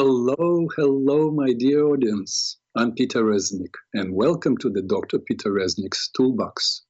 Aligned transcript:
Hello, 0.00 0.68
hello, 0.76 1.28
my 1.32 1.52
dear 1.52 1.84
audience. 1.86 2.58
I'm 2.76 2.92
Peter 2.92 3.24
Reznik, 3.24 3.74
and 3.94 4.14
welcome 4.14 4.56
to 4.58 4.70
the 4.70 4.82
Dr. 4.82 5.18
Peter 5.18 5.50
Reznik's 5.50 6.08
Toolbox. 6.16 6.82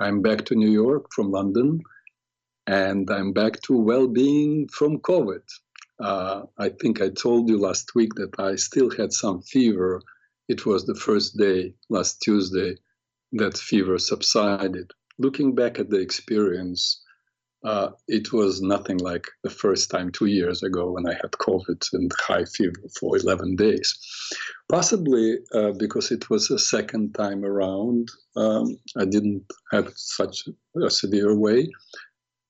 I'm 0.00 0.20
back 0.20 0.44
to 0.46 0.56
New 0.56 0.72
York 0.72 1.06
from 1.14 1.30
London, 1.30 1.80
and 2.66 3.08
I'm 3.08 3.32
back 3.32 3.62
to 3.66 3.76
well 3.76 4.08
being 4.08 4.66
from 4.66 4.98
COVID. 4.98 5.44
Uh, 6.00 6.42
I 6.58 6.70
think 6.70 7.00
I 7.00 7.10
told 7.10 7.48
you 7.48 7.56
last 7.56 7.94
week 7.94 8.14
that 8.14 8.34
I 8.40 8.56
still 8.56 8.90
had 8.90 9.12
some 9.12 9.42
fever. 9.42 10.02
It 10.48 10.66
was 10.66 10.84
the 10.86 10.96
first 10.96 11.36
day, 11.36 11.72
last 11.88 12.20
Tuesday, 12.20 12.74
that 13.34 13.58
fever 13.58 13.96
subsided. 13.96 14.90
Looking 15.18 15.54
back 15.54 15.78
at 15.78 15.88
the 15.88 16.00
experience, 16.00 17.00
uh, 17.62 17.90
it 18.08 18.32
was 18.32 18.62
nothing 18.62 18.98
like 18.98 19.26
the 19.42 19.50
first 19.50 19.90
time 19.90 20.10
two 20.10 20.26
years 20.26 20.62
ago 20.62 20.92
when 20.92 21.06
I 21.06 21.12
had 21.12 21.32
COVID 21.32 21.86
and 21.92 22.10
high 22.18 22.44
fever 22.44 22.80
for 22.98 23.16
11 23.16 23.56
days. 23.56 23.98
Possibly 24.70 25.38
uh, 25.52 25.72
because 25.72 26.10
it 26.10 26.30
was 26.30 26.50
a 26.50 26.58
second 26.58 27.14
time 27.14 27.44
around, 27.44 28.08
um, 28.36 28.78
I 28.96 29.04
didn't 29.04 29.44
have 29.72 29.92
such 29.94 30.48
a 30.82 30.88
severe 30.88 31.36
way, 31.36 31.68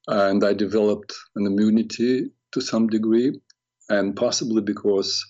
and 0.07 0.45
I 0.45 0.53
developed 0.53 1.15
an 1.35 1.47
immunity 1.47 2.31
to 2.53 2.61
some 2.61 2.87
degree, 2.87 3.41
and 3.89 4.15
possibly 4.15 4.63
because 4.63 5.25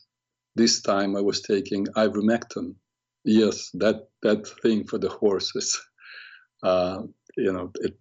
this 0.56 0.82
time 0.82 1.16
I 1.16 1.20
was 1.20 1.40
taking 1.40 1.86
ivermectin. 1.86 2.74
Yes, 3.24 3.70
that 3.74 4.08
that 4.22 4.46
thing 4.62 4.84
for 4.84 4.98
the 4.98 5.08
horses. 5.08 5.80
Uh, 6.62 7.02
you 7.36 7.52
know, 7.52 7.70
it 7.76 7.96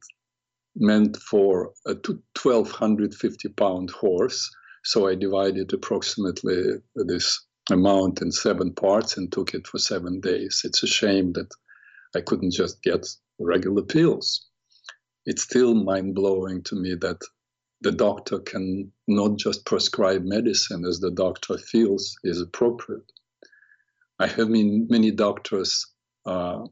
meant 0.79 1.17
for 1.17 1.73
a 1.85 1.93
1250 1.93 3.49
pound 3.49 3.89
horse. 3.91 4.49
So 4.83 5.07
I 5.07 5.15
divided 5.15 5.73
approximately 5.73 6.75
this 6.95 7.45
amount 7.69 8.21
in 8.21 8.31
seven 8.31 8.73
parts 8.73 9.17
and 9.17 9.31
took 9.31 9.53
it 9.53 9.67
for 9.67 9.77
seven 9.77 10.21
days. 10.21 10.61
It's 10.63 10.81
a 10.83 10.87
shame 10.87 11.33
that 11.33 11.49
I 12.15 12.21
couldn't 12.21 12.51
just 12.51 12.81
get 12.81 13.05
regular 13.39 13.83
pills. 13.83 14.47
It's 15.25 15.43
still 15.43 15.75
mind 15.75 16.15
blowing 16.15 16.63
to 16.63 16.75
me 16.75 16.95
that 17.01 17.19
the 17.81 17.91
doctor 17.91 18.39
can 18.39 18.91
not 19.07 19.37
just 19.37 19.65
prescribe 19.65 20.23
medicine 20.23 20.85
as 20.85 20.99
the 20.99 21.11
doctor 21.11 21.57
feels 21.57 22.15
is 22.23 22.41
appropriate. 22.41 23.09
I 24.19 24.27
have 24.27 24.49
many 24.49 25.11
doctors 25.11 25.85
uh, 26.25 26.65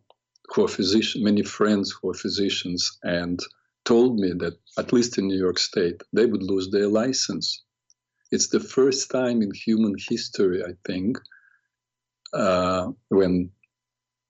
who 0.50 0.66
are 0.66 0.68
physicians, 0.68 1.24
many 1.24 1.44
friends 1.44 1.92
who 1.92 2.10
are 2.10 2.14
physicians, 2.14 2.98
and 3.04 3.40
told 3.88 4.20
me 4.20 4.34
that, 4.40 4.58
at 4.78 4.92
least 4.92 5.18
in 5.18 5.28
New 5.28 5.38
York 5.38 5.58
State, 5.58 6.02
they 6.12 6.26
would 6.26 6.44
lose 6.44 6.70
their 6.70 6.90
license. 6.90 7.64
It's 8.32 8.50
the 8.50 8.60
first 8.60 9.10
time 9.10 9.42
in 9.42 9.52
human 9.54 9.96
history, 10.10 10.62
I 10.62 10.74
think, 10.86 11.18
uh, 12.34 12.88
when 13.08 13.50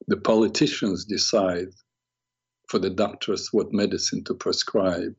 the 0.08 0.18
politicians 0.18 1.06
decide 1.06 1.70
for 2.70 2.78
the 2.78 2.92
doctors 2.92 3.50
what 3.52 3.74
medicine 3.74 4.24
to 4.26 4.36
prescribe. 4.36 5.18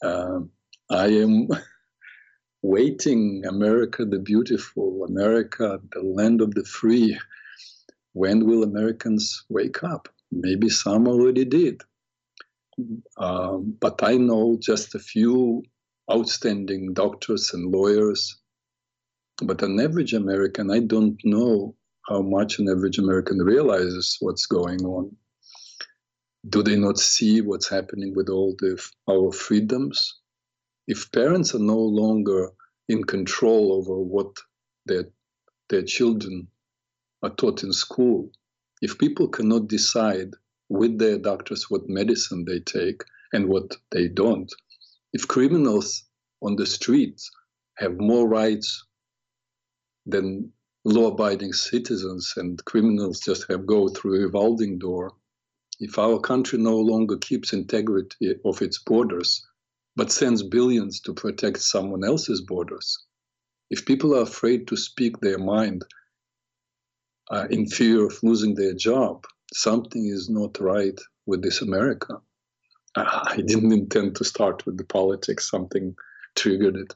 Uh, 0.00 0.40
I 0.88 1.06
am 1.24 1.48
waiting, 2.62 3.42
America 3.48 4.04
the 4.04 4.20
beautiful, 4.20 5.04
America 5.08 5.80
the 5.92 6.02
land 6.02 6.40
of 6.40 6.54
the 6.54 6.64
free. 6.64 7.18
When 8.12 8.46
will 8.46 8.62
Americans 8.62 9.44
wake 9.48 9.82
up? 9.82 10.08
Maybe 10.30 10.68
some 10.68 11.08
already 11.08 11.44
did. 11.44 11.82
Um, 13.18 13.76
but 13.80 14.02
I 14.02 14.16
know 14.16 14.58
just 14.60 14.94
a 14.94 14.98
few 14.98 15.62
outstanding 16.10 16.92
doctors 16.92 17.52
and 17.52 17.72
lawyers. 17.72 18.40
But 19.42 19.62
an 19.62 19.80
average 19.80 20.14
American, 20.14 20.70
I 20.70 20.80
don't 20.80 21.18
know 21.24 21.74
how 22.08 22.22
much 22.22 22.58
an 22.58 22.68
average 22.68 22.98
American 22.98 23.38
realizes 23.38 24.16
what's 24.20 24.46
going 24.46 24.84
on. 24.84 25.14
Do 26.48 26.62
they 26.62 26.76
not 26.76 26.98
see 26.98 27.40
what's 27.40 27.68
happening 27.68 28.14
with 28.14 28.28
all 28.28 28.54
the, 28.58 28.80
our 29.10 29.32
freedoms? 29.32 30.20
If 30.86 31.10
parents 31.10 31.54
are 31.54 31.60
no 31.60 31.78
longer 31.78 32.50
in 32.88 33.02
control 33.04 33.72
over 33.72 33.98
what 34.00 34.36
their, 34.86 35.04
their 35.68 35.82
children 35.82 36.48
are 37.22 37.34
taught 37.34 37.64
in 37.64 37.72
school, 37.72 38.30
if 38.80 38.98
people 38.98 39.28
cannot 39.28 39.66
decide 39.66 40.34
with 40.68 40.98
their 40.98 41.18
doctors 41.18 41.70
what 41.70 41.88
medicine 41.88 42.44
they 42.44 42.60
take 42.60 43.02
and 43.32 43.48
what 43.48 43.76
they 43.90 44.08
don't. 44.08 44.52
If 45.12 45.28
criminals 45.28 46.04
on 46.42 46.56
the 46.56 46.66
streets 46.66 47.30
have 47.78 47.98
more 47.98 48.28
rights 48.28 48.84
than 50.06 50.52
law-abiding 50.84 51.52
citizens 51.52 52.34
and 52.36 52.64
criminals 52.64 53.20
just 53.20 53.46
have 53.48 53.66
go 53.66 53.88
through 53.88 54.16
a 54.16 54.20
revolving 54.20 54.78
door, 54.78 55.12
if 55.80 55.98
our 55.98 56.18
country 56.20 56.58
no 56.58 56.78
longer 56.78 57.16
keeps 57.18 57.52
integrity 57.52 58.34
of 58.44 58.62
its 58.62 58.78
borders, 58.78 59.46
but 59.94 60.12
sends 60.12 60.42
billions 60.42 61.00
to 61.00 61.12
protect 61.12 61.60
someone 61.60 62.04
else's 62.04 62.40
borders, 62.40 62.98
if 63.70 63.84
people 63.84 64.14
are 64.14 64.22
afraid 64.22 64.68
to 64.68 64.76
speak 64.76 65.18
their 65.20 65.38
mind 65.38 65.84
uh, 67.30 67.46
in 67.50 67.66
fear 67.66 68.06
of 68.06 68.22
losing 68.22 68.54
their 68.54 68.74
job, 68.74 69.26
something 69.52 70.06
is 70.06 70.28
not 70.28 70.60
right 70.60 70.98
with 71.26 71.42
this 71.42 71.62
America. 71.62 72.20
I 72.96 73.42
didn't 73.46 73.72
intend 73.72 74.16
to 74.16 74.24
start 74.24 74.64
with 74.66 74.78
the 74.78 74.84
politics, 74.84 75.50
something 75.50 75.94
triggered 76.34 76.76
it. 76.76 76.94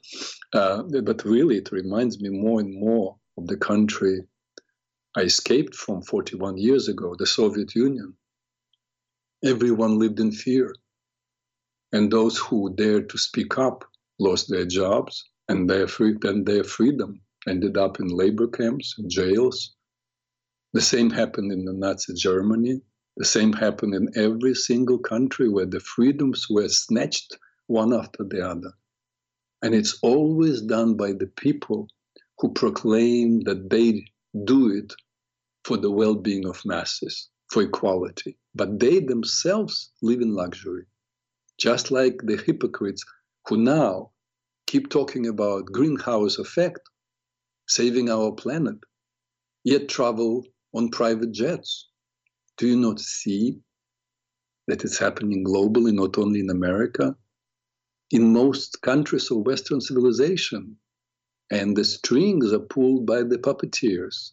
Uh, 0.52 0.82
but 1.02 1.24
really, 1.24 1.58
it 1.58 1.72
reminds 1.72 2.20
me 2.20 2.30
more 2.30 2.60
and 2.60 2.74
more 2.74 3.16
of 3.36 3.46
the 3.46 3.56
country 3.56 4.22
I 5.16 5.22
escaped 5.22 5.74
from 5.74 6.02
41 6.02 6.56
years 6.56 6.88
ago, 6.88 7.14
the 7.18 7.26
Soviet 7.26 7.74
Union. 7.74 8.14
Everyone 9.44 9.98
lived 9.98 10.20
in 10.20 10.32
fear. 10.32 10.74
And 11.92 12.10
those 12.10 12.38
who 12.38 12.74
dared 12.74 13.10
to 13.10 13.18
speak 13.18 13.58
up 13.58 13.84
lost 14.18 14.48
their 14.48 14.66
jobs 14.66 15.24
and 15.48 15.68
their, 15.68 15.88
free- 15.88 16.18
and 16.22 16.46
their 16.46 16.64
freedom, 16.64 17.20
ended 17.48 17.76
up 17.76 17.98
in 18.00 18.08
labor 18.08 18.46
camps, 18.46 18.94
jails, 19.08 19.74
the 20.72 20.80
same 20.80 21.10
happened 21.10 21.52
in 21.52 21.64
the 21.64 21.72
Nazi 21.72 22.14
Germany. 22.14 22.80
The 23.16 23.24
same 23.24 23.52
happened 23.52 23.94
in 23.94 24.08
every 24.14 24.54
single 24.54 24.98
country 24.98 25.48
where 25.48 25.66
the 25.66 25.80
freedoms 25.80 26.46
were 26.48 26.68
snatched 26.68 27.36
one 27.66 27.92
after 27.92 28.24
the 28.24 28.48
other. 28.48 28.72
And 29.62 29.74
it's 29.74 29.98
always 30.02 30.62
done 30.62 30.96
by 30.96 31.12
the 31.12 31.26
people 31.26 31.88
who 32.38 32.52
proclaim 32.52 33.40
that 33.40 33.68
they 33.68 34.04
do 34.44 34.70
it 34.70 34.92
for 35.64 35.76
the 35.76 35.90
well 35.90 36.14
being 36.14 36.46
of 36.46 36.64
masses, 36.64 37.28
for 37.50 37.62
equality. 37.62 38.38
But 38.54 38.78
they 38.78 39.00
themselves 39.00 39.90
live 40.02 40.20
in 40.20 40.34
luxury, 40.34 40.86
just 41.58 41.90
like 41.90 42.20
the 42.22 42.36
hypocrites 42.36 43.04
who 43.48 43.56
now 43.56 44.12
keep 44.66 44.88
talking 44.88 45.26
about 45.26 45.66
greenhouse 45.66 46.38
effect, 46.38 46.80
saving 47.66 48.08
our 48.08 48.32
planet, 48.32 48.78
yet 49.64 49.88
travel 49.88 50.46
on 50.74 50.90
private 50.90 51.32
jets. 51.32 51.88
Do 52.56 52.66
you 52.66 52.76
not 52.76 53.00
see 53.00 53.58
that 54.66 54.84
it's 54.84 54.98
happening 54.98 55.44
globally, 55.44 55.92
not 55.92 56.18
only 56.18 56.40
in 56.40 56.50
America? 56.50 57.16
In 58.10 58.32
most 58.32 58.82
countries 58.82 59.30
of 59.30 59.46
Western 59.46 59.80
civilization, 59.80 60.76
and 61.50 61.76
the 61.76 61.84
strings 61.84 62.52
are 62.52 62.60
pulled 62.60 63.06
by 63.06 63.22
the 63.22 63.38
puppeteers. 63.38 64.30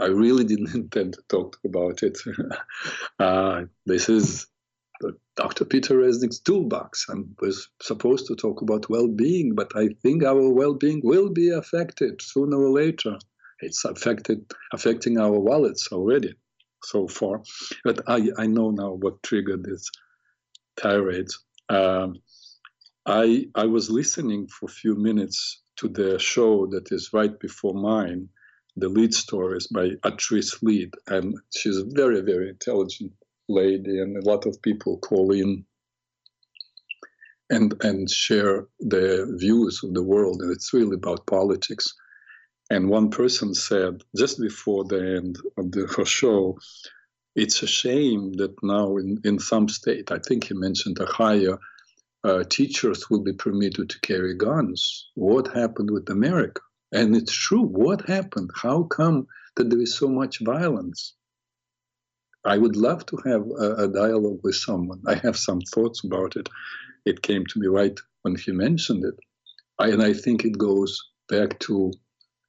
I 0.00 0.06
really 0.06 0.44
didn't 0.52 0.74
intend 0.74 1.14
to 1.14 1.22
talk 1.28 1.58
about 1.64 2.02
it. 2.02 2.18
uh, 3.18 3.62
this 3.86 4.08
is 4.08 4.46
Dr. 5.36 5.64
Peter 5.64 5.96
Reznik's 5.96 6.38
toolbox. 6.38 7.06
I 7.10 7.14
was 7.40 7.68
supposed 7.82 8.26
to 8.26 8.36
talk 8.36 8.62
about 8.62 8.88
well 8.88 9.08
being, 9.08 9.54
but 9.54 9.70
I 9.76 9.88
think 10.02 10.24
our 10.24 10.48
well 10.50 10.74
being 10.74 11.00
will 11.04 11.28
be 11.28 11.50
affected 11.50 12.22
sooner 12.22 12.56
or 12.56 12.70
later 12.70 13.18
it's 13.64 13.84
affected 13.84 14.44
affecting 14.72 15.18
our 15.18 15.38
wallets 15.38 15.88
already 15.92 16.34
so 16.82 17.08
far. 17.08 17.42
But 17.84 18.02
I, 18.06 18.28
I 18.38 18.46
know 18.46 18.70
now 18.70 18.92
what 18.92 19.22
triggered 19.22 19.64
this 19.64 19.90
tirade. 20.76 21.28
Um, 21.68 22.16
I 23.06 23.46
I 23.54 23.66
was 23.66 23.90
listening 23.90 24.48
for 24.48 24.66
a 24.66 24.72
few 24.82 24.94
minutes 24.94 25.62
to 25.76 25.88
the 25.88 26.18
show 26.18 26.66
that 26.68 26.92
is 26.92 27.12
right 27.12 27.38
before 27.38 27.74
mine. 27.74 28.28
The 28.76 28.88
lead 28.88 29.14
stories 29.14 29.68
by 29.68 29.90
Atrice 30.04 30.62
Lead, 30.62 30.92
and 31.06 31.34
she's 31.54 31.78
a 31.78 31.84
very 31.86 32.20
very 32.22 32.48
intelligent 32.50 33.12
lady, 33.48 34.00
and 34.00 34.16
a 34.16 34.28
lot 34.28 34.46
of 34.46 34.60
people 34.62 34.98
call 34.98 35.32
in 35.32 35.64
and 37.50 37.74
and 37.84 38.10
share 38.10 38.66
their 38.80 39.26
views 39.36 39.80
of 39.84 39.94
the 39.94 40.02
world, 40.02 40.42
and 40.42 40.52
it's 40.52 40.72
really 40.72 40.96
about 40.96 41.26
politics. 41.26 41.94
And 42.70 42.88
one 42.88 43.10
person 43.10 43.54
said 43.54 44.02
just 44.16 44.40
before 44.40 44.84
the 44.84 45.16
end 45.16 45.36
of 45.58 45.70
the 45.70 45.86
her 45.96 46.04
show, 46.04 46.58
it's 47.36 47.62
a 47.62 47.66
shame 47.66 48.32
that 48.34 48.54
now 48.62 48.96
in, 48.96 49.20
in 49.24 49.38
some 49.38 49.68
state, 49.68 50.10
I 50.10 50.18
think 50.18 50.44
he 50.44 50.54
mentioned 50.54 50.98
Ohio, 51.00 51.58
uh, 52.22 52.44
teachers 52.44 53.10
will 53.10 53.22
be 53.22 53.34
permitted 53.34 53.90
to 53.90 54.00
carry 54.00 54.34
guns. 54.34 55.10
What 55.14 55.54
happened 55.54 55.90
with 55.90 56.08
America? 56.08 56.62
And 56.92 57.14
it's 57.14 57.32
true. 57.32 57.62
What 57.62 58.08
happened? 58.08 58.50
How 58.54 58.84
come 58.84 59.26
that 59.56 59.68
there 59.68 59.80
is 59.80 59.96
so 59.96 60.08
much 60.08 60.40
violence? 60.40 61.14
I 62.44 62.56
would 62.56 62.76
love 62.76 63.04
to 63.06 63.16
have 63.24 63.42
a, 63.58 63.84
a 63.84 63.88
dialogue 63.88 64.40
with 64.42 64.54
someone. 64.54 65.02
I 65.06 65.14
have 65.16 65.36
some 65.36 65.60
thoughts 65.60 66.04
about 66.04 66.36
it. 66.36 66.48
It 67.04 67.22
came 67.22 67.44
to 67.46 67.58
me 67.58 67.66
right 67.66 67.98
when 68.22 68.36
he 68.36 68.52
mentioned 68.52 69.04
it. 69.04 69.18
I, 69.78 69.88
and 69.88 70.02
I 70.02 70.12
think 70.12 70.44
it 70.44 70.56
goes 70.56 70.98
back 71.28 71.58
to 71.60 71.92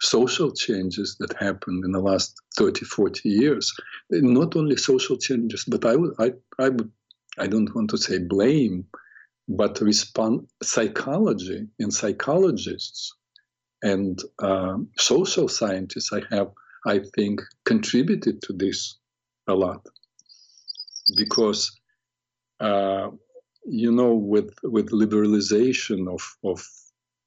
social 0.06 0.52
changes 0.52 1.18
that 1.20 1.34
happened 1.38 1.84
in 1.84 1.92
the 1.92 2.00
last 2.00 2.36
30, 2.58 2.86
40 2.86 3.30
years. 3.30 3.74
Not 4.12 4.56
only 4.56 4.78
social 4.78 5.18
changes, 5.18 5.66
but 5.68 5.86
I 5.86 5.96
would, 5.96 6.14
I, 6.20 6.34
I 6.60 6.70
would, 6.70 6.92
I 7.38 7.48
don't 7.48 7.74
want 7.76 7.90
to 7.90 7.98
say 7.98 8.20
blame, 8.20 8.86
but 9.48 9.82
respond 9.82 10.48
psychology 10.64 11.68
and 11.80 11.94
psychologists 11.94 13.14
and 13.82 14.20
uh, 14.40 14.78
social 14.98 15.48
scientists. 15.48 16.12
I 16.14 16.22
have, 16.36 16.52
I 16.86 17.02
think, 17.16 17.42
contributed 17.66 18.42
to 18.44 18.54
this 18.54 18.98
a 19.48 19.54
lot 19.54 19.86
because 21.16 21.80
uh, 22.60 23.10
you 23.66 23.92
know 23.92 24.14
with 24.14 24.54
with 24.64 24.90
liberalization 24.90 26.12
of 26.12 26.22
of 26.44 26.66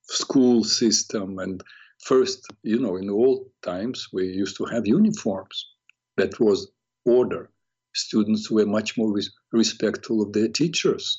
school 0.02 0.64
system 0.64 1.38
and 1.38 1.62
first 1.98 2.46
you 2.62 2.78
know 2.78 2.96
in 2.96 3.10
old 3.10 3.46
times 3.62 4.08
we 4.12 4.26
used 4.26 4.56
to 4.56 4.64
have 4.64 4.86
uniforms. 4.86 5.66
That 6.16 6.40
was 6.40 6.70
order. 7.04 7.50
Students 7.94 8.50
were 8.50 8.66
much 8.66 8.98
more 8.98 9.12
res- 9.12 9.30
respectful 9.52 10.22
of 10.22 10.32
their 10.32 10.48
teachers. 10.48 11.16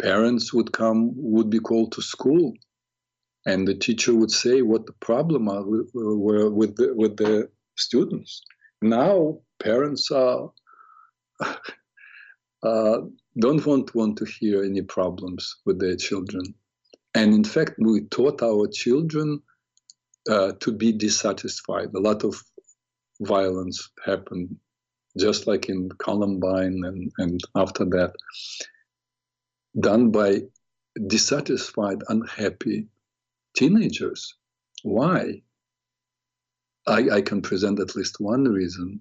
Parents 0.00 0.52
would 0.52 0.72
come 0.72 1.12
would 1.16 1.50
be 1.50 1.60
called 1.60 1.92
to 1.92 2.02
school 2.02 2.54
and 3.46 3.66
the 3.66 3.74
teacher 3.74 4.14
would 4.14 4.30
say 4.30 4.60
what 4.60 4.86
the 4.86 4.92
problem 4.94 5.48
are 5.48 5.64
were 5.64 6.50
with 6.50 6.76
the, 6.76 6.92
with 6.94 7.16
the 7.16 7.48
students. 7.76 8.42
Now 8.82 9.38
parents 9.60 10.10
are 10.10 10.50
uh, 12.62 12.98
don't 13.38 13.64
want 13.64 13.94
want 13.94 14.18
to 14.18 14.24
hear 14.24 14.64
any 14.64 14.82
problems 14.82 15.56
with 15.64 15.78
their 15.78 15.96
children 15.96 16.54
and 17.16 17.32
in 17.34 17.44
fact 17.44 17.74
we 17.78 18.02
taught 18.02 18.42
our 18.42 18.68
children 18.68 19.40
uh, 20.30 20.52
to 20.60 20.72
be 20.72 20.92
dissatisfied. 20.92 21.88
A 21.94 22.00
lot 22.00 22.24
of 22.24 22.34
violence 23.20 23.90
happened 24.04 24.56
just 25.18 25.46
like 25.46 25.68
in 25.70 25.88
columbine 25.98 26.82
and, 26.84 27.10
and 27.18 27.40
after 27.54 27.84
that. 27.86 28.12
Done 29.78 30.10
by 30.10 30.42
dissatisfied 31.06 32.02
unhappy 32.08 32.88
teenagers. 33.56 34.34
Why? 34.82 35.42
I, 36.86 37.08
I 37.10 37.22
can 37.22 37.40
present 37.40 37.80
at 37.80 37.96
least 37.96 38.16
one 38.20 38.44
reason. 38.44 39.00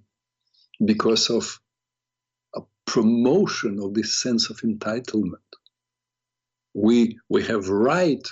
Because 0.84 1.30
of 1.30 1.60
a 2.56 2.62
promotion 2.86 3.80
of 3.82 3.94
this 3.94 4.16
sense 4.22 4.50
of 4.50 4.58
entitlement. 4.58 5.50
We, 6.76 7.18
we 7.30 7.44
have 7.44 7.70
right 7.70 8.28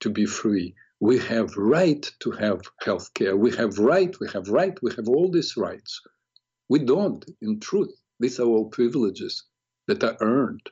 to 0.00 0.10
be 0.10 0.26
free. 0.26 0.74
We 1.00 1.18
have 1.20 1.56
right 1.56 2.04
to 2.20 2.32
have 2.32 2.60
health 2.80 3.14
care. 3.14 3.36
We 3.36 3.54
have 3.56 3.78
right, 3.78 4.14
we 4.20 4.28
have 4.32 4.48
right, 4.48 4.76
we 4.82 4.92
have 4.96 5.08
all 5.08 5.30
these 5.30 5.56
rights. 5.56 6.00
We 6.68 6.80
don't, 6.80 7.24
in 7.40 7.60
truth. 7.60 7.94
These 8.18 8.40
are 8.40 8.46
all 8.46 8.68
privileges 8.68 9.44
that 9.86 10.02
are 10.02 10.16
earned. 10.20 10.68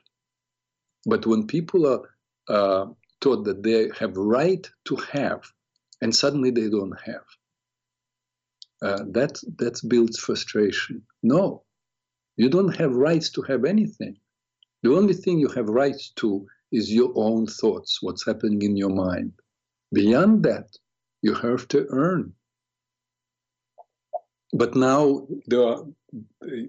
But 1.05 1.25
when 1.25 1.47
people 1.47 1.87
are 1.87 2.01
uh, 2.49 2.87
taught 3.21 3.45
that 3.45 3.63
they 3.63 3.89
have 3.97 4.17
right 4.17 4.69
to 4.85 4.95
have, 5.13 5.41
and 6.01 6.13
suddenly 6.13 6.51
they 6.51 6.69
don't 6.69 6.99
have, 7.05 7.25
uh, 8.81 9.03
that 9.11 9.39
that 9.57 9.79
builds 9.87 10.19
frustration. 10.19 11.01
No, 11.23 11.63
you 12.35 12.49
don't 12.49 12.75
have 12.75 12.93
rights 12.93 13.31
to 13.31 13.41
have 13.43 13.65
anything. 13.65 14.17
The 14.83 14.93
only 14.93 15.13
thing 15.13 15.39
you 15.39 15.47
have 15.49 15.69
rights 15.69 16.11
to 16.17 16.45
is 16.71 16.91
your 16.91 17.11
own 17.15 17.47
thoughts, 17.47 17.99
what's 18.01 18.25
happening 18.25 18.61
in 18.61 18.77
your 18.77 18.89
mind. 18.89 19.33
Beyond 19.93 20.43
that, 20.43 20.67
you 21.21 21.33
have 21.33 21.67
to 21.69 21.87
earn. 21.89 22.33
But 24.53 24.75
now, 24.75 25.27
there 25.45 25.63
are, 25.63 25.83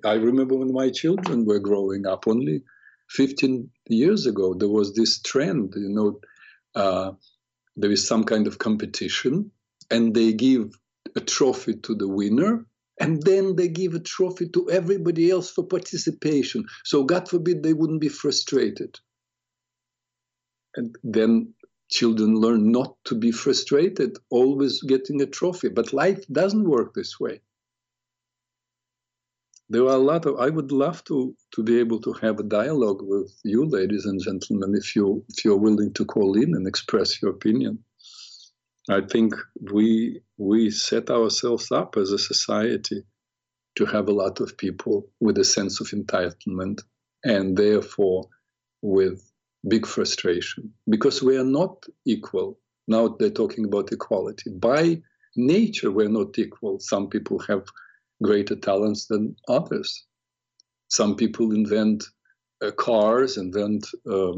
I 0.05 0.15
remember 0.15 0.57
when 0.57 0.73
my 0.73 0.91
children 0.91 1.45
were 1.45 1.61
growing 1.61 2.07
up, 2.07 2.27
only 2.27 2.63
15 3.11 3.71
years 3.89 4.27
ago, 4.27 4.55
there 4.55 4.69
was 4.69 4.95
this 4.95 5.21
trend, 5.23 5.75
you 5.77 5.89
know, 5.89 6.21
uh, 6.75 7.13
there 7.77 7.91
is 7.91 8.07
some 8.07 8.25
kind 8.25 8.47
of 8.47 8.59
competition, 8.59 9.51
and 9.91 10.15
they 10.15 10.33
give 10.33 10.73
a 11.17 11.21
trophy 11.21 11.75
to 11.75 11.95
the 11.95 12.09
winner 12.09 12.67
and 13.01 13.23
then 13.23 13.57
they 13.57 13.69
give 13.69 13.95
a 13.95 14.01
trophy 14.01 14.49
to 14.49 14.71
everybody 14.71 15.31
else 15.31 15.51
for 15.51 15.65
participation. 15.65 16.65
So, 16.85 17.05
God 17.05 17.29
forbid, 17.29 17.63
they 17.63 17.73
wouldn't 17.73 18.01
be 18.01 18.09
frustrated. 18.09 18.99
And 20.79 20.97
then 21.03 21.55
children 21.91 22.37
learn 22.37 22.71
not 22.71 22.97
to 23.07 23.15
be 23.17 23.33
frustrated, 23.33 24.17
always 24.31 24.83
getting 24.83 25.21
a 25.23 25.27
trophy. 25.27 25.69
But 25.69 25.93
life 25.93 26.25
doesn't 26.29 26.69
work 26.69 26.95
this 26.95 27.19
way. 27.19 27.41
There 29.71 29.85
are 29.85 29.97
a 29.97 30.07
lot 30.13 30.25
of. 30.25 30.37
I 30.39 30.49
would 30.49 30.73
love 30.73 31.05
to 31.05 31.37
to 31.55 31.63
be 31.63 31.79
able 31.81 32.01
to 32.03 32.13
have 32.23 32.39
a 32.39 32.51
dialogue 32.61 33.03
with 33.03 33.31
you, 33.45 33.67
ladies 33.67 34.07
and 34.07 34.21
gentlemen, 34.23 34.75
if 34.75 34.97
you 34.97 35.25
if 35.29 35.45
you're 35.45 35.65
willing 35.67 35.93
to 35.95 36.05
call 36.07 36.41
in 36.43 36.55
and 36.55 36.67
express 36.67 37.21
your 37.21 37.33
opinion. 37.33 37.85
I 38.89 39.03
think 39.03 39.35
we 39.73 40.23
we 40.39 40.71
set 40.71 41.11
ourselves 41.11 41.71
up 41.73 41.97
as 41.99 42.13
a 42.13 42.19
society 42.19 43.03
to 43.77 43.85
have 43.85 44.09
a 44.09 44.19
lot 44.23 44.41
of 44.41 44.57
people 44.57 45.11
with 45.21 45.39
a 45.39 45.45
sense 45.45 45.81
of 45.81 45.89
entitlement 45.89 46.81
and 47.25 47.57
therefore 47.57 48.29
with 48.81 49.28
big 49.67 49.87
frustration 49.87 50.73
because 50.89 51.23
we 51.23 51.37
are 51.37 51.45
not 51.45 51.85
equal. 52.07 52.59
Now 52.87 53.09
they're 53.09 53.31
talking 53.31 53.65
about 53.65 53.93
equality. 53.93 54.51
By 54.51 55.03
nature, 55.37 55.91
we're 55.91 56.09
not 56.09 56.39
equal. 56.39 56.79
Some 56.81 57.09
people 57.09 57.39
have 57.41 57.65
greater 58.23 58.57
talents 58.57 59.07
than 59.07 59.37
others. 59.49 60.05
Some 60.89 61.17
people 61.17 61.53
invent 61.53 62.05
uh, 62.63 62.71
cars, 62.73 63.37
invent 63.37 63.87
uh, 64.11 64.33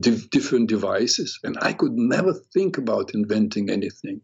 different 0.00 0.68
devices, 0.68 1.38
and 1.44 1.56
I 1.60 1.72
could 1.72 1.92
never 1.92 2.32
think 2.32 2.78
about 2.78 3.14
inventing 3.14 3.70
anything. 3.70 4.20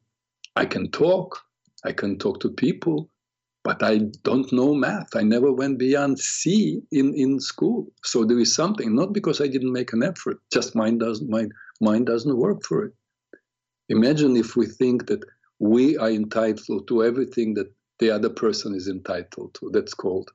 I 0.57 0.67
can 0.67 0.91
talk, 0.91 1.41
I 1.85 1.93
can 1.93 2.19
talk 2.19 2.41
to 2.41 2.51
people, 2.51 3.09
but 3.65 3.83
I 3.83 3.99
don't 4.25 4.53
know 4.53 4.75
math. 4.75 5.15
I 5.15 5.23
never 5.23 5.53
went 5.53 5.79
beyond 5.79 6.19
C 6.19 6.83
in, 6.91 7.15
in 7.15 7.41
school. 7.41 7.93
So 8.03 8.25
there 8.25 8.39
is 8.39 8.55
something, 8.55 8.95
not 8.95 9.13
because 9.13 9.41
I 9.41 9.47
didn't 9.47 9.73
make 9.73 9.93
an 9.93 10.03
effort, 10.03 10.39
just 10.53 10.75
mind 10.75 11.01
doesn't 11.01 11.31
mind, 11.31 11.53
mind 11.81 12.07
doesn't 12.07 12.37
work 12.37 12.65
for 12.65 12.87
it. 12.87 12.93
Imagine 13.89 14.37
if 14.37 14.57
we 14.57 14.67
think 14.67 15.07
that 15.07 15.25
we 15.59 15.97
are 15.99 16.11
entitled 16.11 16.89
to 16.89 17.05
everything 17.05 17.55
that 17.55 17.73
the 17.99 18.11
other 18.11 18.31
person 18.31 18.75
is 18.75 18.89
entitled 18.89 19.55
to. 19.55 19.71
That's 19.73 19.95
called 19.95 20.31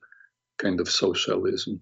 kind 0.57 0.79
of 0.79 0.89
socialism 0.89 1.81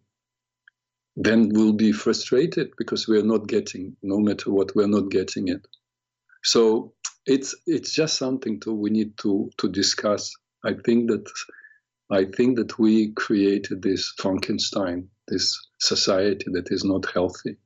then 1.15 1.49
we'll 1.53 1.73
be 1.73 1.91
frustrated 1.91 2.71
because 2.77 3.07
we're 3.07 3.23
not 3.23 3.47
getting, 3.47 3.95
no 4.03 4.19
matter 4.19 4.51
what, 4.51 4.75
we're 4.75 4.87
not 4.87 5.09
getting 5.09 5.47
it. 5.47 5.65
So 6.43 6.93
it's 7.25 7.55
it's 7.65 7.93
just 7.93 8.17
something 8.17 8.59
to 8.61 8.73
we 8.73 8.89
need 8.89 9.17
to 9.19 9.49
to 9.57 9.69
discuss. 9.69 10.31
I 10.65 10.73
think 10.85 11.09
that 11.09 11.29
I 12.11 12.25
think 12.25 12.57
that 12.57 12.77
we 12.77 13.13
created 13.13 13.81
this 13.81 14.13
Frankenstein, 14.17 15.09
this 15.27 15.57
society 15.79 16.45
that 16.53 16.71
is 16.71 16.83
not 16.83 17.05
healthy. 17.11 17.57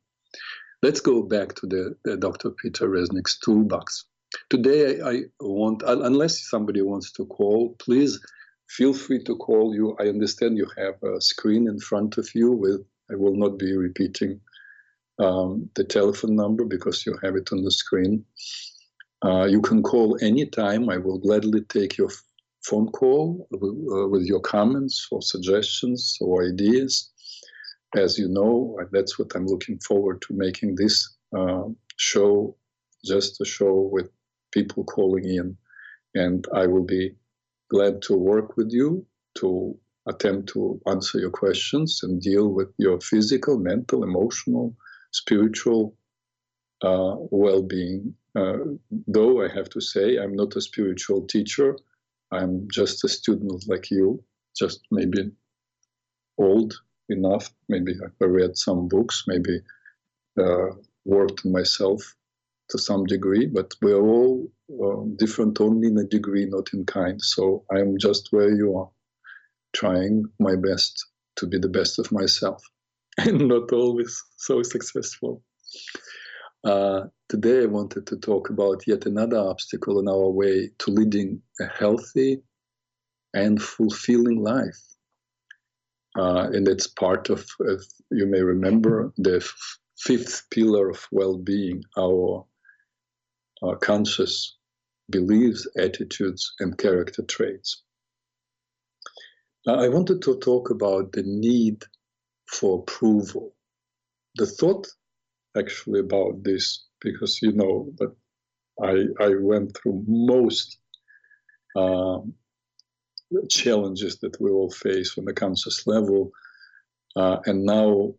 Let's 0.81 1.01
go 1.01 1.23
back 1.23 1.55
to 1.55 1.67
the, 1.67 1.95
the 2.05 2.15
Dr. 2.15 2.51
Peter 2.51 2.87
Reznik's 2.87 3.37
toolbox. 3.39 4.05
Today, 4.49 5.01
I 5.01 5.23
want, 5.41 5.83
unless 5.85 6.49
somebody 6.49 6.81
wants 6.81 7.11
to 7.13 7.25
call, 7.25 7.75
please 7.79 8.17
feel 8.69 8.93
free 8.93 9.21
to 9.23 9.35
call 9.35 9.75
you. 9.75 9.97
I 9.99 10.07
understand 10.07 10.57
you 10.57 10.69
have 10.77 11.03
a 11.03 11.19
screen 11.19 11.67
in 11.67 11.79
front 11.79 12.17
of 12.17 12.29
you 12.33 12.51
with 12.51 12.81
I 13.11 13.15
will 13.15 13.35
not 13.35 13.57
be 13.57 13.75
repeating 13.75 14.39
um, 15.17 15.69
the 15.75 15.83
telephone 15.83 16.35
number 16.35 16.63
because 16.63 17.05
you 17.05 17.17
have 17.23 17.35
it 17.35 17.51
on 17.51 17.63
the 17.63 17.71
screen. 17.71 18.23
Uh, 19.21 19.45
you 19.45 19.61
can 19.61 19.83
call 19.83 20.17
anytime. 20.21 20.89
I 20.89 20.97
will 20.97 21.17
gladly 21.17 21.61
take 21.61 21.97
your 21.97 22.09
phone 22.63 22.87
call 22.91 23.47
uh, 23.53 24.07
with 24.07 24.23
your 24.25 24.41
comments 24.41 25.07
or 25.11 25.21
suggestions 25.21 26.17
or 26.21 26.45
ideas. 26.45 27.11
As 27.95 28.17
you 28.19 28.27
know, 28.27 28.79
that's 28.91 29.17
what 29.17 29.35
I'm 29.35 29.47
looking 29.47 29.79
forward 29.79 30.21
to 30.23 30.33
making 30.33 30.75
this 30.75 31.15
uh, 31.35 31.63
show, 31.97 32.55
just 33.03 33.41
a 33.41 33.45
show 33.45 33.89
with 33.91 34.09
people 34.51 34.83
calling 34.83 35.25
in. 35.25 35.57
And 36.13 36.45
I 36.53 36.67
will 36.67 36.85
be 36.85 37.15
glad 37.69 38.01
to 38.03 38.17
work 38.17 38.57
with 38.57 38.71
you 38.71 39.05
to 39.35 39.77
attempt 40.07 40.49
to 40.49 40.81
answer 40.87 41.19
your 41.19 41.29
questions 41.29 41.99
and 42.03 42.21
deal 42.21 42.49
with 42.49 42.69
your 42.77 42.99
physical, 42.99 43.57
mental, 43.57 44.03
emotional, 44.03 44.75
spiritual 45.11 45.95
uh, 46.81 47.15
well 47.31 47.61
being. 47.61 48.15
Uh, 48.35 48.57
though 49.07 49.43
I 49.43 49.49
have 49.53 49.69
to 49.69 49.81
say, 49.81 50.17
I'm 50.17 50.35
not 50.35 50.55
a 50.55 50.61
spiritual 50.61 51.25
teacher, 51.27 51.75
I'm 52.31 52.67
just 52.71 53.03
a 53.03 53.09
student 53.09 53.67
like 53.67 53.89
you, 53.89 54.23
just 54.57 54.81
maybe 54.91 55.31
old 56.37 56.73
enough. 57.09 57.49
Maybe 57.67 57.93
I 58.21 58.25
read 58.25 58.57
some 58.57 58.87
books, 58.87 59.23
maybe 59.27 59.61
uh, 60.39 60.71
worked 61.05 61.45
myself 61.45 62.15
to 62.69 62.77
some 62.77 63.05
degree, 63.05 63.47
but 63.47 63.73
we're 63.81 64.01
all 64.01 64.47
uh, 64.71 65.03
different 65.17 65.59
only 65.59 65.87
in 65.87 65.97
a 65.97 66.03
degree, 66.03 66.45
not 66.45 66.69
in 66.73 66.85
kind. 66.85 67.21
So 67.21 67.65
I'm 67.71 67.97
just 67.97 68.29
where 68.31 68.53
you 68.53 68.77
are, 68.77 68.89
trying 69.73 70.25
my 70.39 70.55
best 70.55 71.07
to 71.37 71.47
be 71.47 71.57
the 71.57 71.69
best 71.69 71.99
of 71.99 72.11
myself, 72.11 72.63
and 73.17 73.47
not 73.47 73.71
always 73.71 74.23
so 74.37 74.61
successful. 74.61 75.41
Uh, 76.63 77.05
today, 77.29 77.63
I 77.63 77.67
wanted 77.67 78.07
to 78.07 78.17
talk 78.17 78.49
about 78.49 78.87
yet 78.87 79.05
another 79.05 79.37
obstacle 79.37 79.99
on 79.99 80.09
our 80.09 80.29
way 80.29 80.71
to 80.79 80.91
leading 80.91 81.41
a 81.61 81.67
healthy 81.67 82.41
and 83.33 83.61
fulfilling 83.61 84.43
life. 84.43 84.79
Uh, 86.17 86.49
and 86.51 86.67
it's 86.67 86.87
part 86.87 87.29
of, 87.29 87.45
of, 87.61 87.85
you 88.11 88.25
may 88.25 88.41
remember, 88.41 89.13
the 89.17 89.37
f- 89.37 89.77
fifth 89.99 90.47
pillar 90.49 90.89
of 90.89 91.07
well 91.11 91.37
being, 91.37 91.83
our, 91.97 92.45
our 93.61 93.77
conscious 93.77 94.57
beliefs, 95.11 95.67
attitudes, 95.77 96.51
and 96.59 96.77
character 96.79 97.21
traits. 97.23 97.83
Uh, 99.67 99.75
I 99.75 99.87
wanted 99.87 100.23
to 100.23 100.39
talk 100.39 100.71
about 100.71 101.11
the 101.11 101.23
need 101.23 101.83
for 102.47 102.79
approval. 102.79 103.53
The 104.35 104.47
thought 104.47 104.87
actually 105.55 105.99
about 105.99 106.43
this 106.43 106.88
because 107.01 107.41
you 107.41 107.51
know 107.51 107.91
that 107.97 108.15
I 108.81 109.23
I 109.23 109.35
went 109.35 109.75
through 109.75 110.03
most 110.07 110.77
um, 111.75 112.33
challenges 113.49 114.19
that 114.19 114.39
we 114.39 114.49
all 114.49 114.71
face 114.71 115.17
on 115.17 115.25
the 115.25 115.33
conscious 115.33 115.85
level, 115.87 116.31
uh, 117.15 117.37
and 117.45 117.63
now 117.63 118.13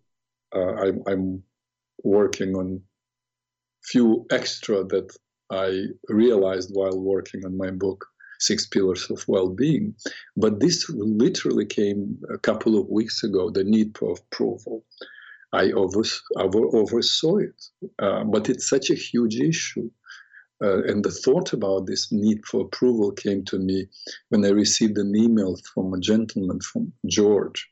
uh, 0.54 0.74
I'm 0.74 1.02
I'm 1.06 1.42
working 2.02 2.54
on 2.54 2.82
few 3.84 4.26
extra 4.30 4.84
that 4.84 5.16
I 5.50 5.86
realized 6.08 6.70
while 6.72 6.98
working 6.98 7.44
on 7.44 7.56
my 7.56 7.70
book 7.70 8.06
Six 8.38 8.66
Pillars 8.66 9.10
of 9.10 9.26
Well-being. 9.28 9.94
But 10.36 10.60
this 10.60 10.88
literally 10.88 11.66
came 11.66 12.18
a 12.32 12.38
couple 12.38 12.78
of 12.80 12.88
weeks 12.88 13.22
ago. 13.22 13.50
The 13.50 13.64
need 13.64 13.96
for 13.96 14.16
approval. 14.16 14.84
I 15.52 15.72
over, 15.72 16.02
over, 16.36 16.76
oversaw 16.76 17.38
it. 17.38 17.62
Uh, 17.98 18.24
but 18.24 18.48
it's 18.48 18.68
such 18.68 18.90
a 18.90 18.94
huge 18.94 19.36
issue. 19.40 19.90
Uh, 20.62 20.82
and 20.84 21.02
the 21.04 21.10
thought 21.10 21.52
about 21.52 21.86
this 21.86 22.12
need 22.12 22.44
for 22.44 22.60
approval 22.62 23.12
came 23.12 23.44
to 23.46 23.58
me 23.58 23.86
when 24.28 24.44
I 24.44 24.50
received 24.50 24.98
an 24.98 25.16
email 25.16 25.56
from 25.74 25.94
a 25.94 26.00
gentleman 26.00 26.60
from 26.60 26.92
George 27.06 27.66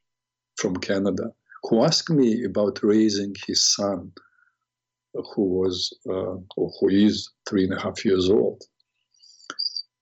from 0.57 0.75
Canada 0.77 1.33
who 1.65 1.85
asked 1.85 2.11
me 2.11 2.45
about 2.45 2.83
raising 2.83 3.35
his 3.47 3.75
son, 3.75 4.13
who 5.35 5.43
was 5.43 5.93
uh, 6.09 6.37
or 6.57 6.71
who 6.81 6.89
is 6.89 7.31
three 7.49 7.65
and 7.65 7.75
a 7.75 7.81
half 7.81 8.05
years 8.05 8.31
old. 8.31 8.63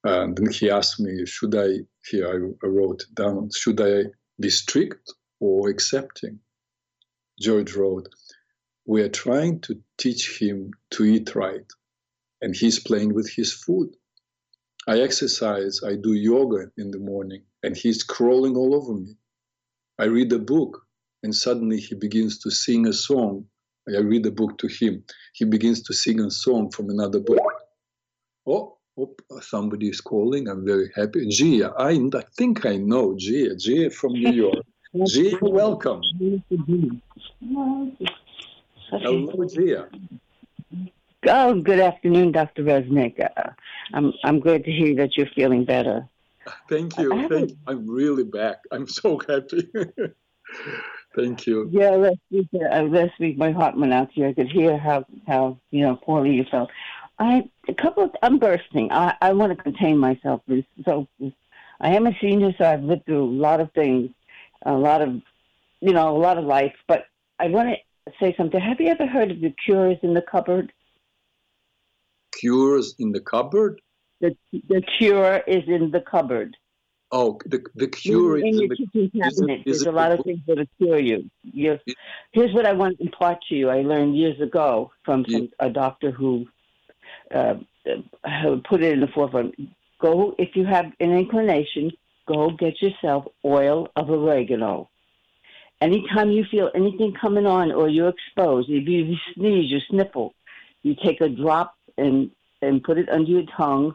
And 0.04 0.36
then 0.36 0.52
he 0.52 0.70
asked 0.70 1.00
me, 1.00 1.26
should 1.26 1.54
I, 1.56 1.78
here 2.08 2.54
I 2.62 2.66
wrote 2.66 3.04
down, 3.14 3.50
should 3.56 3.80
I 3.80 4.04
be 4.38 4.50
strict 4.50 5.12
or 5.40 5.68
accepting? 5.68 6.38
George 7.38 7.74
wrote, 7.74 8.08
We 8.86 9.02
are 9.02 9.08
trying 9.08 9.60
to 9.60 9.82
teach 9.98 10.40
him 10.40 10.72
to 10.92 11.04
eat 11.04 11.34
right, 11.34 11.70
and 12.40 12.54
he's 12.54 12.78
playing 12.78 13.14
with 13.14 13.30
his 13.30 13.52
food. 13.52 13.94
I 14.88 15.00
exercise, 15.00 15.82
I 15.82 15.96
do 15.96 16.12
yoga 16.12 16.70
in 16.78 16.92
the 16.92 16.98
morning, 16.98 17.42
and 17.62 17.76
he's 17.76 18.02
crawling 18.02 18.56
all 18.56 18.74
over 18.74 18.94
me. 18.94 19.16
I 19.98 20.04
read 20.04 20.32
a 20.32 20.38
book, 20.38 20.86
and 21.22 21.34
suddenly 21.34 21.80
he 21.80 21.94
begins 21.94 22.38
to 22.38 22.50
sing 22.50 22.86
a 22.86 22.92
song. 22.92 23.46
I 23.88 23.98
read 23.98 24.26
a 24.26 24.30
book 24.30 24.58
to 24.58 24.68
him. 24.68 25.04
He 25.32 25.44
begins 25.44 25.82
to 25.82 25.92
sing 25.92 26.20
a 26.20 26.30
song 26.30 26.70
from 26.70 26.90
another 26.90 27.20
book. 27.20 27.40
Oh, 28.46 28.78
oh 28.96 29.14
somebody 29.40 29.88
is 29.88 30.00
calling. 30.00 30.48
I'm 30.48 30.64
very 30.64 30.90
happy. 30.94 31.28
Gia, 31.28 31.72
I, 31.78 31.92
I 31.92 32.22
think 32.36 32.64
I 32.64 32.76
know 32.76 33.14
Gia. 33.16 33.56
Gia 33.56 33.90
from 33.90 34.12
New 34.12 34.32
York. 34.32 34.64
Gia, 35.04 35.38
welcome. 35.42 36.00
Hello, 38.90 39.44
Gia. 39.48 39.88
Oh, 41.28 41.60
good 41.60 41.80
afternoon, 41.80 42.32
Dr. 42.32 42.62
Reznik. 42.62 43.20
Uh, 43.20 43.50
I'm 43.92 44.12
I'm 44.24 44.40
glad 44.40 44.64
to 44.64 44.70
hear 44.70 44.94
that 44.96 45.16
you're 45.16 45.28
feeling 45.34 45.64
better. 45.64 46.08
Thank 46.68 46.96
you. 46.98 47.28
Thank 47.28 47.50
you. 47.50 47.58
I'm 47.66 47.86
really 47.86 48.24
back. 48.24 48.58
I'm 48.70 48.86
so 49.00 49.18
happy. 49.18 49.68
Thank 51.14 51.46
you. 51.46 51.68
Yeah, 51.72 51.90
last 51.90 52.18
week, 52.30 52.48
uh, 52.54 52.82
last 52.82 53.18
week 53.18 53.36
my 53.36 53.50
heart 53.50 53.76
went 53.76 53.92
out 53.92 54.12
to 54.14 54.20
you. 54.20 54.28
I 54.28 54.32
could 54.32 54.50
hear 54.50 54.78
how 54.78 55.04
how 55.26 55.58
you 55.70 55.82
know 55.82 55.96
poorly 55.96 56.32
you 56.32 56.44
felt. 56.50 56.70
I 57.18 57.48
a 57.68 57.74
couple 57.74 58.04
of 58.04 58.10
I'm 58.22 58.38
bursting. 58.38 58.92
I 58.92 59.14
I 59.20 59.32
want 59.32 59.56
to 59.56 59.62
contain 59.62 59.98
myself. 59.98 60.42
So 60.84 61.08
I 61.80 61.90
am 61.90 62.06
a 62.06 62.16
senior, 62.20 62.52
so 62.56 62.64
I've 62.64 62.82
lived 62.82 63.06
through 63.06 63.24
a 63.24 63.38
lot 63.46 63.60
of 63.60 63.70
things, 63.72 64.10
a 64.64 64.72
lot 64.72 65.02
of 65.02 65.20
you 65.80 65.92
know 65.92 66.16
a 66.16 66.18
lot 66.18 66.38
of 66.38 66.44
life. 66.44 66.74
But 66.88 67.06
I 67.38 67.48
want 67.48 67.68
to 67.68 68.12
say 68.20 68.34
something. 68.36 68.60
Have 68.60 68.80
you 68.80 68.88
ever 68.88 69.06
heard 69.06 69.30
of 69.30 69.40
the 69.40 69.54
cures 69.64 69.98
in 70.02 70.14
the 70.14 70.22
cupboard? 70.22 70.72
Cures 72.38 72.94
in 72.98 73.12
the 73.12 73.20
cupboard? 73.20 73.80
The 74.20 74.36
the 74.52 74.82
cure 74.98 75.42
is 75.46 75.64
in 75.66 75.90
the 75.90 76.00
cupboard. 76.00 76.56
Oh, 77.12 77.38
the 77.46 77.64
the 77.74 77.86
cure 77.86 78.38
in, 78.38 78.46
in 78.46 78.58
your 78.58 78.68
the, 78.68 78.76
kitchen 78.76 79.10
cabinet. 79.20 79.62
There's 79.64 79.82
a 79.82 79.92
lot 79.92 80.12
of 80.12 80.24
things 80.24 80.40
that'll 80.46 80.66
cure 80.78 80.98
you. 80.98 81.30
you 81.42 81.78
here's 82.32 82.52
what 82.52 82.66
I 82.66 82.72
want 82.72 82.98
to 82.98 83.04
impart 83.04 83.38
to 83.48 83.54
you. 83.54 83.70
I 83.70 83.82
learned 83.82 84.16
years 84.16 84.40
ago 84.40 84.90
from 85.04 85.24
some, 85.28 85.42
yeah. 85.42 85.48
a 85.60 85.70
doctor 85.70 86.10
who 86.10 86.46
uh, 87.32 87.54
put 88.68 88.82
it 88.82 88.92
in 88.92 89.00
the 89.00 89.08
forefront. 89.14 89.54
Go 90.00 90.34
if 90.38 90.56
you 90.56 90.64
have 90.64 90.86
an 90.98 91.12
inclination. 91.12 91.92
Go 92.26 92.50
get 92.50 92.80
yourself 92.82 93.26
oil 93.44 93.88
of 93.96 94.10
oregano 94.10 94.90
anytime 95.80 96.30
you 96.30 96.44
feel 96.50 96.70
anything 96.74 97.14
coming 97.20 97.46
on 97.46 97.72
or 97.72 97.88
you're 97.88 98.08
exposed, 98.08 98.68
if 98.70 98.86
you 98.88 99.16
sneeze, 99.34 99.70
you 99.70 99.80
sniffle, 99.90 100.34
you 100.82 100.94
take 100.94 101.20
a 101.20 101.28
drop 101.28 101.74
and 101.96 102.30
and 102.62 102.82
put 102.82 102.98
it 102.98 103.08
under 103.10 103.30
your 103.30 103.44
tongue, 103.56 103.94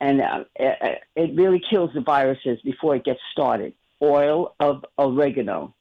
and 0.00 0.20
uh, 0.20 0.44
it, 0.56 1.02
it 1.14 1.36
really 1.36 1.62
kills 1.70 1.90
the 1.94 2.00
viruses 2.00 2.58
before 2.64 2.96
it 2.96 3.04
gets 3.04 3.20
started. 3.32 3.72
Oil 4.02 4.54
of 4.58 4.84
oregano. 4.98 5.74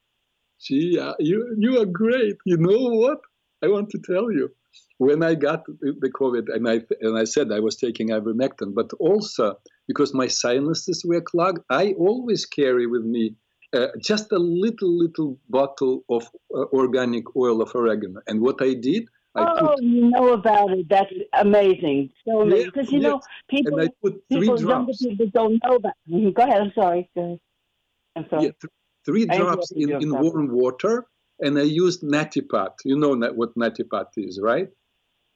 Gee, 0.60 1.00
uh, 1.00 1.14
you 1.20 1.56
you 1.58 1.82
are 1.82 1.86
great. 1.86 2.38
You 2.46 2.58
know 2.58 2.90
what? 2.96 3.20
I 3.64 3.68
want 3.68 3.90
to 3.92 4.00
tell 4.00 4.32
you. 4.32 4.52
When 4.98 5.24
I 5.24 5.36
got 5.36 5.66
the 5.66 6.12
COVID, 6.22 6.54
and 6.54 6.70
I 6.70 6.82
and 7.02 7.18
I 7.18 7.26
said 7.26 7.52
I 7.52 7.60
was 7.60 7.76
taking 7.76 8.10
ivermectin, 8.10 8.74
but 8.74 8.92
also 9.00 9.56
because 9.88 10.14
my 10.14 10.28
sinuses 10.28 11.04
were 11.06 11.22
clogged, 11.22 11.64
I 11.70 11.94
always 11.94 12.46
carry 12.46 12.88
with 12.88 13.04
me 13.04 13.36
uh, 13.74 13.88
just 14.00 14.32
a 14.32 14.38
little, 14.38 14.98
little 14.98 15.40
bottle 15.50 16.04
of 16.10 16.30
uh, 16.56 16.66
organic 16.74 17.36
oil 17.36 17.62
of 17.62 17.74
oregano. 17.76 18.22
And 18.28 18.40
what 18.42 18.62
I 18.62 18.76
did, 18.76 19.08
I 19.36 19.42
oh, 19.42 19.68
put, 19.68 19.84
you 19.84 20.10
know 20.12 20.34
about 20.34 20.72
it. 20.72 20.88
That's 20.90 21.12
amazing. 21.34 22.12
So 22.26 22.42
amazing. 22.42 22.72
Because, 22.74 22.92
you 22.92 23.00
know, 23.00 23.20
people, 23.50 23.80
people 24.30 24.62
younger 24.62 24.94
people 24.94 25.28
don't 25.34 25.60
know 25.64 25.80
that. 25.82 25.96
Go 26.36 26.44
ahead. 26.44 26.62
I'm 26.62 26.72
sorry. 26.76 27.10
Go 27.16 27.24
ahead. 27.24 27.40
I'm 28.16 28.26
sorry. 28.30 28.44
Yeah, 28.44 28.52
th- 28.62 28.74
three 29.06 29.26
drops 29.26 29.72
in, 29.72 29.90
in 30.02 30.22
warm 30.22 30.50
water, 30.50 31.08
and 31.40 31.58
I 31.58 31.64
used 31.64 32.04
neti 32.04 32.48
pot. 32.48 32.80
You 32.86 32.98
know 32.98 33.16
what 33.34 33.56
neti 33.56 33.90
pot 33.90 34.10
is, 34.18 34.40
right? 34.42 34.70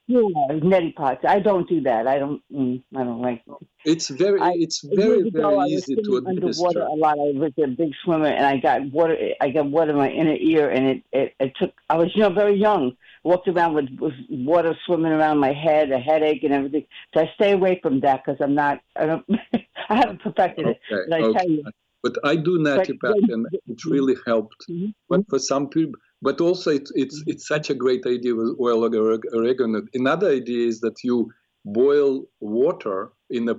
Yeah, 0.10 0.22
neti 0.52 0.96
pots. 0.96 1.26
I 1.28 1.40
don't 1.40 1.68
do 1.68 1.82
that. 1.82 2.08
I 2.08 2.18
don't. 2.18 2.42
Mm, 2.50 2.82
I 2.96 3.04
don't 3.04 3.22
like. 3.22 3.44
It. 3.46 3.68
It's 3.84 4.08
very. 4.08 4.40
I, 4.40 4.54
it's 4.56 4.80
very 4.82 5.30
very 5.30 5.68
easy 5.68 5.96
to 5.96 6.18
administer. 6.18 6.68
Underwater 6.68 6.82
a 6.84 6.94
lot. 6.94 7.16
I 7.20 7.38
was 7.38 7.52
a 7.62 7.68
big 7.68 7.92
swimmer, 8.06 8.28
and 8.28 8.46
I 8.46 8.56
got 8.56 8.90
water. 8.92 9.18
I 9.42 9.50
got 9.50 9.66
water 9.70 9.92
in 9.92 9.98
my 9.98 10.10
inner 10.10 10.38
ear, 10.40 10.70
and 10.70 10.88
it, 10.88 11.04
it, 11.12 11.36
it 11.42 11.54
took. 11.60 11.74
I 11.90 11.98
was 11.98 12.16
you 12.16 12.22
know 12.22 12.30
very 12.30 12.56
young. 12.56 12.96
Walked 13.26 13.50
around 13.50 13.74
with, 13.74 13.90
with 14.00 14.14
water 14.30 14.74
swimming 14.86 15.12
around 15.12 15.40
my 15.40 15.52
head, 15.52 15.92
a 15.92 16.00
headache, 16.00 16.42
and 16.44 16.54
everything. 16.54 16.86
So 17.14 17.24
I 17.24 17.32
stay 17.36 17.52
away 17.52 17.80
from 17.82 18.00
that 18.00 18.24
because 18.24 18.40
I'm 18.40 18.56
not. 18.56 18.80
I 18.96 19.08
don't. 19.08 19.26
I 19.90 19.96
haven't 19.96 20.22
perfected 20.22 20.68
it. 20.68 20.80
Okay, 20.90 21.06
but 21.10 21.22
I 21.22 21.24
okay. 21.24 21.38
tell 21.38 21.50
you. 21.50 21.64
But 22.04 22.16
I 22.24 22.36
do 22.36 22.64
pot, 23.02 23.16
and 23.30 23.48
it 23.68 23.86
really 23.86 24.16
helped. 24.26 24.66
Mm-hmm. 24.70 24.92
But 25.10 25.28
for 25.30 25.40
some 25.40 25.68
people, 25.68 26.00
but 26.22 26.40
also 26.42 26.72
it, 26.72 26.88
it's 26.96 27.24
it's 27.28 27.48
such 27.48 27.70
a 27.70 27.76
great 27.76 28.06
idea 28.06 28.36
with 28.36 28.56
oil 28.60 28.84
oregano. 28.84 29.82
Another 29.94 30.30
idea 30.30 30.68
is 30.68 30.80
that 30.82 31.04
you 31.04 31.32
boil 31.66 32.26
water 32.40 33.12
in 33.30 33.50
a 33.50 33.56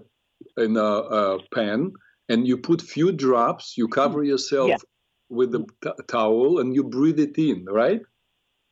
in 0.57 0.77
a, 0.77 0.81
a 0.81 1.39
pan 1.55 1.93
and 2.29 2.47
you 2.47 2.57
put 2.57 2.81
few 2.81 3.13
drops. 3.13 3.77
You 3.77 3.89
cover 3.89 4.23
yourself 4.23 4.69
Yeah. 4.69 4.77
with 5.29 5.55
a 5.55 5.67
t- 5.83 5.91
towel, 6.07 6.61
and 6.61 6.75
you 6.75 6.85
breathe 6.85 7.19
it 7.19 7.37
in. 7.39 7.65
Right? 7.65 8.03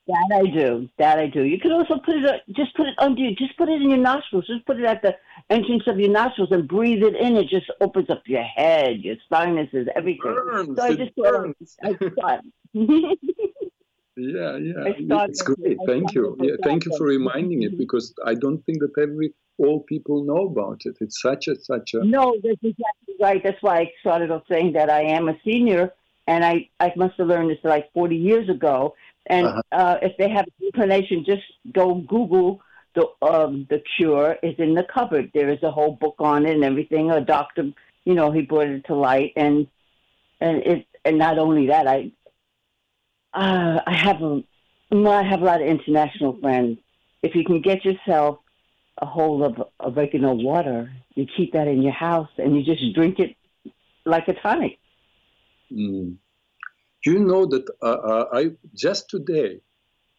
That 0.06 0.30
I 0.32 0.46
do. 0.50 0.88
That 0.98 1.18
I 1.18 1.26
do. 1.26 1.42
You 1.42 1.58
can 1.58 1.72
also 1.72 1.98
put 1.98 2.14
it, 2.16 2.24
uh, 2.24 2.38
just 2.54 2.76
put 2.76 2.86
it 2.86 2.94
under, 2.98 3.20
you- 3.20 3.34
just 3.34 3.56
put 3.58 3.68
it 3.68 3.82
in 3.82 3.90
your 3.90 3.98
nostrils. 3.98 4.46
Just 4.46 4.64
put 4.64 4.78
it 4.78 4.84
at 4.84 5.02
the 5.02 5.16
entrance 5.50 5.84
of 5.86 5.98
your 5.98 6.10
nostrils 6.10 6.50
and 6.50 6.66
breathe 6.68 7.02
it 7.02 7.14
in. 7.16 7.36
It 7.36 7.48
just 7.48 7.70
opens 7.80 8.10
up 8.10 8.22
your 8.26 8.42
head, 8.42 8.98
your 9.00 9.16
sinuses, 9.32 9.86
everything. 9.94 10.34
Burns. 10.34 10.76
So 10.76 10.84
I 10.84 10.94
just 10.94 11.14
thought 11.14 11.32
burns. 11.32 11.76
I 11.82 11.92
start. 12.18 12.40
Yeah, 14.18 14.56
yeah, 14.56 14.92
it's 15.28 15.42
great. 15.42 15.76
Thank 15.86 16.14
you. 16.14 16.36
Yeah, 16.40 16.54
thank 16.62 16.86
you 16.86 16.96
for 16.96 17.04
reminding 17.04 17.62
it 17.64 17.76
because 17.76 18.14
I 18.24 18.34
don't 18.34 18.64
think 18.64 18.80
that 18.80 18.92
every 18.98 19.34
all 19.58 19.80
people 19.80 20.24
know 20.24 20.46
about 20.46 20.82
it. 20.86 20.96
It's 21.00 21.20
such 21.20 21.48
a 21.48 21.56
such 21.60 21.94
a 21.94 22.02
no, 22.02 22.34
that's 22.42 22.56
exactly 22.62 23.14
right. 23.20 23.42
That's 23.44 23.62
why 23.62 23.80
I 23.80 23.92
started 24.00 24.30
off 24.30 24.44
saying 24.50 24.72
that 24.72 24.88
I 24.88 25.02
am 25.02 25.28
a 25.28 25.36
senior, 25.44 25.92
and 26.26 26.44
I, 26.44 26.68
I 26.80 26.92
must 26.96 27.16
have 27.18 27.26
learned 27.26 27.50
this 27.50 27.58
like 27.62 27.92
40 27.92 28.16
years 28.16 28.48
ago. 28.48 28.94
And 29.26 29.48
Uh-huh. 29.48 29.62
uh, 29.72 29.98
if 30.02 30.16
they 30.16 30.30
have 30.30 30.46
inclination, 30.62 31.24
just 31.24 31.42
go 31.72 31.94
Google 31.96 32.62
the 32.96 33.06
um, 33.22 33.66
the 33.70 33.82
cure 33.96 34.36
is 34.42 34.54
in 34.58 34.74
the 34.74 34.82
cupboard. 34.82 35.30
There 35.32 35.50
is 35.50 35.62
a 35.62 35.70
whole 35.70 35.92
book 35.92 36.16
on 36.18 36.46
it 36.46 36.54
and 36.54 36.64
everything. 36.64 37.10
A 37.10 37.20
doctor, 37.20 37.70
you 38.04 38.14
know, 38.14 38.32
he 38.32 38.40
brought 38.40 38.68
it 38.68 38.86
to 38.86 38.94
light, 38.94 39.34
and 39.36 39.68
and 40.40 40.56
it 40.62 40.86
and 41.04 41.18
not 41.18 41.38
only 41.38 41.68
that, 41.68 41.86
I 41.86 42.10
uh, 43.34 43.80
I 43.86 43.94
have 43.94 44.22
a 44.22 44.42
well, 44.90 45.12
I 45.12 45.22
have 45.22 45.42
a 45.42 45.44
lot 45.44 45.60
of 45.60 45.68
international 45.68 46.38
friends. 46.40 46.78
If 47.22 47.34
you 47.34 47.44
can 47.44 47.60
get 47.60 47.84
yourself 47.84 48.38
a 48.98 49.06
hold 49.06 49.42
of 49.42 49.68
oregano 49.78 50.32
water, 50.32 50.90
you 51.14 51.26
keep 51.36 51.52
that 51.52 51.68
in 51.68 51.82
your 51.82 51.92
house 51.92 52.30
and 52.38 52.56
you 52.56 52.62
just 52.64 52.94
drink 52.94 53.18
it 53.18 53.36
like 54.06 54.26
a 54.28 54.34
tonic. 54.34 54.78
Mm. 55.70 56.16
You 57.04 57.18
know 57.18 57.44
that 57.46 57.68
uh, 57.82 57.86
uh, 57.86 58.28
I 58.32 58.50
just 58.74 59.10
today, 59.10 59.60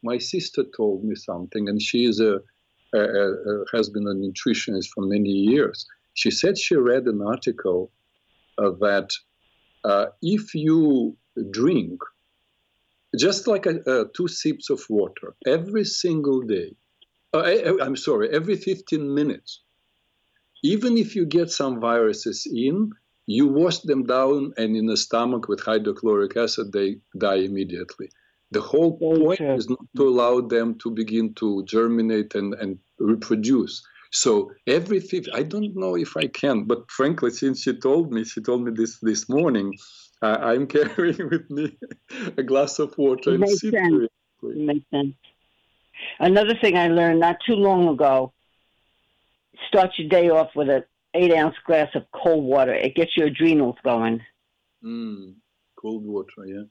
my 0.04 0.20
sister 0.20 0.64
told 0.76 1.04
me 1.04 1.16
something, 1.16 1.70
and 1.70 1.82
she 1.82 2.06
is 2.06 2.20
a 2.20 2.42
has 2.94 3.90
been 3.90 4.08
a 4.08 4.14
nutritionist 4.14 4.90
for 4.94 5.04
many 5.06 5.30
years. 5.30 5.86
She 6.14 6.32
said 6.32 6.58
she 6.58 6.76
read 6.76 7.06
an 7.06 7.22
article 7.22 7.92
uh, 8.58 8.72
that 8.80 9.12
uh, 9.84 10.08
if 10.22 10.56
you 10.56 11.16
drink 11.52 12.02
just 13.18 13.48
like 13.48 13.66
a, 13.66 13.80
uh, 13.90 14.06
two 14.16 14.28
sips 14.28 14.70
of 14.70 14.82
water 14.90 15.36
every 15.46 15.86
single 15.86 16.42
day, 16.42 16.76
uh, 17.34 17.40
I, 17.40 17.86
I'm 17.86 17.96
sorry, 17.96 18.30
every 18.30 18.56
15 18.56 19.14
minutes, 19.14 19.62
even 20.64 20.98
if 20.98 21.16
you 21.16 21.26
get 21.26 21.52
some 21.52 21.80
viruses 21.80 22.48
in, 22.52 22.92
you 23.28 23.48
wash 23.48 23.80
them 23.80 24.04
down 24.06 24.54
and 24.58 24.76
in 24.76 24.88
the 24.88 24.98
stomach 24.98 25.48
with 25.48 25.62
hydrochloric 25.62 26.36
acid 26.38 26.72
they 26.72 26.96
die 27.18 27.36
immediately 27.36 28.10
the 28.52 28.62
whole 28.62 28.98
point 28.98 29.40
is 29.42 29.70
not 29.70 29.86
to 29.96 30.08
allow 30.08 30.40
them 30.42 30.76
to 30.80 30.90
begin 30.92 31.34
to 31.36 31.64
germinate 31.66 32.36
and, 32.36 32.54
and 32.56 32.80
reproduce 33.00 33.86
so 34.12 34.52
every 34.68 35.00
fifth 35.00 35.28
i 35.34 35.44
don't 35.44 35.76
know 35.76 35.96
if 35.96 36.16
i 36.16 36.28
can 36.28 36.64
but 36.64 36.90
frankly 36.90 37.30
since 37.30 37.62
she 37.64 37.74
told 37.78 38.12
me 38.14 38.24
she 38.24 38.42
told 38.42 38.64
me 38.64 38.72
this 38.72 39.00
this 39.02 39.28
morning 39.28 39.74
uh, 40.22 40.38
i'm 40.42 40.66
carrying 40.76 41.30
with 41.30 41.50
me 41.50 41.78
a 42.38 42.44
glass 42.44 42.80
of 42.80 42.98
water 42.98 43.32
and 43.32 43.40
Makes 43.42 43.62
sense. 43.62 43.74
periodically. 43.74 44.66
Makes 44.66 44.90
sense. 44.92 45.16
Another 46.20 46.54
thing 46.62 46.78
I 46.78 46.88
learned 46.88 47.20
not 47.20 47.38
too 47.46 47.56
long 47.56 47.88
ago: 47.88 48.34
start 49.68 49.92
your 49.98 50.08
day 50.10 50.30
off 50.30 50.50
with 50.56 50.70
an 50.70 50.84
eight 51.14 51.34
ounce 51.34 51.56
glass 51.66 51.90
of 51.96 52.04
cold 52.12 52.44
water. 52.44 52.74
It 52.74 52.96
gets 52.96 53.18
your 53.18 53.28
adrenals 53.28 53.76
going, 53.84 54.22
Mm, 54.84 55.36
cold 55.76 56.06
water 56.06 56.46
yeah 56.46 56.64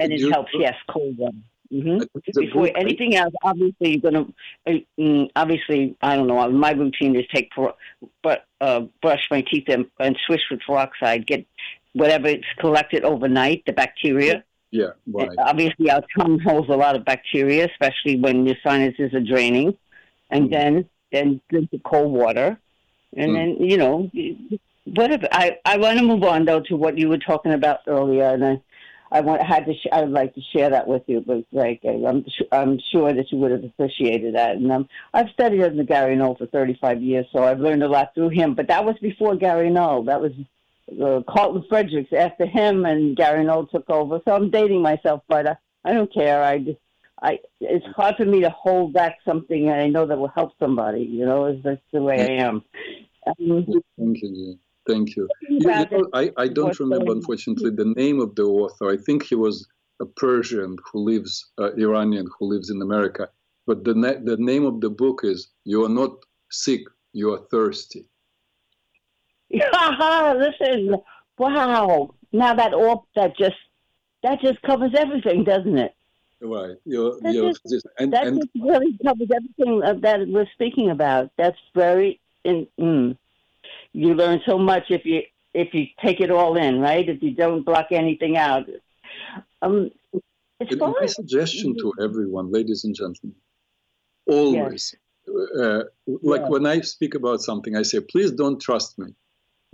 and 0.00 0.12
it 0.12 0.30
helps. 0.32 0.50
Yes, 0.58 0.74
cold 0.88 1.16
water. 1.18 1.36
hmm 1.70 1.78
I 1.78 1.98
think 1.98 2.24
the 2.26 2.40
Before 2.46 2.70
anything 2.76 3.14
else, 3.16 3.34
obviously 3.42 3.92
you're 3.92 4.10
gonna. 4.10 4.26
uh, 4.66 4.72
mm, 4.98 5.30
Obviously, 5.36 5.96
I 6.02 6.16
don't 6.16 6.26
know. 6.26 6.48
My 6.50 6.72
routine 6.72 7.16
is 7.16 7.24
take, 7.34 7.50
but 8.22 8.44
uh, 8.60 8.80
brush 9.00 9.26
my 9.30 9.42
teeth 9.42 9.64
and, 9.68 9.86
and 9.98 10.16
swish 10.26 10.42
with 10.50 10.60
peroxide. 10.66 11.26
Get 11.26 11.46
whatever 11.94 12.28
it's 12.28 12.46
collected 12.58 13.04
overnight, 13.04 13.64
the 13.66 13.72
bacteria. 13.72 14.44
yeah 14.70 14.92
right 15.06 15.28
And 15.30 15.38
Obviously, 15.38 15.90
our 15.90 16.02
tongue 16.16 16.38
holds 16.40 16.68
a 16.68 16.76
lot 16.76 16.96
of 16.96 17.04
bacteria, 17.04 17.68
especially 17.72 18.16
when 18.18 18.46
your 18.46 18.56
sinuses 18.64 19.12
are 19.14 19.20
draining. 19.20 19.76
And 20.30 20.48
Mm. 20.48 20.50
then, 20.50 20.88
then 21.12 21.40
drink 21.50 21.70
the 21.70 21.78
cold 21.80 22.10
water, 22.12 22.58
and 23.16 23.30
Mm. 23.30 23.34
then 23.34 23.48
you 23.70 23.76
know, 23.76 24.10
whatever. 24.84 25.28
I 25.30 25.58
I 25.66 25.76
want 25.76 25.98
to 25.98 26.04
move 26.04 26.24
on 26.24 26.46
though 26.46 26.60
to 26.68 26.76
what 26.76 26.96
you 26.98 27.08
were 27.10 27.18
talking 27.18 27.52
about 27.52 27.80
earlier, 27.86 28.24
and 28.34 28.44
I, 28.44 28.60
I 29.12 29.20
want 29.20 29.42
had 29.42 29.66
to. 29.66 29.74
Sh- 29.74 29.92
I 29.92 30.00
would 30.00 30.10
like 30.10 30.34
to 30.34 30.40
share 30.54 30.70
that 30.70 30.88
with 30.88 31.02
you, 31.06 31.22
but 31.24 31.44
like 31.52 31.82
I'm 31.84 32.24
I'm 32.50 32.78
sure 32.90 33.12
that 33.12 33.30
you 33.30 33.38
would 33.38 33.50
have 33.50 33.62
appreciated 33.62 34.34
that. 34.34 34.56
And 34.56 34.72
um, 34.72 34.88
I've 35.12 35.28
studied 35.30 35.62
under 35.62 35.84
Gary 35.84 36.16
Null 36.16 36.34
for 36.34 36.46
35 36.46 37.02
years, 37.02 37.26
so 37.30 37.44
I've 37.44 37.60
learned 37.60 37.82
a 37.82 37.88
lot 37.88 38.14
through 38.14 38.30
him. 38.30 38.54
But 38.54 38.68
that 38.68 38.84
was 38.84 38.96
before 39.02 39.36
Gary 39.36 39.68
Null. 39.68 40.04
That 40.04 40.22
was 40.22 40.32
uh, 40.90 41.20
Carlton 41.30 41.64
Fredericks 41.68 42.12
after 42.12 42.46
him, 42.46 42.86
and 42.86 43.14
Gary 43.14 43.44
Null 43.44 43.66
took 43.66 43.88
over. 43.90 44.20
So 44.24 44.34
I'm 44.34 44.50
dating 44.50 44.80
myself, 44.80 45.22
but 45.28 45.46
uh, 45.46 45.54
I 45.84 45.92
don't 45.92 46.12
care. 46.12 46.42
I 46.42 46.58
just, 46.58 46.78
I, 47.20 47.38
it's 47.60 47.86
hard 47.94 48.16
for 48.16 48.24
me 48.24 48.40
to 48.40 48.50
hold 48.50 48.94
back 48.94 49.18
something 49.24 49.68
and 49.68 49.80
I 49.80 49.88
know 49.88 50.06
that 50.06 50.18
will 50.18 50.28
help 50.28 50.52
somebody. 50.58 51.02
You 51.02 51.26
know, 51.26 51.46
is 51.46 51.62
that's 51.62 51.80
the 51.92 52.02
way 52.02 52.20
I 52.20 52.42
am. 52.44 52.64
Um, 53.26 53.82
Thank 53.98 54.22
you. 54.22 54.58
Thank 54.86 55.16
you. 55.16 55.28
You, 55.48 55.58
you 55.60 55.86
know, 55.90 56.08
I, 56.12 56.30
I 56.36 56.48
don't 56.48 56.78
remember, 56.80 57.12
unfortunately, 57.12 57.70
the 57.70 57.92
name 57.96 58.20
of 58.20 58.34
the 58.34 58.42
author. 58.44 58.90
I 58.90 58.96
think 58.96 59.22
he 59.22 59.34
was 59.34 59.68
a 60.00 60.06
Persian 60.06 60.76
who 60.90 61.00
lives, 61.04 61.52
uh, 61.58 61.72
Iranian 61.74 62.26
who 62.38 62.46
lives 62.46 62.70
in 62.70 62.82
America. 62.82 63.28
But 63.66 63.84
the, 63.84 63.94
na- 63.94 64.20
the 64.24 64.36
name 64.38 64.64
of 64.64 64.80
the 64.80 64.90
book 64.90 65.20
is 65.22 65.48
You 65.64 65.84
Are 65.84 65.88
Not 65.88 66.10
Sick, 66.50 66.80
You 67.12 67.32
Are 67.32 67.40
Thirsty. 67.50 68.06
Listen, 69.52 70.96
wow! 71.38 72.14
Now 72.32 72.54
that 72.54 72.72
all 72.72 73.06
that 73.14 73.36
just 73.36 73.56
that 74.22 74.40
just 74.40 74.62
covers 74.62 74.92
everything, 74.96 75.44
doesn't 75.44 75.76
it? 75.76 75.94
Right. 76.40 76.76
You're, 76.84 77.20
That 77.20 77.34
you're 77.34 77.52
just- 77.52 77.86
and, 77.98 78.12
That 78.12 78.26
and 78.26 78.38
just 78.40 78.48
really 78.58 78.96
covers 79.04 79.28
everything 79.34 79.80
that 79.80 80.26
we're 80.28 80.46
speaking 80.54 80.90
about. 80.90 81.30
That's 81.36 81.58
very. 81.74 82.18
In, 82.44 82.66
mm. 82.80 83.16
You 83.92 84.14
learn 84.14 84.40
so 84.46 84.58
much 84.58 84.84
if 84.90 85.04
you 85.04 85.22
if 85.54 85.74
you 85.74 85.86
take 86.02 86.20
it 86.20 86.30
all 86.30 86.56
in, 86.56 86.80
right? 86.80 87.06
If 87.06 87.22
you 87.22 87.34
don't 87.34 87.62
block 87.62 87.88
anything 87.90 88.36
out. 88.38 88.66
Um, 89.60 89.90
far 90.78 90.94
my 90.98 91.06
suggestion 91.06 91.76
to 91.78 91.92
everyone, 92.02 92.50
ladies 92.50 92.84
and 92.84 92.94
gentlemen, 92.94 93.36
always, 94.26 94.94
uh, 95.28 95.84
like 96.06 96.42
Yeah. 96.42 96.48
when 96.48 96.66
I 96.66 96.80
speak 96.80 97.14
about 97.14 97.42
something, 97.42 97.76
I 97.76 97.82
say, 97.82 98.00
please 98.00 98.30
don't 98.32 98.60
trust 98.60 98.98
me. 98.98 99.14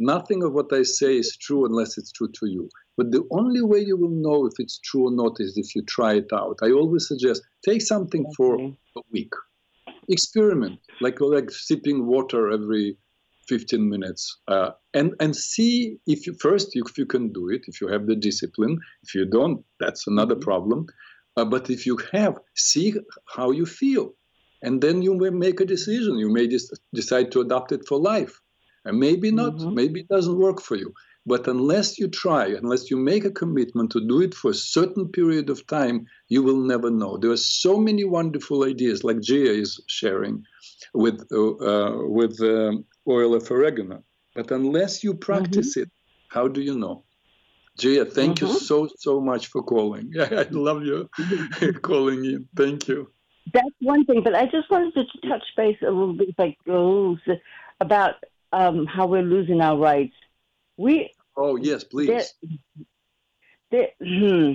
Nothing 0.01 0.43
of 0.43 0.53
what 0.53 0.73
I 0.73 0.83
say 0.83 1.17
is 1.17 1.37
true 1.37 1.65
unless 1.67 1.99
it's 1.99 2.13
true 2.13 2.31
to 2.41 2.47
you. 2.47 2.69
But 2.97 3.11
the 3.11 3.25
only 3.31 3.63
way 3.63 3.81
you 3.81 3.97
will 3.97 4.17
know 4.27 4.47
if 4.47 4.55
it's 4.59 4.79
true 4.79 5.07
or 5.09 5.13
not 5.13 5.37
is 5.41 5.57
if 5.57 5.75
you 5.75 5.83
try 5.83 6.15
it 6.15 6.33
out. 6.33 6.59
I 6.63 6.71
always 6.71 7.07
suggest 7.09 7.43
take 7.65 7.83
something 7.83 8.27
for 8.37 8.61
a 8.97 9.01
week, 9.13 9.33
experiment, 10.09 10.81
like 11.01 11.21
like 11.21 11.51
sipping 11.51 12.07
water 12.07 12.51
every 12.51 12.97
15 13.49 13.89
minutes, 13.89 14.39
uh, 14.49 14.71
and 14.95 15.15
and 15.21 15.35
see 15.35 15.99
if 16.07 16.27
you 16.27 16.35
first 16.35 16.69
if 16.75 16.99
you 16.99 17.07
can 17.07 17.33
do 17.33 17.49
it, 17.51 17.63
if 17.67 17.81
you 17.81 17.89
have 17.89 18.07
the 18.07 18.17
discipline. 18.17 18.79
If 19.03 19.15
you 19.15 19.25
don't, 19.27 19.65
that's 19.81 20.07
another 20.07 20.37
Mhm. 20.37 20.41
problem. 20.41 20.87
Uh, 21.37 21.45
but 21.45 21.71
if 21.71 21.87
you 21.87 21.99
have, 22.13 22.39
see 22.57 22.95
how 23.37 23.51
you 23.53 23.67
feel, 23.67 24.15
and 24.63 24.81
then 24.83 25.03
you 25.03 25.15
may 25.15 25.31
make 25.31 25.61
a 25.61 25.65
decision. 25.65 26.19
You 26.19 26.31
may 26.33 26.47
just 26.49 26.79
decide 26.95 27.31
to 27.33 27.41
adopt 27.41 27.73
it 27.73 27.87
for 27.89 27.99
life, 27.99 28.41
and 28.85 28.99
maybe 28.99 29.31
not. 29.31 29.55
Mhm. 29.59 29.75
Maybe 29.75 30.01
it 30.01 30.09
doesn't 30.09 30.39
work 30.39 30.61
for 30.61 30.77
you. 30.77 30.93
But 31.27 31.47
unless 31.47 31.99
you 31.99 32.09
try, 32.09 32.47
unless 32.47 32.91
you 32.91 32.97
make 32.97 33.25
a 33.25 33.31
commitment 33.31 33.91
to 33.93 34.01
do 34.01 34.23
it 34.23 34.35
for 34.35 34.51
a 34.51 34.55
certain 34.55 35.09
period 35.09 35.51
of 35.51 35.67
time, 35.67 36.07
you 36.29 36.43
will 36.43 36.57
never 36.73 36.91
know. 36.91 37.19
There 37.19 37.31
are 37.31 37.37
so 37.65 37.79
many 37.79 38.05
wonderful 38.05 38.65
ideas, 38.65 39.05
like 39.05 39.21
Gia 39.21 39.53
is 39.53 39.81
sharing 39.89 40.43
with 40.95 41.19
uh, 41.33 41.51
uh, 41.71 42.09
with 42.09 42.41
um, 42.41 42.85
oil 43.09 43.35
of 43.35 43.51
oregano. 43.51 44.05
But 44.35 44.51
unless 44.51 45.03
you 45.03 45.15
practice 45.15 45.77
it, 45.77 45.91
how 46.29 46.49
do 46.49 46.61
you 46.61 46.79
know? 46.79 47.05
Gia, 47.79 48.05
thank 48.05 48.41
you 48.41 48.49
Mhm. 48.49 48.61
so 48.69 48.89
so 48.97 49.21
much 49.21 49.47
for 49.49 49.63
calling. 49.63 50.13
I 50.21 50.47
love 50.51 50.83
you 50.85 51.09
calling 51.83 52.25
in. 52.25 52.49
Thank 52.57 52.89
you. 52.89 53.11
That's 53.53 53.77
one 53.81 54.05
thing, 54.05 54.23
but 54.23 54.35
I 54.35 54.45
just 54.47 54.71
wanted 54.71 54.95
to 54.95 55.05
touch 55.29 55.45
base 55.57 55.79
a 55.83 55.91
little 55.91 56.13
bit, 56.13 56.29
if 56.29 56.39
I 56.39 56.55
go, 56.67 57.17
about 57.81 58.15
um, 58.53 58.85
how 58.87 59.07
we're 59.07 59.23
losing 59.23 59.61
our 59.63 59.79
rights. 59.79 60.15
We, 60.77 61.11
Oh 61.37 61.57
yes, 61.57 61.85
please. 61.85 62.35
there, 63.71 63.89
hmm, 64.03 64.53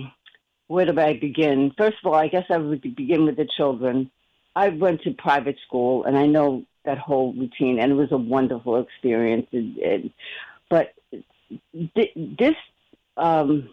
where 0.68 0.86
do 0.86 1.00
I 1.00 1.18
begin? 1.18 1.72
First 1.78 1.98
of 2.04 2.12
all, 2.12 2.20
I 2.20 2.28
guess 2.28 2.46
I 2.50 2.58
would 2.58 2.82
begin 2.82 3.26
with 3.26 3.38
the 3.38 3.48
children. 3.58 4.12
I 4.56 4.70
went 4.70 5.02
to 5.04 5.12
private 5.14 5.58
school, 5.66 6.04
and 6.04 6.18
I 6.18 6.28
know 6.28 6.66
that 6.86 6.98
whole 6.98 7.34
routine, 7.34 7.80
and 7.80 7.92
it 7.92 7.96
was 7.96 8.12
a 8.12 8.18
wonderful 8.18 8.82
experience. 8.82 9.48
And, 9.52 9.78
and, 9.78 10.14
but 10.70 10.94
this 11.84 12.56
um, 13.18 13.70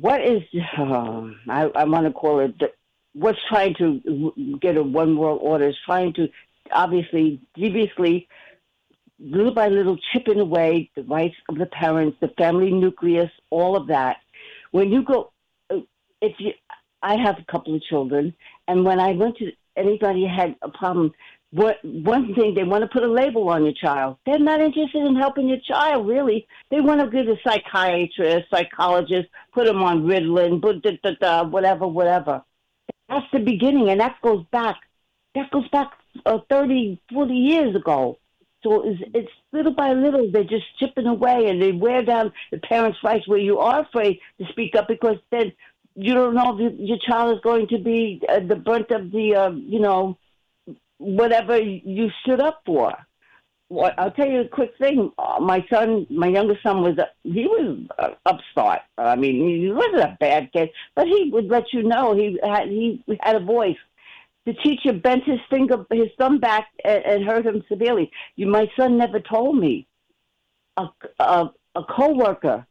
what 0.00 0.24
is 0.24 0.42
uh, 0.78 1.22
I, 1.48 1.70
I 1.74 1.84
want 1.84 2.06
to 2.06 2.12
call 2.12 2.40
it 2.40 2.58
the, 2.58 2.72
what's 3.14 3.38
trying 3.48 3.74
to 3.78 4.58
get 4.60 4.76
a 4.76 4.82
one 4.82 5.16
world 5.16 5.40
order 5.42 5.68
is 5.68 5.76
trying 5.84 6.12
to 6.14 6.28
obviously 6.72 7.40
deviously 7.56 8.28
little 9.18 9.52
by 9.52 9.68
little 9.68 9.98
chipping 10.12 10.38
away 10.38 10.90
the 10.94 11.02
rights 11.02 11.34
of 11.48 11.58
the 11.58 11.66
parents, 11.66 12.16
the 12.20 12.28
family 12.38 12.70
nucleus, 12.70 13.30
all 13.50 13.76
of 13.76 13.88
that. 13.88 14.18
When 14.70 14.90
you 14.90 15.02
go, 15.02 15.32
if 15.70 16.34
you, 16.38 16.52
I 17.02 17.16
have 17.16 17.36
a 17.38 17.50
couple 17.50 17.74
of 17.74 17.82
children, 17.82 18.34
and 18.68 18.84
when 18.84 19.00
I 19.00 19.12
went 19.12 19.38
to 19.38 19.50
anybody 19.78 20.26
had 20.26 20.56
a 20.62 20.68
problem, 20.68 21.12
what 21.50 21.76
one 21.82 22.34
thing 22.34 22.54
they 22.54 22.64
want 22.64 22.82
to 22.82 22.88
put 22.88 23.02
a 23.02 23.10
label 23.10 23.48
on 23.48 23.64
your 23.64 23.72
child. 23.72 24.18
They're 24.26 24.38
not 24.38 24.60
interested 24.60 25.06
in 25.06 25.16
helping 25.16 25.48
your 25.48 25.60
child, 25.66 26.06
really. 26.06 26.46
They 26.70 26.80
want 26.80 27.00
to 27.00 27.10
get 27.10 27.26
a 27.26 27.36
psychiatrist, 27.42 28.50
psychologist, 28.50 29.28
put 29.54 29.66
them 29.66 29.82
on 29.82 30.02
Ritalin, 30.02 30.60
put 30.60 30.82
da, 30.82 30.98
da, 31.02 31.12
da, 31.20 31.44
whatever, 31.44 31.86
whatever. 31.86 32.42
That's 33.08 33.26
the 33.32 33.38
beginning, 33.38 33.88
and 33.88 34.00
that 34.00 34.16
goes 34.22 34.44
back. 34.50 34.76
That 35.34 35.50
goes 35.50 35.68
back 35.70 35.92
uh, 36.26 36.38
30, 36.50 37.00
40 37.12 37.34
years 37.34 37.74
ago. 37.74 38.18
So 38.62 38.82
it's, 38.84 39.00
it's 39.14 39.30
little 39.52 39.72
by 39.72 39.92
little, 39.92 40.30
they're 40.32 40.42
just 40.42 40.66
chipping 40.78 41.06
away 41.06 41.46
and 41.48 41.62
they 41.62 41.72
wear 41.72 42.02
down 42.02 42.32
the 42.50 42.58
parents' 42.58 42.98
rights 43.04 43.28
where 43.28 43.38
you 43.38 43.58
are 43.58 43.82
afraid 43.82 44.18
to 44.40 44.46
speak 44.48 44.74
up 44.74 44.88
because 44.88 45.16
then 45.30 45.52
you 46.00 46.14
don't 46.14 46.34
know 46.34 46.56
if 46.58 46.74
your 46.78 46.98
child 46.98 47.34
is 47.34 47.40
going 47.42 47.66
to 47.68 47.78
be 47.78 48.22
uh, 48.28 48.38
the 48.38 48.54
brunt 48.54 48.90
of 48.92 49.10
the, 49.10 49.34
uh, 49.34 49.50
you 49.50 49.80
know, 49.80 50.16
whatever 50.98 51.58
you 51.58 52.08
stood 52.22 52.40
up 52.40 52.62
for. 52.64 52.92
Well, 53.68 53.90
I'll 53.98 54.12
tell 54.12 54.28
you 54.28 54.42
a 54.42 54.48
quick 54.48 54.72
thing. 54.78 55.10
Uh, 55.18 55.40
my 55.40 55.66
son, 55.68 56.06
my 56.08 56.28
youngest 56.28 56.62
son, 56.62 56.82
was 56.82 56.96
a, 56.98 57.08
he 57.24 57.46
was 57.46 57.86
a 57.98 58.10
upstart. 58.24 58.82
I 58.96 59.16
mean, 59.16 59.60
he 59.60 59.70
wasn't 59.70 60.02
a 60.02 60.16
bad 60.20 60.52
kid, 60.52 60.70
but 60.94 61.06
he 61.06 61.30
would 61.32 61.48
let 61.48 61.72
you 61.72 61.82
know 61.82 62.14
he 62.14 62.38
had 62.42 62.68
he 62.68 63.02
had 63.20 63.36
a 63.36 63.40
voice. 63.40 63.76
The 64.46 64.54
teacher 64.54 64.92
bent 64.92 65.24
his 65.24 65.40
finger, 65.50 65.84
his 65.90 66.08
thumb 66.16 66.38
back, 66.38 66.68
and, 66.84 67.04
and 67.04 67.24
hurt 67.24 67.44
him 67.44 67.62
severely. 67.68 68.10
You, 68.36 68.46
my 68.46 68.70
son 68.78 68.96
never 68.96 69.20
told 69.20 69.58
me. 69.58 69.86
A 70.76 70.86
a, 71.18 71.50
a 71.74 71.82
coworker, 71.84 72.66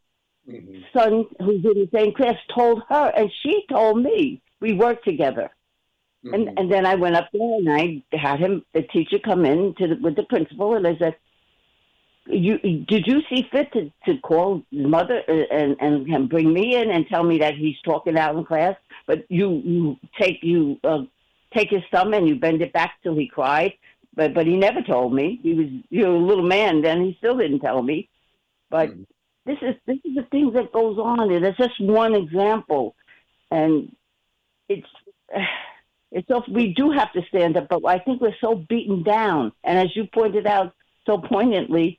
mm-hmm. 0.48 0.78
son 0.96 1.26
who's 1.40 1.64
in 1.64 1.74
the 1.74 1.88
same 1.92 2.14
class, 2.14 2.36
told 2.54 2.82
her, 2.88 3.12
and 3.16 3.30
she 3.42 3.64
told 3.68 4.02
me. 4.02 4.40
We 4.60 4.72
worked 4.72 5.04
together. 5.04 5.50
Mm-hmm. 6.24 6.34
And 6.34 6.58
and 6.58 6.72
then 6.72 6.84
I 6.84 6.96
went 6.96 7.16
up 7.16 7.28
there 7.32 7.58
and 7.58 7.70
I 7.70 8.02
had 8.16 8.40
him, 8.40 8.64
the 8.74 8.82
teacher, 8.82 9.18
come 9.24 9.44
in 9.44 9.74
to 9.78 9.86
the, 9.86 9.96
with 10.02 10.16
the 10.16 10.24
principal, 10.24 10.74
and 10.74 10.84
I 10.84 10.96
said, 10.98 11.14
"You 12.26 12.58
did 12.58 13.06
you 13.06 13.22
see 13.30 13.48
fit 13.52 13.72
to, 13.72 13.92
to 14.06 14.18
call 14.20 14.64
mother 14.72 15.22
and 15.28 15.76
and, 15.80 16.06
and 16.08 16.28
bring 16.28 16.52
me 16.52 16.74
in 16.74 16.90
and 16.90 17.06
tell 17.06 17.22
me 17.22 17.38
that 17.38 17.54
he's 17.54 17.80
talking 17.84 18.18
out 18.18 18.34
in 18.34 18.44
class, 18.44 18.74
but 19.06 19.30
you 19.30 19.62
you 19.64 19.96
take 20.20 20.42
you 20.42 20.80
uh, 20.82 21.04
take 21.54 21.70
his 21.70 21.84
thumb 21.92 22.12
and 22.14 22.26
you 22.28 22.34
bend 22.34 22.62
it 22.62 22.72
back 22.72 22.94
till 23.04 23.14
he 23.14 23.28
cried, 23.28 23.74
but 24.16 24.34
but 24.34 24.46
he 24.46 24.56
never 24.56 24.82
told 24.82 25.14
me. 25.14 25.38
He 25.40 25.54
was 25.54 25.68
you 25.88 26.02
know 26.02 26.16
a 26.16 26.26
little 26.26 26.46
man 26.46 26.82
then. 26.82 27.04
He 27.04 27.14
still 27.18 27.36
didn't 27.36 27.60
tell 27.60 27.82
me, 27.82 28.08
but." 28.70 28.90
Mm-hmm. 28.90 29.02
This 29.48 29.56
is 29.62 29.76
this 29.86 29.96
is 30.04 30.14
the 30.14 30.24
thing 30.24 30.52
that 30.52 30.72
goes 30.72 30.98
on, 30.98 31.32
and 31.32 31.42
it's 31.42 31.56
just 31.56 31.80
one 31.80 32.14
example, 32.14 32.94
and 33.50 33.96
it's 34.68 34.86
it's 36.12 36.28
we 36.48 36.74
do 36.74 36.90
have 36.90 37.10
to 37.14 37.22
stand 37.28 37.56
up, 37.56 37.68
but 37.70 37.80
I 37.86 37.98
think 37.98 38.20
we're 38.20 38.36
so 38.42 38.56
beaten 38.56 39.02
down. 39.02 39.52
And 39.64 39.78
as 39.78 39.96
you 39.96 40.06
pointed 40.12 40.46
out 40.46 40.74
so 41.06 41.16
poignantly, 41.16 41.98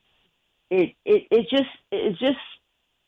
it 0.69 0.93
it 1.03 1.23
it 1.31 1.47
just 1.49 1.71
it's 1.91 2.19
just 2.19 2.37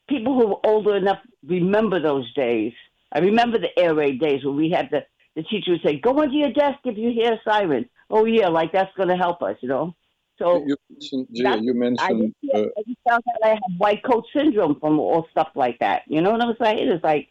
people 0.08 0.34
who 0.34 0.54
are 0.54 0.60
older 0.64 0.96
enough 0.96 1.20
remember 1.46 2.00
those 2.00 2.34
days. 2.34 2.72
I 3.12 3.20
remember 3.20 3.60
the 3.60 3.78
air 3.78 3.94
raid 3.94 4.18
days 4.18 4.44
where 4.44 4.54
we 4.54 4.70
had 4.70 4.90
the 4.90 5.06
the 5.36 5.44
teacher 5.44 5.70
would 5.70 5.82
say, 5.82 6.00
"Go 6.00 6.20
into 6.20 6.34
your 6.34 6.52
desk 6.52 6.80
if 6.84 6.98
you 6.98 7.12
hear 7.12 7.34
a 7.34 7.40
siren." 7.44 7.88
Oh 8.10 8.24
yeah, 8.24 8.48
like 8.48 8.72
that's 8.72 8.96
going 8.96 9.08
to 9.08 9.16
help 9.16 9.40
us, 9.40 9.56
you 9.60 9.68
know. 9.68 9.94
So 10.42 10.64
you 10.66 10.76
mentioned, 10.90 11.28
Gia, 11.32 11.58
you 11.62 11.74
mentioned. 11.74 12.00
I 12.00 12.46
just, 12.46 12.54
uh, 12.54 12.68
I 12.78 12.82
just 12.86 12.98
found 13.08 13.22
out 13.30 13.44
I 13.44 13.48
have 13.50 13.60
white 13.78 14.02
coat 14.04 14.24
syndrome 14.34 14.78
from 14.80 14.98
all 14.98 15.26
stuff 15.30 15.48
like 15.54 15.78
that. 15.78 16.02
You 16.06 16.20
know 16.20 16.32
what 16.32 16.42
I'm 16.42 16.56
saying? 16.60 16.88
It's 16.88 17.04
like 17.04 17.28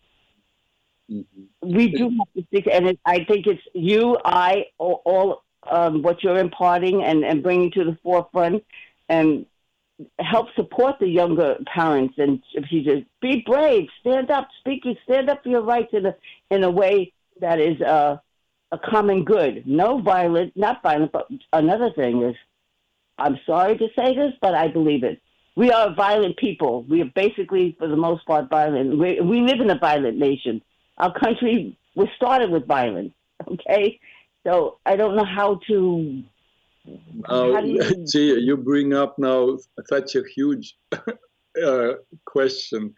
Mm-hmm. 1.12 1.74
We 1.74 1.92
do 1.92 2.04
have 2.04 2.34
to 2.36 2.44
stick, 2.48 2.68
and 2.72 2.88
it, 2.88 3.00
I 3.06 3.26
think 3.26 3.48
it's 3.48 3.62
you, 3.74 4.18
I, 4.24 4.68
all, 4.78 5.02
all 5.06 5.44
um, 5.70 6.02
what 6.02 6.24
you're 6.24 6.38
imparting 6.38 7.04
and, 7.04 7.24
and 7.26 7.44
bringing 7.44 7.72
to 7.72 7.84
the 7.84 7.98
forefront, 8.02 8.64
and 9.10 9.46
help 10.20 10.48
support 10.56 11.00
the 11.00 11.08
younger 11.08 11.58
parents. 11.66 12.16
And 12.18 12.42
just 12.54 13.04
be 13.22 13.44
brave, 13.46 13.90
stand 14.00 14.32
up, 14.32 14.48
speak, 14.60 14.84
stand 15.04 15.30
up 15.30 15.44
for 15.44 15.50
your 15.50 15.62
rights 15.62 15.94
in 15.94 16.06
a 16.06 16.16
in 16.50 16.64
a 16.64 16.72
way 16.72 17.12
that 17.42 17.60
is 17.60 17.80
uh, 17.82 18.18
a 18.72 18.78
common 18.78 19.26
good. 19.26 19.68
No 19.68 20.00
violent, 20.00 20.56
not 20.56 20.82
violent, 20.82 21.12
but 21.12 21.28
another 21.52 21.92
thing 21.92 22.24
is, 22.24 22.36
I'm 23.22 23.40
sorry 23.46 23.78
to 23.78 23.88
say 23.96 24.16
this, 24.16 24.34
but 24.42 24.54
I 24.56 24.68
believe 24.68 25.04
it. 25.04 25.22
We 25.56 25.72
are 25.72 25.90
a 25.90 25.94
violent 25.94 26.38
people. 26.38 26.84
We 26.84 27.02
are 27.02 27.12
basically, 27.14 27.76
for 27.78 27.88
the 27.88 27.98
most 27.98 28.26
part, 28.26 28.50
violent. 28.50 28.98
We, 28.98 29.20
we 29.20 29.42
live 29.42 29.60
in 29.60 29.70
a 29.70 29.78
violent 29.78 30.18
nation 30.18 30.62
our 31.02 31.14
country 31.20 31.78
was 31.96 32.08
started 32.16 32.50
with 32.52 32.66
violence. 32.68 33.14
Okay, 33.48 34.00
so 34.46 34.78
I 34.86 34.96
don't 34.96 35.16
know 35.16 35.26
how 35.26 35.60
to. 35.68 36.22
Now, 37.28 37.58
you... 37.58 38.06
Gia, 38.12 38.40
you 38.40 38.56
bring 38.56 38.94
up 38.94 39.18
now 39.18 39.58
such 39.90 40.14
a 40.14 40.22
huge 40.36 40.78
uh, 41.66 41.94
question 42.26 42.94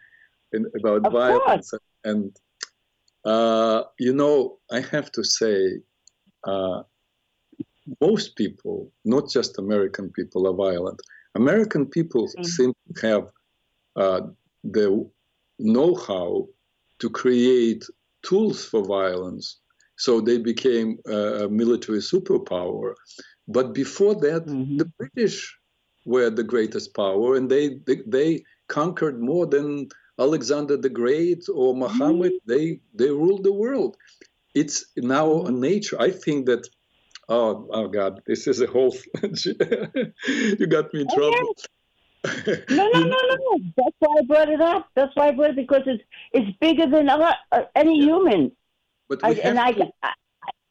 in, 0.52 0.66
about 0.78 1.06
of 1.06 1.12
violence, 1.14 1.70
course. 1.70 1.82
and 2.04 2.36
uh, 3.24 3.84
you 3.98 4.12
know, 4.12 4.58
I 4.70 4.80
have 4.80 5.10
to 5.12 5.24
say, 5.24 5.80
uh, 6.46 6.82
most 8.00 8.36
people, 8.36 8.90
not 9.04 9.28
just 9.28 9.58
American 9.58 10.10
people, 10.10 10.46
are 10.48 10.54
violent. 10.54 11.00
American 11.34 11.86
people 11.86 12.26
mm-hmm. 12.28 12.44
seem 12.44 12.72
to 12.86 13.06
have 13.06 13.24
uh, 13.96 14.20
the 14.62 15.08
know-how 15.58 16.48
to 17.00 17.10
create 17.10 17.84
tools 18.22 18.64
for 18.64 18.82
violence. 18.84 19.60
So 19.96 20.20
they 20.20 20.38
became 20.38 20.98
a 21.06 21.48
military 21.48 21.98
superpower. 21.98 22.94
But 23.46 23.74
before 23.74 24.14
that, 24.26 24.46
mm-hmm. 24.46 24.78
the 24.78 24.86
British 24.98 25.56
were 26.06 26.30
the 26.30 26.42
greatest 26.42 26.94
power, 26.94 27.36
and 27.36 27.50
they, 27.50 27.78
they, 27.86 27.98
they 28.06 28.44
conquered 28.68 29.20
more 29.20 29.46
than 29.46 29.88
Alexander 30.18 30.76
the 30.76 30.88
Great 30.88 31.44
or 31.52 31.74
Muhammad. 31.74 32.32
Mm-hmm. 32.32 32.52
They 32.52 32.80
they 32.94 33.10
ruled 33.10 33.44
the 33.44 33.52
world. 33.52 33.96
It's 34.54 34.86
now 34.96 35.30
a 35.30 35.44
mm-hmm. 35.44 35.60
nature. 35.60 36.00
I 36.00 36.10
think 36.10 36.46
that. 36.46 36.66
Oh, 37.28 37.68
oh 37.70 37.88
God! 37.88 38.20
This 38.26 38.46
is 38.46 38.60
a 38.60 38.66
whole. 38.66 38.94
you 39.22 40.66
got 40.66 40.92
me 40.92 41.02
in 41.02 41.08
trouble 41.08 41.54
no, 42.24 42.54
no, 42.70 42.88
no, 42.88 43.18
no. 43.20 43.60
That's 43.76 43.96
why 43.98 44.16
I 44.18 44.22
brought 44.22 44.48
it 44.48 44.60
up. 44.60 44.88
That's 44.94 45.14
why 45.14 45.28
I 45.28 45.30
brought 45.32 45.50
it 45.50 45.56
because 45.56 45.82
it's 45.86 46.02
it's 46.32 46.56
bigger 46.58 46.86
than 46.86 47.08
other, 47.08 47.34
uh, 47.52 47.62
any 47.74 48.00
human. 48.00 48.52
But 49.08 49.20
I, 49.22 49.32
and 49.32 49.58
I, 49.58 49.74
I, 50.02 50.12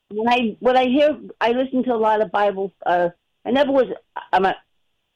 when 0.10 0.28
I 0.28 0.58
when 0.60 0.78
I 0.78 0.86
hear, 0.86 1.18
I 1.40 1.52
listen 1.52 1.84
to 1.84 1.94
a 1.94 1.98
lot 1.98 2.22
of 2.22 2.32
Bible. 2.32 2.74
Uh, 2.86 3.10
I 3.46 3.52
never 3.52 3.72
was. 3.72 3.88
I'm 4.32 4.46
a. 4.46 4.56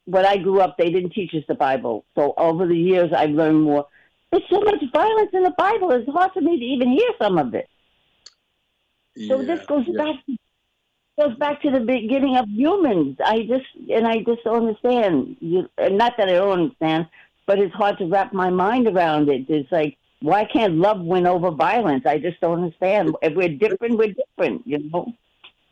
When 0.04 0.24
I 0.24 0.38
grew 0.38 0.60
up, 0.60 0.76
they 0.78 0.90
didn't 0.90 1.10
teach 1.10 1.34
us 1.34 1.42
the 1.48 1.54
Bible. 1.54 2.06
So 2.14 2.32
over 2.38 2.66
the 2.66 2.76
years, 2.76 3.12
I've 3.14 3.30
learned 3.30 3.62
more. 3.62 3.86
There's 4.30 4.44
so 4.50 4.60
much 4.60 4.82
violence 4.92 5.30
in 5.32 5.42
the 5.42 5.54
Bible. 5.58 5.90
It's 5.90 6.08
hard 6.10 6.32
for 6.32 6.40
me 6.40 6.58
to 6.58 6.64
even 6.64 6.90
hear 6.92 7.10
some 7.20 7.36
of 7.36 7.54
it. 7.54 7.68
Yeah, 9.14 9.28
so 9.28 9.42
this 9.42 9.66
goes 9.66 9.84
yeah. 9.86 10.04
back 10.04 10.26
to 10.26 10.36
goes 11.18 11.36
back 11.36 11.60
to 11.62 11.70
the 11.70 11.80
beginning 11.80 12.36
of 12.36 12.48
humans. 12.48 13.16
I 13.24 13.40
just 13.40 13.66
and 13.90 14.06
I 14.06 14.18
just 14.18 14.44
don't 14.44 14.66
understand. 14.66 15.36
You, 15.40 15.68
not 15.78 16.14
that 16.16 16.28
I 16.28 16.32
don't 16.32 16.60
understand, 16.60 17.08
but 17.46 17.58
it's 17.58 17.74
hard 17.74 17.98
to 17.98 18.06
wrap 18.06 18.32
my 18.32 18.50
mind 18.50 18.86
around 18.86 19.28
it. 19.28 19.46
It's 19.48 19.70
like 19.72 19.98
why 20.20 20.44
can't 20.44 20.74
love 20.74 21.00
win 21.00 21.26
over 21.26 21.50
violence? 21.50 22.04
I 22.06 22.18
just 22.18 22.40
don't 22.40 22.62
understand. 22.62 23.14
If 23.22 23.34
we're 23.34 23.48
different, 23.48 23.98
we're 23.98 24.14
different. 24.14 24.66
You 24.66 24.90
know. 24.90 25.12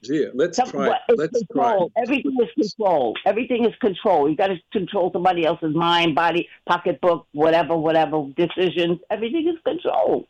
Yeah, 0.03 0.27
let's 0.35 0.57
Some, 0.57 0.71
try. 0.71 0.99
Let's 1.09 1.39
control. 1.39 1.91
try. 1.91 2.03
Everything 2.03 2.37
is 2.41 2.51
control. 2.55 3.15
Everything 3.25 3.65
is 3.65 3.75
control. 3.81 4.31
You 4.31 4.37
got 4.37 4.49
to 4.49 4.57
control 4.73 5.11
somebody 5.13 5.45
else's 5.45 5.75
mind, 5.75 6.15
body, 6.15 6.49
pocketbook, 6.67 7.27
whatever, 7.33 7.77
whatever 7.77 8.29
decisions. 8.37 9.01
Everything 9.11 9.49
is 9.49 9.61
control. 9.65 10.29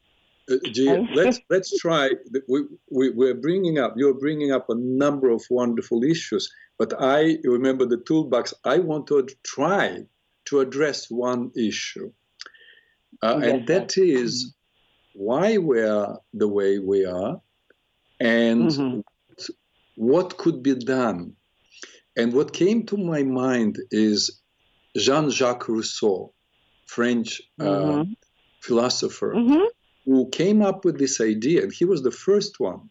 Uh, 0.51 0.57
let's 1.15 1.41
let's 1.51 1.79
try. 1.79 2.11
We, 2.49 2.65
we 2.91 3.11
we're 3.11 3.35
bringing 3.35 3.79
up. 3.79 3.95
You're 3.97 4.15
bringing 4.15 4.53
up 4.53 4.69
a 4.69 4.75
number 4.75 5.31
of 5.31 5.43
wonderful 5.51 6.05
issues, 6.05 6.53
but 6.79 6.93
I 6.99 7.39
remember 7.45 7.87
the 7.87 7.99
toolbox. 7.99 8.55
I 8.65 8.79
want 8.79 9.07
to 9.09 9.27
try 9.45 10.05
to 10.47 10.61
address 10.61 11.11
one 11.11 11.51
issue, 11.57 12.13
uh, 13.23 13.39
yes, 13.41 13.53
and 13.53 13.67
that 13.67 13.99
is 13.99 14.55
why 15.15 15.59
we 15.59 15.81
are 15.81 16.19
the 16.33 16.49
way 16.49 16.79
we 16.79 17.05
are, 17.05 17.41
and 18.21 18.71
mm-hmm. 18.71 19.01
what 19.97 20.37
could 20.37 20.63
be 20.63 20.75
done. 20.75 21.35
And 22.19 22.33
what 22.33 22.55
came 22.55 22.87
to 22.87 22.97
my 22.97 23.23
mind 23.23 23.79
is 23.91 24.41
Jean-Jacques 24.97 25.69
Rousseau, 25.69 26.33
French 26.87 27.43
uh, 27.61 27.65
mm-hmm. 27.65 28.13
philosopher, 28.63 29.35
mm-hmm. 29.35 29.65
Who 30.07 30.29
came 30.31 30.63
up 30.63 30.85
with 30.85 30.99
this 30.99 31.21
idea, 31.21 31.63
and 31.63 31.73
he 31.73 31.85
was 31.85 32.03
the 32.03 32.11
first 32.11 32.61
one, 32.61 32.89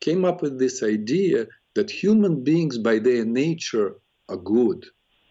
came 0.00 0.24
up 0.24 0.40
with 0.40 0.58
this 0.58 0.82
idea 0.82 1.46
that 1.74 1.90
human 1.90 2.44
beings 2.44 2.78
by 2.78 2.98
their 2.98 3.24
nature 3.24 3.96
are 4.28 4.36
good. 4.36 4.86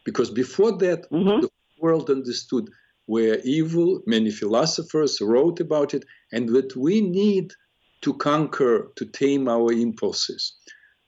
Because 0.05 0.29
before 0.29 0.77
that, 0.79 1.09
mm-hmm. 1.09 1.41
the 1.41 1.49
world 1.79 2.09
understood 2.09 2.69
we're 3.07 3.39
evil. 3.43 4.01
Many 4.05 4.31
philosophers 4.31 5.19
wrote 5.21 5.59
about 5.59 5.93
it, 5.93 6.03
and 6.31 6.49
that 6.49 6.75
we 6.75 7.01
need 7.01 7.53
to 8.01 8.13
conquer, 8.15 8.91
to 8.97 9.05
tame 9.05 9.47
our 9.47 9.71
impulses. 9.71 10.55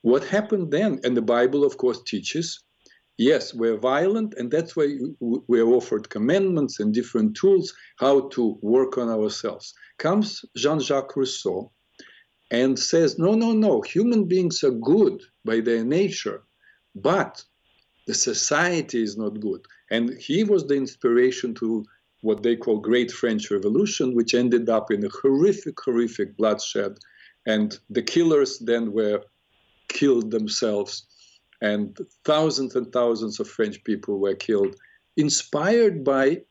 What 0.01 0.23
happened 0.23 0.71
then, 0.71 0.99
and 1.03 1.15
the 1.15 1.21
Bible, 1.21 1.65
of 1.65 1.77
course, 1.77 2.01
teaches 2.03 2.63
yes, 3.17 3.53
we're 3.53 3.77
violent, 3.77 4.33
and 4.37 4.51
that's 4.51 4.75
why 4.75 4.97
we're 5.19 5.67
offered 5.67 6.09
commandments 6.09 6.79
and 6.79 6.93
different 6.93 7.35
tools 7.35 7.73
how 7.97 8.29
to 8.29 8.57
work 8.61 8.97
on 8.97 9.09
ourselves. 9.09 9.73
Comes 9.97 10.43
Jean 10.55 10.79
Jacques 10.79 11.15
Rousseau 11.15 11.71
and 12.51 12.77
says, 12.77 13.17
no, 13.17 13.33
no, 13.33 13.53
no, 13.53 13.81
human 13.81 14.25
beings 14.25 14.63
are 14.63 14.71
good 14.71 15.21
by 15.43 15.59
their 15.61 15.83
nature, 15.83 16.43
but 16.95 17.43
the 18.07 18.13
society 18.13 19.01
is 19.01 19.17
not 19.17 19.39
good. 19.39 19.65
And 19.89 20.13
he 20.19 20.43
was 20.43 20.67
the 20.67 20.75
inspiration 20.75 21.53
to 21.55 21.85
what 22.21 22.43
they 22.43 22.55
call 22.55 22.79
Great 22.79 23.11
French 23.11 23.51
Revolution, 23.51 24.15
which 24.15 24.33
ended 24.33 24.69
up 24.69 24.91
in 24.91 25.05
a 25.05 25.09
horrific, 25.09 25.79
horrific 25.79 26.35
bloodshed. 26.37 26.97
And 27.45 27.77
the 27.89 28.01
killers 28.01 28.59
then 28.59 28.91
were 28.91 29.21
killed 29.87 30.31
themselves, 30.31 31.05
and 31.61 31.97
thousands 32.23 32.75
and 32.75 32.91
thousands 32.91 33.39
of 33.39 33.47
French 33.47 33.83
people 33.83 34.19
were 34.19 34.35
killed, 34.35 34.75
inspired 35.17 36.03
by 36.03 36.41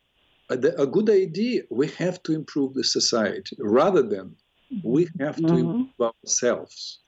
a, 0.51 0.55
a 0.79 0.87
good 0.87 1.11
idea. 1.11 1.62
We 1.71 1.88
have 1.99 2.23
to 2.25 2.33
improve 2.33 2.75
the 2.75 2.85
society 2.85 3.57
rather 3.59 4.03
than 4.03 4.37
we 4.83 5.09
have 5.21 5.37
to 5.37 5.43
mm-hmm. 5.43 5.57
improve 5.57 6.12
ourselves. 6.25 7.01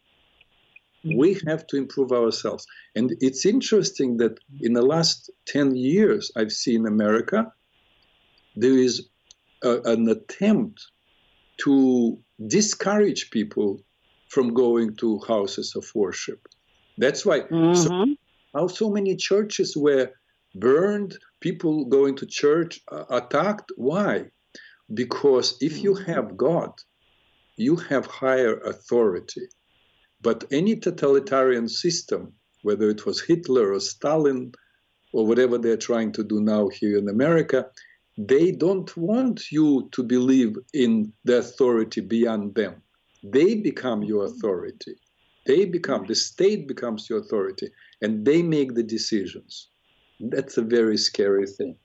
We 1.04 1.38
have 1.46 1.66
to 1.68 1.76
improve 1.76 2.10
ourselves. 2.10 2.66
And 2.96 3.14
it's 3.20 3.46
interesting 3.46 4.16
that 4.16 4.38
in 4.60 4.72
the 4.72 4.82
last 4.82 5.30
10 5.46 5.76
years, 5.76 6.32
I've 6.36 6.50
seen 6.50 6.86
America, 6.86 7.52
there 8.56 8.76
is 8.76 9.08
a, 9.62 9.80
an 9.84 10.08
attempt 10.08 10.84
to 11.58 12.18
discourage 12.48 13.30
people 13.30 13.80
from 14.28 14.52
going 14.52 14.96
to 14.96 15.20
houses 15.20 15.76
of 15.76 15.84
worship. 15.94 16.48
That's 16.98 17.24
why 17.24 17.40
mm-hmm. 17.40 17.74
so, 17.74 18.06
how 18.54 18.66
so 18.68 18.90
many 18.90 19.16
churches 19.16 19.76
were 19.76 20.12
burned, 20.54 21.18
people 21.40 21.84
going 21.84 22.16
to 22.16 22.26
church 22.26 22.80
uh, 22.90 23.04
attacked. 23.10 23.72
Why? 23.76 24.26
Because 24.92 25.58
if 25.60 25.82
you 25.82 25.94
mm-hmm. 25.94 26.12
have 26.12 26.36
God, 26.36 26.72
you 27.56 27.76
have 27.76 28.06
higher 28.06 28.58
authority. 28.60 29.48
But 30.20 30.44
any 30.50 30.76
totalitarian 30.76 31.68
system, 31.68 32.32
whether 32.62 32.90
it 32.90 33.06
was 33.06 33.20
Hitler 33.20 33.72
or 33.72 33.80
Stalin 33.80 34.52
or 35.12 35.26
whatever 35.26 35.58
they're 35.58 35.76
trying 35.76 36.12
to 36.12 36.24
do 36.24 36.40
now 36.40 36.68
here 36.68 36.98
in 36.98 37.08
America, 37.08 37.66
they 38.18 38.50
don't 38.50 38.94
want 38.96 39.52
you 39.52 39.88
to 39.92 40.02
believe 40.02 40.56
in 40.72 41.12
the 41.24 41.38
authority 41.38 42.00
beyond 42.00 42.54
them. 42.54 42.82
They 43.22 43.56
become 43.56 44.02
your 44.02 44.24
authority. 44.24 44.96
They 45.46 45.64
become, 45.64 46.06
the 46.06 46.14
state 46.14 46.66
becomes 46.66 47.06
the 47.06 47.16
authority, 47.16 47.70
and 48.02 48.24
they 48.24 48.42
make 48.42 48.74
the 48.74 48.82
decisions. 48.82 49.68
That's 50.20 50.56
a 50.58 50.62
very 50.62 50.96
scary 50.96 51.46
thing. 51.46 51.76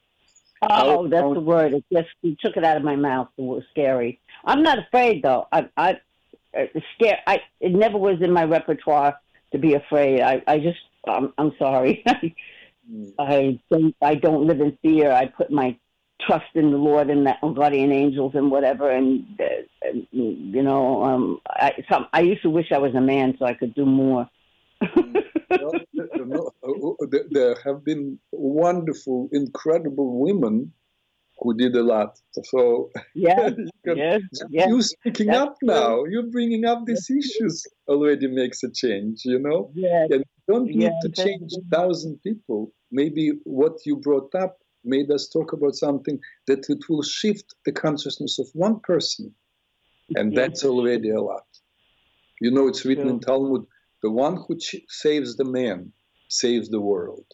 Oh, 0.70 1.08
that's 1.08 1.34
the 1.34 1.40
word. 1.40 1.74
It 1.74 1.84
just 1.92 2.10
you 2.22 2.36
took 2.40 2.56
it 2.56 2.64
out 2.64 2.78
of 2.78 2.84
my 2.84 2.96
mouth. 2.96 3.30
It 3.38 3.42
was 3.42 3.64
scary. 3.72 4.20
I'm 4.46 4.62
not 4.62 4.78
afraid 4.78 5.24
though. 5.24 5.48
I, 5.52 5.68
I, 5.76 6.00
scared. 6.96 7.20
I 7.26 7.42
it 7.60 7.72
never 7.72 7.98
was 7.98 8.22
in 8.22 8.32
my 8.32 8.44
repertoire 8.44 9.18
to 9.52 9.58
be 9.58 9.74
afraid. 9.74 10.22
I, 10.22 10.42
I 10.48 10.60
just, 10.60 10.80
I'm, 11.08 11.34
I'm 11.38 11.54
sorry. 11.58 12.04
Mm. 12.92 13.14
I 13.20 13.60
don't, 13.72 13.96
I 14.02 14.16
don't 14.16 14.48
live 14.48 14.60
in 14.60 14.76
fear. 14.82 15.12
I 15.12 15.28
put 15.28 15.52
my 15.52 15.78
trust 16.26 16.56
in 16.56 16.72
the 16.72 16.78
Lord 16.78 17.10
and 17.10 17.26
the 17.26 17.36
guardian 17.56 17.92
angels 17.92 18.34
and 18.36 18.52
whatever. 18.52 18.90
And, 18.90 19.26
uh, 19.40 19.46
and 19.84 20.08
you 20.12 20.64
know, 20.64 21.04
um, 21.04 21.40
I, 21.48 21.74
some, 21.90 22.08
I 22.14 22.22
used 22.22 22.42
to 22.44 22.50
wish 22.50 22.72
I 22.72 22.78
was 22.78 22.96
a 22.96 23.02
man 23.02 23.36
so 23.38 23.46
I 23.46 23.54
could 23.54 23.74
do 23.74 23.86
more. 23.86 24.30
well, 25.50 25.72
there 27.32 27.56
have 27.66 27.84
been 27.84 28.20
wonderful, 28.32 29.30
incredible 29.32 30.20
women 30.20 30.72
who 31.42 31.56
did 31.56 31.76
a 31.76 31.84
lot. 31.84 32.20
So 32.44 32.90
yeah, 33.16 33.50
yes, 33.86 34.22
yes. 34.50 34.68
you 34.70 34.82
speaking 34.82 35.28
That's 35.28 35.42
up 35.42 35.56
true. 35.60 35.68
now, 35.68 36.04
you 36.06 36.24
bringing 36.32 36.66
up 36.66 36.86
these 36.86 37.10
issues 37.10 37.66
already 37.88 38.28
makes 38.28 38.64
a 38.64 38.72
change. 38.72 39.22
You 39.26 39.40
know, 39.40 39.72
yeah, 39.74 40.04
and 40.04 40.24
you 40.26 40.54
don't 40.54 40.66
need 40.66 40.94
to 41.02 41.10
change 41.10 41.52
a 41.54 41.76
thousand 41.76 42.22
people. 42.22 42.72
Maybe 42.92 43.34
what 43.44 43.86
you 43.86 43.98
brought 43.98 44.34
up 44.36 44.58
made 44.84 45.12
us 45.12 45.30
talk 45.30 45.54
about 45.54 45.76
something 45.76 46.20
that 46.48 46.70
it 46.70 46.90
will 46.90 47.04
shift 47.04 47.56
the 47.66 47.72
consciousness 47.72 48.40
of 48.40 48.48
one 48.54 48.80
person, 48.82 49.34
and 50.16 50.36
that's 50.36 50.64
already 50.66 51.10
a 51.10 51.22
lot. 51.22 51.46
You 52.40 52.52
know, 52.52 52.68
it's 52.68 52.86
written 52.86 53.10
in 53.10 53.20
Talmud: 53.20 53.66
the 54.04 54.12
one 54.12 54.38
who 54.38 54.58
saves 54.90 55.36
the 55.36 55.46
man 55.46 55.92
saves 56.28 56.70
the 56.70 56.82
world. 56.82 57.26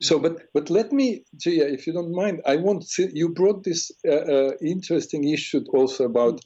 So, 0.00 0.18
but 0.18 0.42
but 0.52 0.68
let 0.70 0.92
me, 0.92 1.24
Gia, 1.36 1.72
if 1.72 1.86
you 1.86 1.92
don't 1.92 2.12
mind, 2.12 2.42
I 2.46 2.56
want 2.56 2.84
to, 2.94 3.10
you 3.14 3.28
brought 3.28 3.62
this 3.62 3.90
uh, 4.06 4.12
uh, 4.12 4.52
interesting 4.60 5.28
issue 5.28 5.64
also 5.72 6.04
about 6.04 6.40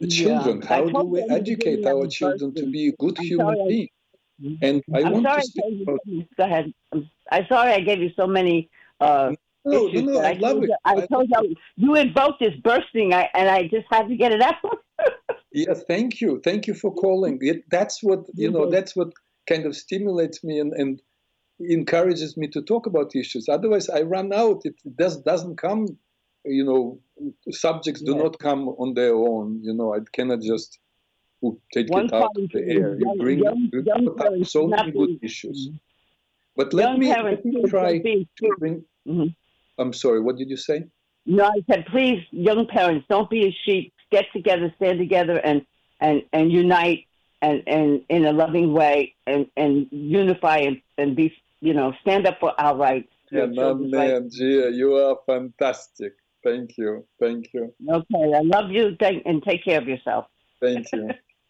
the 0.00 0.08
children. 0.08 0.60
Yeah. 0.62 0.68
How 0.68 0.88
do 0.88 1.04
we 1.04 1.20
educate 1.30 1.86
our 1.86 2.06
children 2.06 2.54
to 2.54 2.66
be 2.66 2.92
good 2.98 3.18
I'm 3.18 3.24
human 3.24 3.54
sorry. 3.54 3.68
beings? 3.68 3.90
And 4.62 4.82
I 4.94 5.00
I'm 5.02 5.12
want 5.12 5.26
sorry 5.26 5.42
to 5.42 5.46
speak 5.46 5.82
about. 5.82 6.00
Go 6.36 6.44
ahead. 6.44 6.72
I'm 7.30 7.46
sorry 7.48 7.72
I 7.72 7.80
gave 7.80 8.00
you 8.00 8.10
so 8.16 8.26
many. 8.26 8.70
Uh, 9.00 9.32
no, 9.64 9.86
no, 9.88 10.00
no, 10.00 10.20
I, 10.20 10.30
I 10.30 10.32
love 10.34 10.62
it. 10.62 10.70
I, 10.84 11.06
told 11.06 11.28
you 11.28 11.54
you 11.76 11.94
invoked 11.94 12.40
this 12.40 12.54
bursting, 12.62 13.12
I, 13.12 13.28
and 13.34 13.48
I 13.48 13.64
just 13.64 13.86
had 13.90 14.08
to 14.08 14.16
get 14.16 14.32
it 14.32 14.40
out. 14.40 14.54
yeah, 15.52 15.74
thank 15.74 16.20
you, 16.20 16.40
thank 16.42 16.66
you 16.66 16.74
for 16.74 16.94
calling. 16.94 17.38
It, 17.42 17.64
that's 17.70 18.02
what 18.02 18.20
you 18.34 18.50
know. 18.50 18.70
That's 18.70 18.96
what 18.96 19.12
kind 19.48 19.66
of 19.66 19.76
stimulates 19.76 20.42
me 20.42 20.60
and, 20.60 20.72
and 20.72 21.02
encourages 21.60 22.36
me 22.36 22.48
to 22.48 22.62
talk 22.62 22.86
about 22.86 23.14
issues. 23.14 23.48
Otherwise, 23.48 23.90
I 23.90 24.02
run 24.02 24.32
out. 24.32 24.62
It 24.64 24.76
does 24.96 25.18
doesn't 25.18 25.56
come. 25.56 25.86
You 26.44 26.64
know, 26.64 27.00
subjects 27.50 28.00
do 28.00 28.16
not 28.16 28.38
come 28.38 28.68
on 28.68 28.94
their 28.94 29.14
own. 29.14 29.60
You 29.62 29.74
know, 29.74 29.94
I 29.94 29.98
cannot 30.14 30.40
just 30.40 30.78
take 31.74 31.90
One 31.90 32.06
it 32.06 32.12
out 32.14 32.30
of 32.34 32.50
the 32.50 32.62
air. 32.66 32.98
You 32.98 33.14
bring 33.18 33.40
young, 33.40 33.68
you 33.70 33.82
young 33.82 34.08
up 34.18 34.46
so 34.46 34.66
many 34.66 34.90
good 34.90 35.18
issues. 35.22 35.68
But 36.60 36.74
let 36.74 36.98
me, 36.98 37.08
let 37.08 37.42
me 37.42 37.62
try 37.68 37.98
to 38.00 38.26
bring. 38.58 38.84
Mm-hmm. 39.08 39.28
I'm 39.78 39.94
sorry. 39.94 40.20
What 40.20 40.36
did 40.36 40.50
you 40.50 40.58
say? 40.58 40.84
No, 41.24 41.44
I 41.46 41.62
said, 41.70 41.86
please, 41.86 42.22
young 42.32 42.66
parents, 42.66 43.06
don't 43.08 43.30
be 43.30 43.46
a 43.46 43.56
sheep. 43.64 43.94
Get 44.10 44.26
together, 44.34 44.70
stand 44.76 44.98
together, 44.98 45.38
and 45.38 45.64
and 46.00 46.22
and 46.34 46.52
unite, 46.52 47.06
and 47.40 47.62
and 47.66 48.02
in 48.10 48.26
a 48.26 48.32
loving 48.32 48.74
way, 48.74 49.14
and 49.26 49.46
and 49.56 49.86
unify, 49.90 50.58
and 50.58 50.82
and 50.98 51.16
be 51.16 51.32
you 51.62 51.72
know, 51.72 51.94
stand 52.02 52.26
up 52.26 52.38
for 52.40 52.52
our 52.60 52.76
rights. 52.76 53.08
Yeah, 53.32 53.46
man, 53.46 54.28
Gia, 54.30 54.70
you 54.70 54.96
are 54.96 55.16
fantastic. 55.24 56.12
Thank 56.44 56.76
you. 56.76 57.06
Thank 57.18 57.54
you. 57.54 57.72
Okay, 57.88 58.34
I 58.34 58.40
love 58.42 58.70
you. 58.70 58.96
Thank, 59.00 59.22
and 59.24 59.42
take 59.42 59.64
care 59.64 59.80
of 59.80 59.88
yourself. 59.88 60.26
Thank 60.60 60.92
you. 60.92 61.08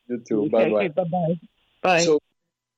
You 0.09 0.23
too. 0.29 0.49
bye 0.53 0.71
bye. 0.71 0.89
Bye 0.89 1.05
bye. 1.05 1.41
Bye. 1.83 2.01
So, 2.03 2.21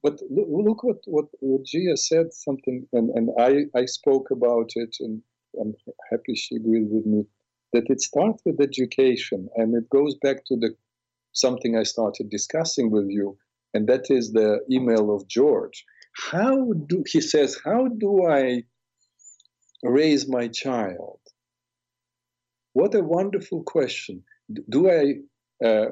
but 0.03 0.21
look, 0.31 0.83
what, 0.83 0.97
what, 1.07 1.27
what 1.41 1.65
Gia 1.65 1.97
said 1.97 2.33
something, 2.33 2.87
and, 2.93 3.11
and 3.11 3.31
I, 3.39 3.67
I 3.79 3.85
spoke 3.87 4.31
about 4.31 4.71
it, 4.75 4.97
and 5.01 5.23
I'm 5.61 5.75
happy 6.11 6.35
she 6.35 6.57
agreed 6.57 6.89
with 6.91 7.07
me 7.07 7.25
that 7.73 7.89
it 7.89 8.01
starts 8.01 8.43
with 8.45 8.61
education, 8.61 9.49
and 9.57 9.75
it 9.75 9.89
goes 9.91 10.17
back 10.17 10.45
to 10.47 10.57
the 10.57 10.75
something 11.33 11.77
I 11.77 11.85
started 11.85 12.31
discussing 12.31 12.91
with 12.91 13.07
you, 13.09 13.39
and 13.75 13.89
that 13.89 14.11
is 14.11 14.33
the 14.33 14.61
email 14.71 15.15
of 15.15 15.27
George. 15.29 15.85
How 16.15 16.73
do 16.73 17.05
he 17.07 17.21
says 17.21 17.59
how 17.65 17.89
do 17.89 18.27
i 18.27 18.65
raise 19.83 20.29
my 20.29 20.49
child? 20.49 21.21
What 22.75 22.95
a 22.95 23.03
wonderful 23.03 23.63
question. 23.63 24.25
Do 24.69 24.91
i 24.91 25.15
uh, 25.65 25.87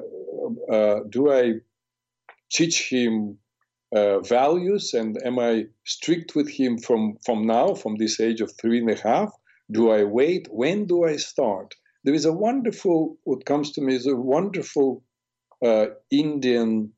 uh, 0.71 0.99
do 1.09 1.31
i 1.31 1.53
teach 2.51 2.89
him 2.89 3.37
uh, 3.95 4.19
values 4.19 4.93
and 4.93 5.17
am 5.25 5.39
i 5.39 5.65
strict 5.85 6.35
with 6.35 6.49
him 6.49 6.77
from 6.77 7.17
from 7.25 7.45
now 7.45 7.73
from 7.73 7.95
this 7.95 8.19
age 8.19 8.41
of 8.41 8.51
three 8.59 8.79
and 8.79 8.89
a 8.89 8.95
half? 8.95 9.31
Do 9.71 9.91
i 9.91 10.03
wait? 10.03 10.47
When 10.51 10.85
do 10.85 11.03
i 11.03 11.17
start? 11.17 11.75
There 12.03 12.13
is 12.13 12.25
a 12.25 12.33
wonderful 12.33 13.17
what 13.23 13.45
comes 13.45 13.71
to 13.73 13.81
me 13.81 13.95
is 13.95 14.07
a 14.07 14.15
wonderful 14.15 15.03
uh, 15.63 15.87
indian 16.09 16.93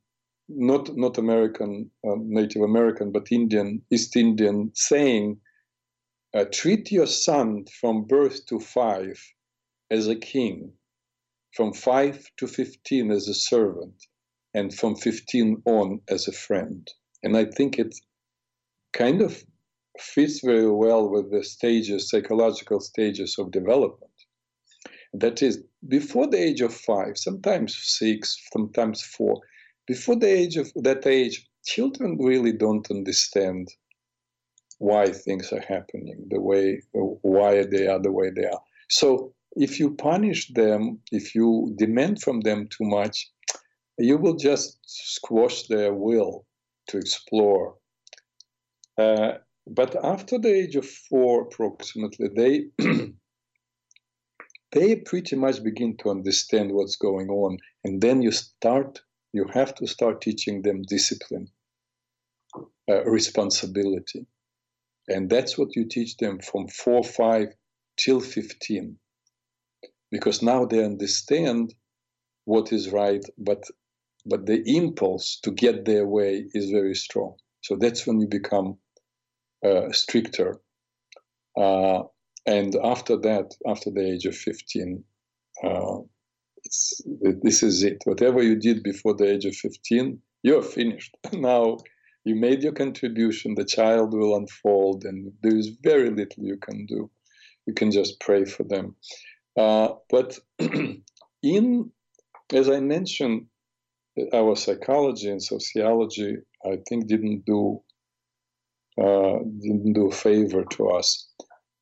not 0.50 0.96
not 0.96 1.18
American, 1.18 1.90
uh, 2.06 2.16
Native 2.20 2.62
American, 2.62 3.12
but 3.12 3.32
Indian, 3.32 3.82
East 3.90 4.16
Indian 4.16 4.72
saying, 4.76 5.40
uh, 6.34 6.46
treat 6.52 6.92
your 6.92 7.08
son 7.08 7.66
from 7.80 8.06
birth 8.06 8.46
to 8.48 8.60
five 8.60 9.20
as 9.90 10.08
a 10.08 10.16
king, 10.16 10.74
from 11.54 11.74
five 11.74 12.30
to 12.38 12.48
15 12.48 13.12
as 13.12 13.28
a 13.28 13.34
servant, 13.34 13.94
and 14.54 14.74
from 14.74 14.96
15 14.96 15.62
on 15.66 16.02
as 16.10 16.28
a 16.28 16.32
friend. 16.32 16.88
And 17.24 17.38
I 17.38 17.46
think 17.46 17.80
it 17.80 17.96
kind 18.94 19.22
of 19.22 19.44
fits 20.00 20.42
very 20.42 20.72
well 20.72 21.10
with 21.10 21.32
the 21.32 21.44
stages, 21.44 22.10
psychological 22.10 22.80
stages 22.80 23.36
of 23.38 23.52
development. 23.52 24.12
That 25.14 25.42
is, 25.42 25.64
before 25.88 26.28
the 26.28 26.42
age 26.42 26.62
of 26.62 26.74
five, 26.74 27.18
sometimes 27.18 27.78
six, 27.82 28.38
sometimes 28.52 29.02
four, 29.04 29.42
before 29.88 30.16
the 30.16 30.28
age 30.30 30.58
of 30.58 30.72
that 30.76 31.06
age, 31.06 31.48
children 31.66 32.18
really 32.20 32.54
don't 32.54 32.90
understand 32.90 33.70
why 34.80 35.12
things 35.12 35.52
are 35.54 35.62
happening 35.62 36.26
the 36.30 36.42
way, 36.42 36.82
why 36.92 37.64
they 37.66 37.88
are 37.88 38.00
the 38.00 38.12
way 38.12 38.32
they 38.36 38.46
are. 38.46 38.62
So 38.90 39.34
if 39.56 39.80
you 39.80 39.96
punish 39.96 40.52
them, 40.54 41.00
if 41.12 41.36
you 41.36 41.74
demand 41.78 42.22
from 42.22 42.42
them 42.42 42.68
too 42.68 42.86
much, 42.86 43.30
you 43.98 44.18
will 44.18 44.36
just 44.36 44.80
squash 44.86 45.64
their 45.68 45.94
will 45.94 46.46
to 46.88 46.98
explore. 46.98 47.76
Uh, 48.98 49.34
but 49.68 49.96
after 50.04 50.38
the 50.38 50.54
age 50.54 50.76
of 50.76 50.86
four, 50.86 51.44
approximately, 51.44 52.30
they 52.36 52.66
they 54.72 54.96
pretty 54.98 55.36
much 55.36 55.64
begin 55.64 55.96
to 55.98 56.10
understand 56.10 56.72
what's 56.72 56.96
going 56.98 57.30
on, 57.30 57.58
and 57.84 58.02
then 58.02 58.22
you 58.22 58.32
start. 58.32 59.00
You 59.32 59.48
have 59.54 59.74
to 59.76 59.88
start 59.88 60.22
teaching 60.22 60.62
them 60.62 60.84
discipline, 60.84 61.48
uh, 62.90 63.04
responsibility, 63.06 64.28
and 65.08 65.30
that's 65.30 65.58
what 65.58 65.76
you 65.76 65.86
teach 65.86 66.18
them 66.18 66.40
from 66.40 66.68
four, 66.68 67.04
five 67.04 67.48
till 67.98 68.20
fifteen, 68.20 68.98
because 70.12 70.42
now 70.44 70.66
they 70.66 70.84
understand 70.84 71.74
what 72.46 72.74
is 72.74 72.90
right, 72.90 73.24
but 73.38 73.64
but 74.26 74.46
the 74.46 74.64
impulse 74.66 75.40
to 75.44 75.52
get 75.52 75.86
their 75.86 76.06
way 76.08 76.46
is 76.54 76.72
very 76.72 76.96
strong. 76.96 77.36
So 77.62 77.76
that's 77.76 78.06
when 78.06 78.20
you 78.20 78.28
become 78.28 78.78
uh, 79.66 79.92
stricter. 79.92 80.60
Uh, 81.58 82.04
and 82.46 82.76
after 82.84 83.18
that, 83.18 83.54
after 83.68 83.90
the 83.92 84.06
age 84.06 84.26
of 84.26 84.36
15, 84.36 85.04
uh, 85.64 86.00
this 87.42 87.64
is 87.64 87.84
it. 87.84 88.02
Whatever 88.06 88.42
you 88.42 88.56
did 88.56 88.84
before 88.84 89.14
the 89.14 89.32
age 89.32 89.46
of 89.46 89.56
15, 89.56 90.20
you're 90.44 90.62
finished. 90.62 91.16
now 91.34 91.78
you 92.26 92.36
made 92.36 92.64
your 92.64 92.74
contribution, 92.74 93.56
the 93.56 93.66
child 93.66 94.14
will 94.14 94.36
unfold, 94.36 95.04
and 95.06 95.32
there 95.42 95.56
is 95.56 95.72
very 95.84 96.10
little 96.10 96.44
you 96.44 96.58
can 96.58 96.86
do. 96.86 97.10
You 97.66 97.74
can 97.74 97.92
just 97.92 98.20
pray 98.20 98.46
for 98.46 98.64
them. 98.64 98.96
Uh, 99.58 99.90
but 100.10 100.40
in, 101.44 101.92
as 102.52 102.70
I 102.70 102.80
mentioned, 102.80 103.48
our 104.34 104.56
psychology 104.56 105.30
and 105.30 105.42
sociology, 105.42 106.38
I 106.66 106.78
think, 106.88 107.08
didn't 107.08 107.46
do 107.46 107.82
uh, 109.02 109.40
didn't 109.60 109.94
do 109.94 110.08
a 110.08 110.12
favor 110.12 110.64
to 110.64 110.90
us 110.90 111.28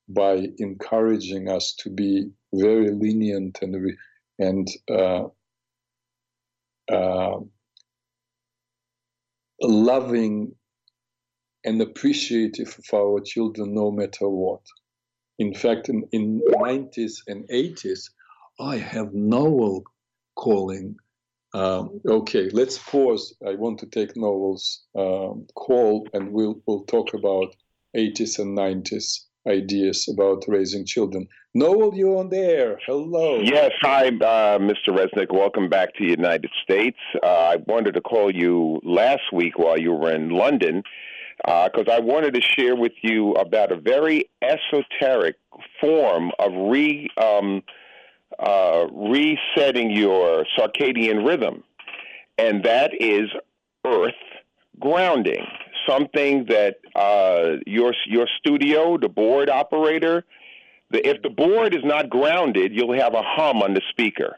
by 0.08 0.48
encouraging 0.60 1.50
us 1.50 1.74
to 1.80 1.89
be 1.89 2.30
very 2.54 2.89
lenient 2.91 3.60
and 3.62 3.98
and 4.39 4.67
uh, 4.89 5.26
uh, 6.91 7.39
loving 9.62 10.56
and 11.63 11.82
appreciative 11.82 12.76
of 12.80 12.94
our 12.98 13.20
children 13.22 13.74
no 13.74 13.91
matter 13.91 14.28
what. 14.28 14.62
In 15.38 15.54
fact, 15.54 15.89
in, 15.89 16.04
in 16.12 16.41
90s 16.50 17.22
and 17.28 17.48
80s, 17.50 18.10
I 18.60 18.78
have 18.78 19.13
Noel 19.13 19.84
calling 20.36 20.96
um, 21.54 22.02
okay, 22.08 22.50
let's 22.52 22.78
pause. 22.78 23.36
I 23.46 23.56
want 23.56 23.80
to 23.80 23.86
take 23.86 24.16
Noel's 24.16 24.84
um, 24.96 25.48
call, 25.56 26.08
and 26.14 26.32
we'll 26.32 26.62
we'll 26.66 26.84
talk 26.84 27.14
about 27.14 27.56
80s 27.96 28.40
and 28.40 28.58
90s 28.58 29.26
ideas 29.48 30.08
about 30.08 30.44
raising 30.48 30.86
children. 30.86 31.28
Noel, 31.54 31.94
you're 31.96 32.18
on 32.18 32.30
there. 32.30 32.80
Hello. 32.86 33.42
Yes, 33.42 33.72
hi, 33.82 34.08
uh, 34.08 34.60
Mr. 34.60 34.90
Reznik. 34.90 35.34
Welcome 35.34 35.68
back 35.68 35.94
to 35.96 36.06
the 36.06 36.12
United 36.12 36.52
States. 36.64 36.98
Uh, 37.22 37.28
I 37.28 37.56
wanted 37.68 37.96
to 37.96 38.02
call 38.02 38.34
you 38.34 38.80
last 38.84 39.34
week 39.34 39.58
while 39.58 39.78
you 39.78 39.92
were 39.92 40.12
in 40.12 40.30
London 40.30 40.84
because 41.44 41.88
uh, 41.88 41.94
I 41.94 42.00
wanted 42.00 42.36
to 42.36 42.42
share 42.42 42.76
with 42.76 42.94
you 43.02 43.34
about 43.34 43.72
a 43.72 43.76
very 43.76 44.30
esoteric 44.42 45.38
form 45.80 46.32
of 46.40 46.52
re. 46.54 47.10
Um, 47.22 47.64
uh, 48.41 48.88
resetting 48.91 49.91
your 49.91 50.45
circadian 50.58 51.25
rhythm, 51.25 51.63
and 52.38 52.63
that 52.63 52.91
is 52.99 53.30
earth 53.86 54.13
grounding. 54.80 55.45
Something 55.88 56.45
that 56.45 56.77
uh, 56.95 57.58
your 57.65 57.93
your 58.08 58.27
studio, 58.39 58.97
the 58.97 59.10
board 59.10 59.49
operator, 59.49 60.23
the, 60.89 61.08
if 61.08 61.21
the 61.21 61.30
board 61.30 61.73
is 61.73 61.84
not 61.84 62.10
grounded, 62.10 62.71
you'll 62.73 62.99
have 62.99 63.13
a 63.13 63.23
hum 63.23 63.62
on 63.62 63.73
the 63.73 63.82
speaker. 63.89 64.38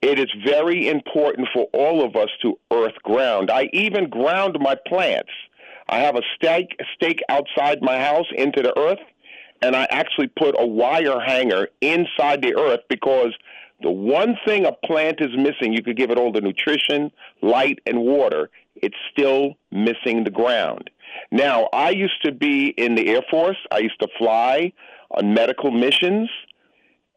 It 0.00 0.18
is 0.18 0.28
very 0.46 0.88
important 0.88 1.48
for 1.54 1.66
all 1.72 2.04
of 2.04 2.14
us 2.14 2.28
to 2.42 2.58
earth 2.72 2.96
ground. 3.02 3.50
I 3.50 3.70
even 3.72 4.10
ground 4.10 4.56
my 4.60 4.76
plants. 4.86 5.30
I 5.88 5.98
have 6.00 6.16
a 6.16 6.22
stake 6.36 6.76
stake 6.94 7.20
outside 7.28 7.82
my 7.82 7.98
house 7.98 8.26
into 8.36 8.62
the 8.62 8.78
earth 8.78 9.00
and 9.62 9.74
I 9.74 9.86
actually 9.90 10.28
put 10.28 10.54
a 10.58 10.66
wire 10.66 11.20
hanger 11.20 11.68
inside 11.80 12.42
the 12.42 12.56
earth 12.56 12.80
because 12.88 13.32
the 13.82 13.90
one 13.90 14.36
thing 14.46 14.66
a 14.66 14.72
plant 14.72 15.20
is 15.20 15.30
missing, 15.36 15.72
you 15.72 15.82
could 15.82 15.96
give 15.96 16.10
it 16.10 16.18
all 16.18 16.32
the 16.32 16.40
nutrition, 16.40 17.10
light, 17.42 17.78
and 17.86 18.00
water, 18.00 18.50
it's 18.76 18.96
still 19.12 19.54
missing 19.70 20.24
the 20.24 20.30
ground. 20.30 20.90
Now, 21.30 21.68
I 21.72 21.90
used 21.90 22.22
to 22.24 22.32
be 22.32 22.68
in 22.76 22.94
the 22.94 23.08
Air 23.08 23.22
Force, 23.30 23.58
I 23.70 23.78
used 23.78 24.00
to 24.00 24.08
fly 24.18 24.72
on 25.10 25.34
medical 25.34 25.70
missions. 25.70 26.28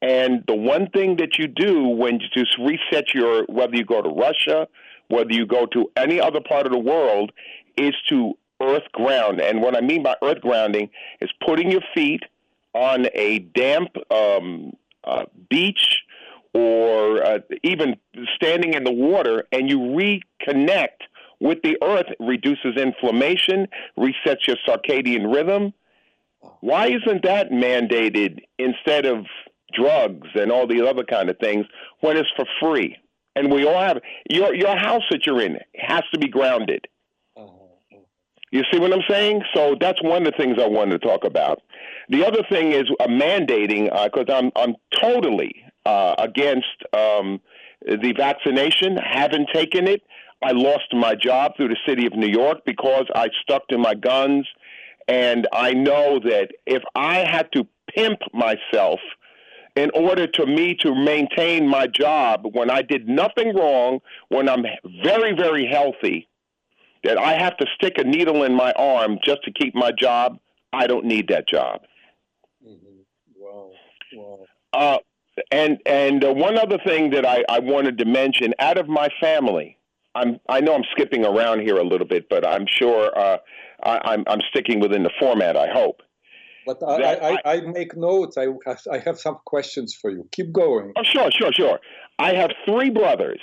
And 0.01 0.43
the 0.47 0.55
one 0.55 0.89
thing 0.91 1.17
that 1.17 1.39
you 1.39 1.47
do 1.47 1.87
when 1.87 2.19
you 2.19 2.27
just 2.31 2.55
reset 2.59 3.13
your, 3.15 3.45
whether 3.45 3.75
you 3.75 3.83
go 3.83 4.01
to 4.01 4.09
Russia, 4.09 4.67
whether 5.07 5.33
you 5.33 5.47
go 5.47 5.65
to 5.67 5.89
any 5.95 6.19
other 6.19 6.39
part 6.41 6.67
of 6.67 6.71
the 6.71 6.79
world, 6.79 7.31
is 7.77 7.93
to 8.09 8.33
earth 8.61 8.91
ground. 8.91 9.41
And 9.41 9.61
what 9.61 9.75
I 9.75 9.81
mean 9.81 10.03
by 10.03 10.15
earth 10.23 10.41
grounding 10.41 10.89
is 11.21 11.29
putting 11.45 11.71
your 11.71 11.81
feet 11.93 12.23
on 12.73 13.07
a 13.13 13.39
damp 13.39 13.89
um, 14.11 14.73
uh, 15.03 15.25
beach 15.49 15.99
or 16.53 17.23
uh, 17.23 17.39
even 17.63 17.97
standing 18.35 18.73
in 18.73 18.83
the 18.83 18.91
water 18.91 19.47
and 19.51 19.69
you 19.69 19.79
reconnect 19.79 21.05
with 21.39 21.61
the 21.61 21.77
earth, 21.83 22.07
reduces 22.19 22.75
inflammation, 22.77 23.67
resets 23.97 24.47
your 24.47 24.57
circadian 24.67 25.33
rhythm. 25.33 25.73
Why 26.61 26.87
isn't 26.87 27.23
that 27.23 27.51
mandated 27.51 28.39
instead 28.57 29.05
of 29.05 29.25
drugs 29.73 30.27
and 30.33 30.51
all 30.51 30.65
the 30.65 30.87
other 30.87 31.03
kind 31.03 31.29
of 31.29 31.37
things 31.37 31.65
when 31.99 32.17
it's 32.17 32.29
for 32.35 32.45
free? 32.59 32.97
And 33.35 33.51
we 33.51 33.67
all 33.67 33.79
have 33.79 33.99
your 34.29 34.55
your 34.55 34.75
house 34.75 35.03
that 35.11 35.27
you're 35.27 35.41
in 35.41 35.59
has 35.75 36.01
to 36.11 36.19
be 36.19 36.27
grounded. 36.27 36.87
You 38.51 38.63
see 38.71 38.79
what 38.79 38.93
I'm 38.93 39.03
saying? 39.09 39.43
So 39.53 39.75
that's 39.79 40.01
one 40.01 40.25
of 40.25 40.31
the 40.31 40.37
things 40.37 40.57
I 40.61 40.67
wanted 40.67 41.01
to 41.01 41.07
talk 41.07 41.25
about. 41.25 41.61
The 42.09 42.25
other 42.25 42.43
thing 42.49 42.71
is 42.71 42.85
uh, 42.99 43.07
mandating, 43.07 43.85
because 44.05 44.27
uh, 44.29 44.37
I'm 44.37 44.51
I'm 44.55 44.75
totally 44.99 45.53
uh, 45.85 46.15
against 46.17 46.65
um, 46.93 47.41
the 47.85 48.13
vaccination. 48.15 48.97
Haven't 48.97 49.49
taken 49.53 49.87
it. 49.87 50.01
I 50.41 50.51
lost 50.51 50.93
my 50.93 51.15
job 51.15 51.57
through 51.57 51.69
the 51.69 51.77
city 51.85 52.05
of 52.05 52.13
New 52.13 52.27
York 52.27 52.59
because 52.65 53.05
I 53.13 53.27
stuck 53.41 53.67
to 53.69 53.77
my 53.77 53.95
guns, 53.95 54.47
and 55.07 55.47
I 55.51 55.73
know 55.73 56.19
that 56.19 56.51
if 56.65 56.83
I 56.95 57.25
had 57.29 57.51
to 57.53 57.67
pimp 57.93 58.19
myself 58.33 58.99
in 59.75 59.89
order 59.93 60.25
to 60.25 60.45
me 60.45 60.75
to 60.75 60.95
maintain 60.95 61.67
my 61.67 61.87
job 61.87 62.47
when 62.53 62.69
I 62.69 62.81
did 62.81 63.09
nothing 63.09 63.55
wrong, 63.55 63.99
when 64.29 64.47
I'm 64.47 64.63
very 65.03 65.33
very 65.33 65.67
healthy 65.67 66.29
that 67.07 67.17
I 67.17 67.33
have 67.41 67.55
to 67.57 67.65
stick 67.75 67.93
a 67.97 68.03
needle 68.03 68.43
in 68.43 68.53
my 68.53 68.73
arm 68.73 69.17
just 69.23 69.41
to 69.45 69.51
keep 69.51 69.73
my 69.73 69.91
job, 69.97 70.37
I 70.73 70.87
don't 70.87 71.05
need 71.05 71.29
that 71.29 71.47
job. 71.47 71.81
Mm-hmm. 72.65 72.97
Wow. 73.39 73.71
Wow. 74.13 74.39
Uh, 74.73 74.97
and 75.51 75.77
and 75.85 76.25
uh, 76.25 76.33
one 76.33 76.57
other 76.57 76.77
thing 76.85 77.11
that 77.11 77.25
I, 77.25 77.45
I 77.47 77.59
wanted 77.59 77.97
to 77.99 78.05
mention 78.05 78.53
out 78.59 78.77
of 78.77 78.89
my 78.89 79.07
family, 79.21 79.77
I'm 80.15 80.39
I 80.49 80.59
know 80.59 80.75
I'm 80.75 80.83
skipping 80.91 81.25
around 81.25 81.61
here 81.61 81.77
a 81.77 81.83
little 81.83 82.07
bit, 82.07 82.27
but 82.29 82.45
I'm 82.45 82.65
sure 82.67 83.17
uh, 83.17 83.37
I, 83.83 84.01
I'm 84.03 84.25
I'm 84.27 84.41
sticking 84.49 84.81
within 84.81 85.03
the 85.03 85.11
format. 85.17 85.55
I 85.55 85.71
hope. 85.71 86.01
But 86.65 86.83
I, 86.83 87.13
I, 87.35 87.37
I, 87.45 87.61
make 87.61 87.95
notes. 87.95 88.37
I 88.37 88.47
I 88.91 88.97
have 88.97 89.17
some 89.17 89.37
questions 89.45 89.95
for 89.95 90.11
you. 90.11 90.27
Keep 90.33 90.51
going. 90.51 90.91
Oh, 90.97 91.03
sure, 91.03 91.31
sure, 91.31 91.53
sure. 91.53 91.79
I 92.19 92.33
have 92.33 92.51
three 92.65 92.89
brothers. 92.89 93.39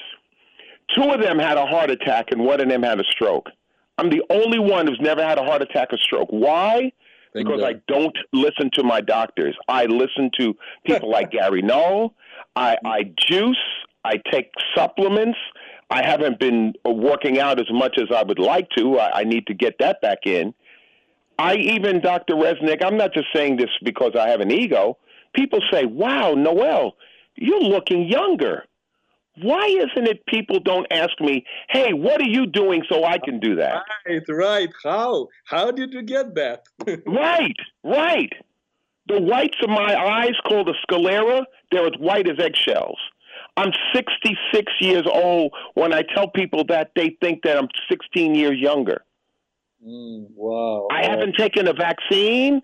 Two 0.95 1.11
of 1.11 1.20
them 1.20 1.39
had 1.39 1.57
a 1.57 1.66
heart 1.66 1.91
attack, 1.91 2.26
and 2.30 2.45
one 2.45 2.61
of 2.61 2.68
them 2.68 2.82
had 2.82 3.01
a 3.01 3.05
stroke. 3.11 3.49
I'm 3.99 4.11
the 4.11 4.22
only 4.30 4.59
one 4.59 4.87
who's 4.87 5.01
never 5.01 5.24
had 5.24 5.39
a 5.39 5.45
heart 5.45 5.62
attack 5.62 5.89
or 5.93 5.99
stroke. 5.99 6.28
Why? 6.30 6.93
Thank 7.32 7.47
because 7.47 7.61
God. 7.61 7.76
I 7.76 7.80
don't 7.89 8.16
listen 8.32 8.70
to 8.74 8.82
my 8.82 9.01
doctors. 9.01 9.57
I 9.68 9.87
listen 9.87 10.30
to 10.41 10.55
people 10.87 11.11
like 11.11 11.30
Gary 11.32 11.62
Null. 11.62 12.14
I, 12.57 12.76
I 12.85 13.12
juice. 13.28 13.57
I 14.05 14.20
take 14.30 14.51
supplements. 14.76 15.39
I 15.91 16.05
haven't 16.05 16.39
been 16.39 16.74
working 16.85 17.39
out 17.39 17.61
as 17.61 17.66
much 17.70 17.99
as 17.99 18.14
I 18.14 18.22
would 18.22 18.39
like 18.39 18.68
to. 18.76 18.99
I, 18.99 19.20
I 19.20 19.24
need 19.24 19.47
to 19.47 19.55
get 19.55 19.78
that 19.80 20.01
back 20.01 20.26
in. 20.26 20.55
I 21.39 21.57
even, 21.57 22.01
Dr. 22.01 22.35
Reznik, 22.35 22.85
I'm 22.85 22.97
not 22.97 23.12
just 23.12 23.26
saying 23.35 23.57
this 23.57 23.70
because 23.82 24.12
I 24.18 24.28
have 24.28 24.41
an 24.41 24.51
ego. 24.51 24.99
People 25.35 25.61
say, 25.72 25.85
wow, 25.85 26.35
Noel, 26.35 26.97
you're 27.37 27.61
looking 27.61 28.09
younger. 28.09 28.64
Why 29.43 29.66
isn't 29.66 30.07
it 30.07 30.24
people 30.26 30.61
don't 30.61 30.87
ask 30.93 31.20
me, 31.20 31.45
hey, 31.68 31.93
what 31.93 32.20
are 32.20 32.28
you 32.28 32.47
doing 32.47 32.82
so 32.89 33.05
I 33.05 33.18
can 33.18 33.41
do 33.41 33.57
that? 33.57 33.82
Right, 34.07 34.22
right. 34.28 34.68
How? 34.82 35.28
How 35.45 35.70
did 35.70 35.93
you 35.93 36.03
get 36.03 36.35
that? 36.37 36.64
right, 37.07 37.57
right. 37.82 38.32
The 39.09 39.20
whites 39.20 39.59
of 39.62 39.70
my 39.70 39.95
eyes, 39.95 40.35
called 40.49 40.68
the 40.68 40.74
sclera, 40.82 41.47
they're 41.70 41.87
as 41.87 41.99
white 41.99 42.28
as 42.28 42.39
eggshells. 42.39 42.99
I'm 43.57 43.72
66 43.95 44.72
years 44.80 45.05
old. 45.12 45.53
When 45.74 45.93
I 45.93 46.03
tell 46.14 46.28
people 46.28 46.64
that, 46.68 46.93
they 46.97 47.16
think 47.20 47.43
that 47.43 47.57
I'm 47.57 47.68
16 47.91 48.35
years 48.35 48.59
younger. 48.59 49.05
Mm, 49.87 50.28
wow. 50.35 50.89
I 50.91 51.05
haven't 51.05 51.37
taken 51.37 51.68
a 51.68 51.72
vaccine. 51.72 52.62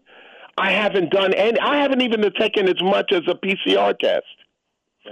I 0.56 0.72
haven't 0.72 1.10
done 1.10 1.34
any. 1.34 1.58
I 1.58 1.76
haven't 1.76 2.02
even 2.02 2.22
taken 2.38 2.68
as 2.68 2.82
much 2.82 3.12
as 3.12 3.22
a 3.28 3.34
PCR 3.34 3.98
test. 3.98 4.24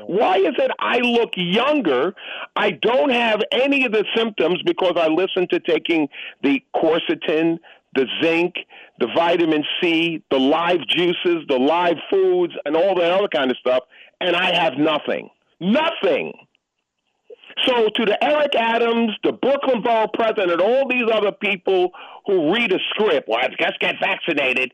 Why 0.07 0.37
is 0.37 0.55
it 0.59 0.71
I 0.79 0.99
look 0.99 1.31
younger? 1.37 2.15
I 2.57 2.73
don't 2.73 3.11
have 3.11 3.41
any 3.53 3.85
of 3.87 3.93
the 3.93 4.05
symptoms 4.15 4.61
because 4.65 4.95
I 4.97 5.09
listen 5.09 5.49
to 5.49 5.61
taking 5.61 6.09
the 6.43 6.63
quercetin, 6.75 7.59
the 7.95 8.07
zinc, 8.23 8.55
the 9.01 9.09
vitamin 9.15 9.65
C, 9.81 10.23
the 10.31 10.39
live 10.39 10.81
juices, 10.89 11.45
the 11.49 11.59
live 11.59 11.97
foods, 12.11 12.53
and 12.65 12.77
all 12.77 12.95
that 12.97 13.11
other 13.13 13.29
kind 13.29 13.51
of 13.51 13.57
stuff, 13.57 13.85
and 14.21 14.37
I 14.37 14.55
have 14.55 14.75
nothing. 14.75 15.31
Nothing. 15.61 16.33
So, 17.65 17.89
to 17.89 18.05
the 18.05 18.23
Eric 18.23 18.55
Adams, 18.55 19.13
the 19.25 19.33
Brooklyn 19.33 19.83
Borough 19.83 20.11
president, 20.13 20.61
all 20.61 20.87
these 20.89 21.11
other 21.13 21.33
people 21.33 21.91
who 22.27 22.55
read 22.55 22.73
a 22.73 22.79
script, 22.91 23.29
well, 23.29 23.41
just 23.59 23.81
get 23.81 23.97
vaccinated. 24.01 24.73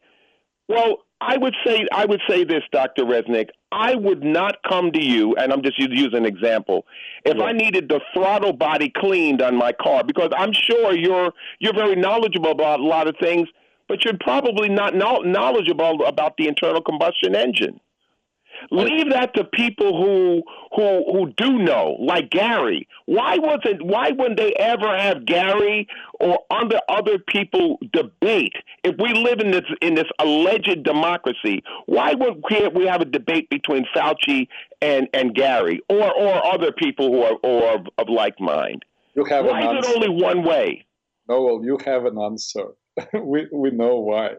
Well, 0.68 1.03
I 1.26 1.38
would 1.38 1.54
say 1.66 1.86
I 1.92 2.04
would 2.04 2.20
say 2.28 2.44
this, 2.44 2.62
Dr. 2.70 3.04
Reznik. 3.04 3.48
I 3.72 3.94
would 3.94 4.22
not 4.22 4.56
come 4.68 4.92
to 4.92 5.02
you, 5.02 5.34
and 5.36 5.52
I'm 5.52 5.62
just 5.62 5.78
using 5.78 6.14
an 6.14 6.26
example. 6.26 6.86
If 7.24 7.38
yeah. 7.38 7.44
I 7.44 7.52
needed 7.52 7.88
the 7.88 8.00
throttle 8.12 8.52
body 8.52 8.92
cleaned 8.94 9.40
on 9.40 9.56
my 9.56 9.72
car, 9.72 10.04
because 10.04 10.30
I'm 10.36 10.52
sure 10.52 10.94
you're 10.94 11.32
you're 11.60 11.74
very 11.74 11.96
knowledgeable 11.96 12.50
about 12.50 12.80
a 12.80 12.82
lot 12.82 13.08
of 13.08 13.16
things, 13.20 13.48
but 13.88 14.04
you're 14.04 14.18
probably 14.20 14.68
not 14.68 14.94
knowledgeable 14.94 16.04
about 16.06 16.36
the 16.36 16.46
internal 16.46 16.82
combustion 16.82 17.34
engine. 17.34 17.80
Leave 18.70 19.10
that 19.10 19.34
to 19.34 19.44
people 19.44 20.02
who 20.02 20.42
who 20.74 21.04
who 21.12 21.32
do 21.36 21.58
know, 21.58 21.96
like 22.00 22.30
Gary. 22.30 22.88
Why 23.06 23.38
wasn't 23.38 23.82
why 23.82 24.10
wouldn't 24.10 24.38
they 24.38 24.52
ever 24.54 24.96
have 24.96 25.26
Gary 25.26 25.86
or 26.20 26.38
other 26.50 26.80
other 26.88 27.18
people 27.18 27.78
debate? 27.92 28.54
If 28.82 28.96
we 28.98 29.12
live 29.14 29.40
in 29.40 29.50
this 29.50 29.64
in 29.80 29.94
this 29.94 30.08
alleged 30.18 30.82
democracy, 30.82 31.62
why 31.86 32.14
would 32.14 32.42
we 32.74 32.86
have 32.86 33.00
a 33.00 33.06
debate 33.06 33.48
between 33.50 33.86
Fauci 33.94 34.48
and 34.80 35.08
and 35.12 35.34
Gary 35.34 35.80
or 35.88 36.12
or 36.12 36.44
other 36.46 36.72
people 36.72 37.12
who 37.12 37.22
are 37.22 37.36
or 37.42 37.74
of, 37.74 37.86
of 37.98 38.08
like 38.08 38.40
mind? 38.40 38.84
You 39.14 39.24
have 39.24 39.44
why 39.44 39.60
is 39.60 39.76
answer. 39.76 39.90
it 39.90 39.94
only 39.96 40.22
one 40.22 40.42
way? 40.42 40.84
No, 41.28 41.42
well, 41.42 41.64
you 41.64 41.78
have 41.84 42.04
an 42.04 42.18
answer. 42.18 42.72
we 43.22 43.46
we 43.52 43.70
know 43.70 44.00
why. 44.00 44.32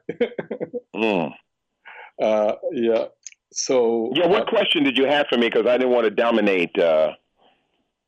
mm. 0.96 1.34
uh, 2.22 2.54
yeah, 2.72 3.06
so 3.56 4.12
yeah, 4.14 4.28
what 4.28 4.42
uh, 4.42 4.46
question 4.46 4.84
did 4.84 4.98
you 4.98 5.06
have 5.06 5.28
for 5.28 5.38
me? 5.38 5.48
Because 5.48 5.66
I 5.66 5.78
didn't 5.78 5.94
want 5.94 6.04
to 6.04 6.12
dominate. 6.12 6.78
Uh... 6.78 7.14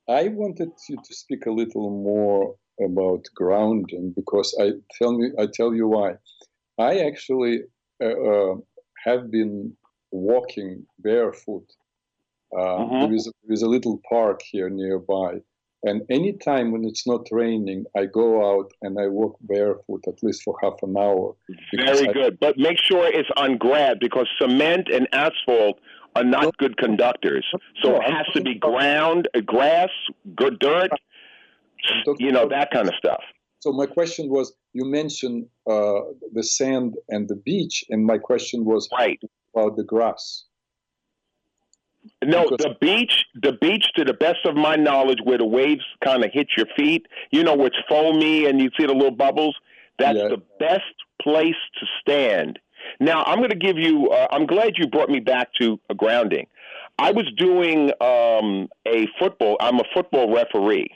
I 0.10 0.28
wanted 0.28 0.72
you 0.90 0.98
to 0.98 1.16
speak 1.16 1.46
a 1.46 1.52
little 1.52 1.90
more 1.90 2.56
about 2.84 3.24
grounding 3.34 4.14
because 4.14 4.54
I 4.62 4.72
tell 4.98 5.18
me 5.18 5.32
I 5.40 5.48
tell 5.52 5.74
you 5.74 5.88
why. 5.88 6.16
I 6.78 7.00
actually 7.00 7.62
uh, 8.04 8.08
uh 8.32 8.56
have 9.06 9.32
been 9.32 9.72
walking 10.12 10.86
barefoot. 11.00 11.66
Uh, 12.54 12.60
mm-hmm. 12.60 13.00
there, 13.02 13.14
is 13.14 13.28
a, 13.28 13.32
there 13.44 13.54
is 13.54 13.62
a 13.62 13.70
little 13.70 14.02
park 14.10 14.42
here 14.52 14.70
nearby, 14.70 15.36
and 15.84 16.02
anytime 16.10 16.72
when 16.72 16.86
it's 16.86 17.06
not 17.06 17.28
raining, 17.32 17.86
I 17.96 18.06
go 18.06 18.58
out 18.58 18.72
and 18.82 19.00
I 19.00 19.08
walk 19.08 19.38
barefoot 19.42 20.04
at 20.08 20.24
least 20.24 20.44
for 20.44 20.56
half 20.62 20.74
an 20.82 20.96
hour. 20.98 21.36
Very 21.76 22.10
I, 22.10 22.14
good. 22.14 22.40
But 22.40 22.58
make 22.58 22.78
sure 22.80 23.08
it's 23.08 23.30
on 23.38 23.58
ground 23.58 23.98
because 24.00 24.28
cement 24.40 24.88
and 24.92 25.08
asphalt 25.14 25.80
are 26.16 26.24
not 26.24 26.44
no, 26.44 26.52
good 26.58 26.78
conductors. 26.78 27.46
So 27.84 27.92
no, 27.92 27.98
it 27.98 28.12
has 28.12 28.26
to 28.34 28.42
be 28.42 28.56
ground, 28.56 29.28
uh, 29.36 29.42
grass, 29.42 29.90
good 30.36 30.58
dirt, 30.60 30.90
you 32.18 32.32
know, 32.32 32.48
that 32.50 32.72
kind 32.72 32.88
of 32.88 32.96
stuff. 32.96 33.22
So 33.60 33.72
my 33.72 33.86
question 33.86 34.30
was, 34.30 34.54
you 34.74 34.86
mentioned 34.86 35.46
uh, 35.70 36.00
the 36.34 36.44
sand 36.44 36.96
and 37.10 37.28
the 37.28 37.36
beach, 37.36 37.84
and 37.90 38.06
my 38.06 38.18
question 38.18 38.66
was 38.66 38.90
right. 38.98 39.20
about 39.56 39.78
the 39.78 39.84
grass. 39.84 40.46
No, 42.24 42.46
the 42.50 42.76
beach, 42.80 43.26
the 43.36 43.54
beach, 43.54 43.86
to 43.96 44.04
the 44.04 44.14
best 44.14 44.46
of 44.46 44.56
my 44.56 44.76
knowledge, 44.76 45.20
where 45.24 45.38
the 45.38 45.46
waves 45.46 45.84
kind 46.04 46.24
of 46.24 46.32
hit 46.32 46.50
your 46.56 46.68
feet, 46.78 47.06
you 47.32 47.44
know, 47.44 47.56
where 47.56 47.68
it's 47.68 47.78
foamy 47.90 48.46
and 48.46 48.60
you 48.60 48.70
see 48.80 48.86
the 48.86 48.94
little 48.94 49.12
bubbles. 49.12 49.56
That's 50.00 50.18
yeah. 50.18 50.30
the 50.30 50.42
best 50.60 50.84
place 51.22 51.56
to 51.80 51.86
stand. 52.02 52.60
Now, 53.00 53.24
I'm 53.26 53.40
going 53.40 53.50
to 53.50 53.56
give 53.56 53.78
you. 53.78 54.10
Uh, 54.10 54.28
I'm 54.32 54.46
glad 54.46 54.74
you 54.78 54.88
brought 54.88 55.10
me 55.10 55.20
back 55.20 55.50
to 55.60 55.80
a 55.90 55.96
grounding. 55.96 56.48
I 57.00 57.12
was 57.12 57.26
doing 57.38 57.92
um, 58.02 58.70
a 58.88 59.08
football. 59.20 59.58
I'm 59.60 59.80
a 59.80 59.84
football 59.94 60.34
referee, 60.34 60.90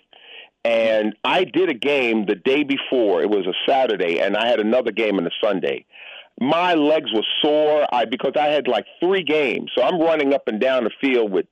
and 0.64 1.16
I 1.24 1.44
did 1.44 1.70
a 1.70 1.74
game 1.74 2.26
the 2.26 2.36
day 2.36 2.64
before. 2.64 3.22
It 3.22 3.30
was 3.30 3.46
a 3.46 3.54
Saturday, 3.70 4.20
and 4.20 4.36
I 4.38 4.48
had 4.48 4.60
another 4.60 4.92
game 4.92 5.18
on 5.18 5.28
a 5.28 5.32
Sunday 5.44 5.86
my 6.42 6.74
legs 6.74 7.14
were 7.14 7.24
sore 7.40 7.86
I, 7.94 8.06
because 8.06 8.34
I 8.36 8.48
had 8.48 8.68
like 8.68 8.88
three 9.00 9.22
games. 9.22 9.70
So 9.78 9.84
I'm 9.84 10.02
running 10.02 10.34
up 10.34 10.48
and 10.48 10.60
down 10.60 10.86
the 10.86 10.92
field 11.00 11.32
with, 11.32 11.46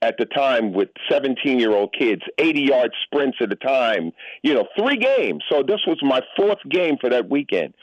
at 0.00 0.16
the 0.18 0.24
time, 0.24 0.72
with 0.72 0.88
17 1.10 1.60
year 1.60 1.72
old 1.72 1.94
kids, 1.96 2.22
80 2.38 2.60
yard 2.62 2.90
sprints 3.04 3.36
at 3.42 3.52
a 3.52 3.56
time, 3.56 4.12
you 4.42 4.54
know, 4.54 4.66
three 4.78 4.96
games. 4.96 5.44
So 5.50 5.62
this 5.62 5.80
was 5.86 5.98
my 6.00 6.22
fourth 6.38 6.58
game 6.70 6.96
for 6.98 7.10
that 7.10 7.28
weekend. 7.28 7.74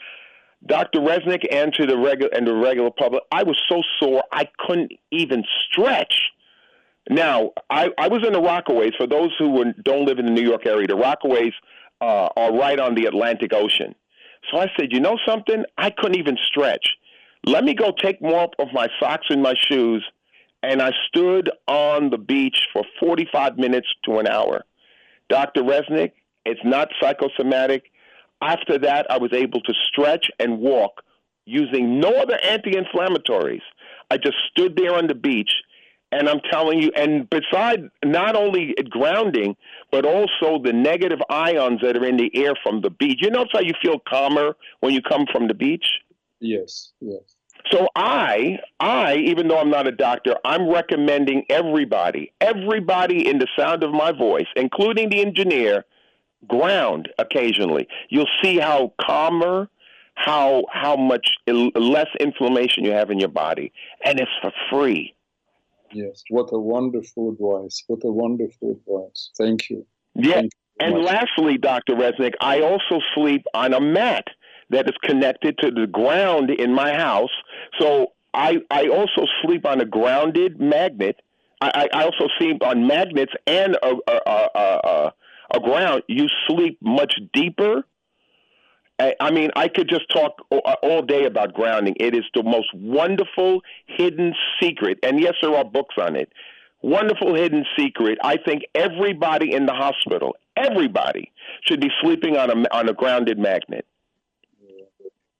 Dr. 0.66 0.98
Reznik 0.98 1.46
and 1.48 1.72
to 1.74 1.86
the 1.86 1.96
regular 1.96 2.34
and 2.34 2.44
the 2.44 2.54
regular 2.54 2.90
public, 2.90 3.22
I 3.30 3.44
was 3.44 3.56
so 3.68 3.80
sore 4.00 4.24
I 4.32 4.48
couldn't 4.58 4.90
even 5.12 5.44
stretch. 5.70 6.32
Now, 7.08 7.52
I, 7.70 7.90
I 7.96 8.08
was 8.08 8.26
in 8.26 8.32
the 8.32 8.40
Rockaways. 8.40 8.96
For 8.96 9.06
those 9.06 9.30
who 9.38 9.72
don't 9.84 10.06
live 10.06 10.18
in 10.18 10.26
the 10.26 10.32
New 10.32 10.42
York 10.42 10.66
area, 10.66 10.88
the 10.88 10.94
Rockaways 10.94 11.52
uh, 12.00 12.30
are 12.36 12.52
right 12.52 12.80
on 12.80 12.96
the 12.96 13.04
Atlantic 13.04 13.52
Ocean. 13.52 13.94
So 14.50 14.58
I 14.58 14.70
said, 14.78 14.92
you 14.92 15.00
know 15.00 15.18
something? 15.26 15.64
I 15.76 15.90
couldn't 15.90 16.18
even 16.18 16.38
stretch. 16.46 16.96
Let 17.44 17.64
me 17.64 17.74
go 17.74 17.92
take 17.92 18.20
more 18.20 18.48
of 18.58 18.68
my 18.72 18.88
socks 19.00 19.26
and 19.30 19.42
my 19.42 19.54
shoes. 19.68 20.04
And 20.62 20.82
I 20.82 20.92
stood 21.06 21.50
on 21.68 22.10
the 22.10 22.18
beach 22.18 22.66
for 22.72 22.82
45 22.98 23.58
minutes 23.58 23.86
to 24.04 24.18
an 24.18 24.26
hour. 24.26 24.64
Dr. 25.28 25.62
Reznik, 25.62 26.12
it's 26.44 26.60
not 26.64 26.88
psychosomatic. 27.00 27.84
After 28.40 28.78
that, 28.78 29.06
I 29.10 29.18
was 29.18 29.32
able 29.32 29.60
to 29.60 29.74
stretch 29.88 30.30
and 30.38 30.58
walk 30.58 31.02
using 31.44 32.00
no 32.00 32.10
other 32.10 32.38
anti 32.42 32.72
inflammatories. 32.72 33.62
I 34.10 34.16
just 34.16 34.36
stood 34.50 34.76
there 34.76 34.94
on 34.94 35.06
the 35.06 35.14
beach 35.14 35.50
and 36.12 36.28
I'm 36.28 36.40
telling 36.50 36.82
you, 36.82 36.90
and 36.96 37.28
besides 37.28 37.82
not 38.04 38.36
only 38.36 38.74
grounding, 38.90 39.56
but 39.90 40.04
also 40.04 40.62
the 40.62 40.72
negative 40.72 41.20
ions 41.28 41.80
that 41.82 41.96
are 41.96 42.04
in 42.04 42.16
the 42.16 42.30
air 42.34 42.54
from 42.62 42.80
the 42.80 42.90
beach. 42.90 43.18
You 43.20 43.30
notice 43.30 43.52
how 43.52 43.60
you 43.60 43.74
feel 43.82 43.98
calmer 44.08 44.56
when 44.80 44.94
you 44.94 45.02
come 45.02 45.26
from 45.30 45.48
the 45.48 45.54
beach? 45.54 45.86
Yes, 46.40 46.92
yes. 47.00 47.36
So 47.70 47.88
I, 47.96 48.58
I, 48.80 49.16
even 49.16 49.48
though 49.48 49.58
I'm 49.58 49.70
not 49.70 49.86
a 49.86 49.92
doctor, 49.92 50.36
I'm 50.44 50.68
recommending 50.68 51.44
everybody, 51.50 52.32
everybody 52.40 53.28
in 53.28 53.38
the 53.38 53.48
sound 53.58 53.82
of 53.82 53.92
my 53.92 54.12
voice, 54.12 54.46
including 54.56 55.10
the 55.10 55.20
engineer, 55.20 55.84
ground 56.46 57.08
occasionally. 57.18 57.88
You'll 58.08 58.28
see 58.42 58.58
how 58.58 58.94
calmer, 59.00 59.68
how 60.14 60.64
how 60.72 60.96
much 60.96 61.28
less 61.46 62.08
inflammation 62.20 62.84
you 62.84 62.92
have 62.92 63.10
in 63.10 63.18
your 63.18 63.28
body, 63.28 63.72
and 64.04 64.18
it's 64.20 64.30
for 64.40 64.52
free. 64.70 65.14
Yes, 65.92 66.22
what 66.30 66.50
a 66.52 66.58
wonderful 66.58 67.30
advice. 67.30 67.82
What 67.86 68.00
a 68.04 68.12
wonderful 68.12 68.72
advice. 68.72 69.30
Thank 69.36 69.70
you. 69.70 69.86
Yeah. 70.14 70.34
Thank 70.34 70.52
you 70.54 70.58
and 70.80 70.94
much. 70.94 71.04
lastly, 71.04 71.58
Dr. 71.58 71.94
Reznik, 71.94 72.34
I 72.40 72.60
also 72.60 73.00
sleep 73.14 73.44
on 73.54 73.74
a 73.74 73.80
mat 73.80 74.24
that 74.70 74.88
is 74.88 74.94
connected 75.02 75.58
to 75.58 75.70
the 75.70 75.86
ground 75.86 76.50
in 76.50 76.74
my 76.74 76.94
house. 76.94 77.30
So 77.80 78.12
I, 78.34 78.58
I 78.70 78.88
also 78.88 79.26
sleep 79.42 79.66
on 79.66 79.80
a 79.80 79.84
grounded 79.84 80.60
magnet. 80.60 81.20
I, 81.60 81.88
I 81.92 82.04
also 82.04 82.28
sleep 82.38 82.62
on 82.62 82.86
magnets 82.86 83.32
and 83.46 83.76
a, 83.82 83.94
a, 84.06 84.20
a, 84.26 84.50
a, 84.54 85.12
a 85.54 85.60
ground. 85.60 86.02
You 86.06 86.26
sleep 86.46 86.78
much 86.80 87.14
deeper 87.32 87.84
I 89.00 89.30
mean, 89.30 89.50
I 89.54 89.68
could 89.68 89.88
just 89.88 90.10
talk 90.10 90.44
all 90.82 91.02
day 91.02 91.24
about 91.24 91.54
grounding. 91.54 91.94
It 92.00 92.16
is 92.16 92.24
the 92.34 92.42
most 92.42 92.68
wonderful 92.74 93.60
hidden 93.86 94.34
secret. 94.60 94.98
And 95.04 95.20
yes, 95.20 95.34
there 95.40 95.54
are 95.54 95.64
books 95.64 95.94
on 96.00 96.16
it. 96.16 96.32
Wonderful 96.82 97.34
hidden 97.34 97.64
secret. 97.76 98.18
I 98.24 98.36
think 98.36 98.62
everybody 98.74 99.52
in 99.52 99.66
the 99.66 99.72
hospital, 99.72 100.36
everybody, 100.56 101.32
should 101.64 101.80
be 101.80 101.90
sleeping 102.02 102.36
on 102.36 102.50
a, 102.50 102.76
on 102.76 102.88
a 102.88 102.92
grounded 102.92 103.38
magnet. 103.38 103.86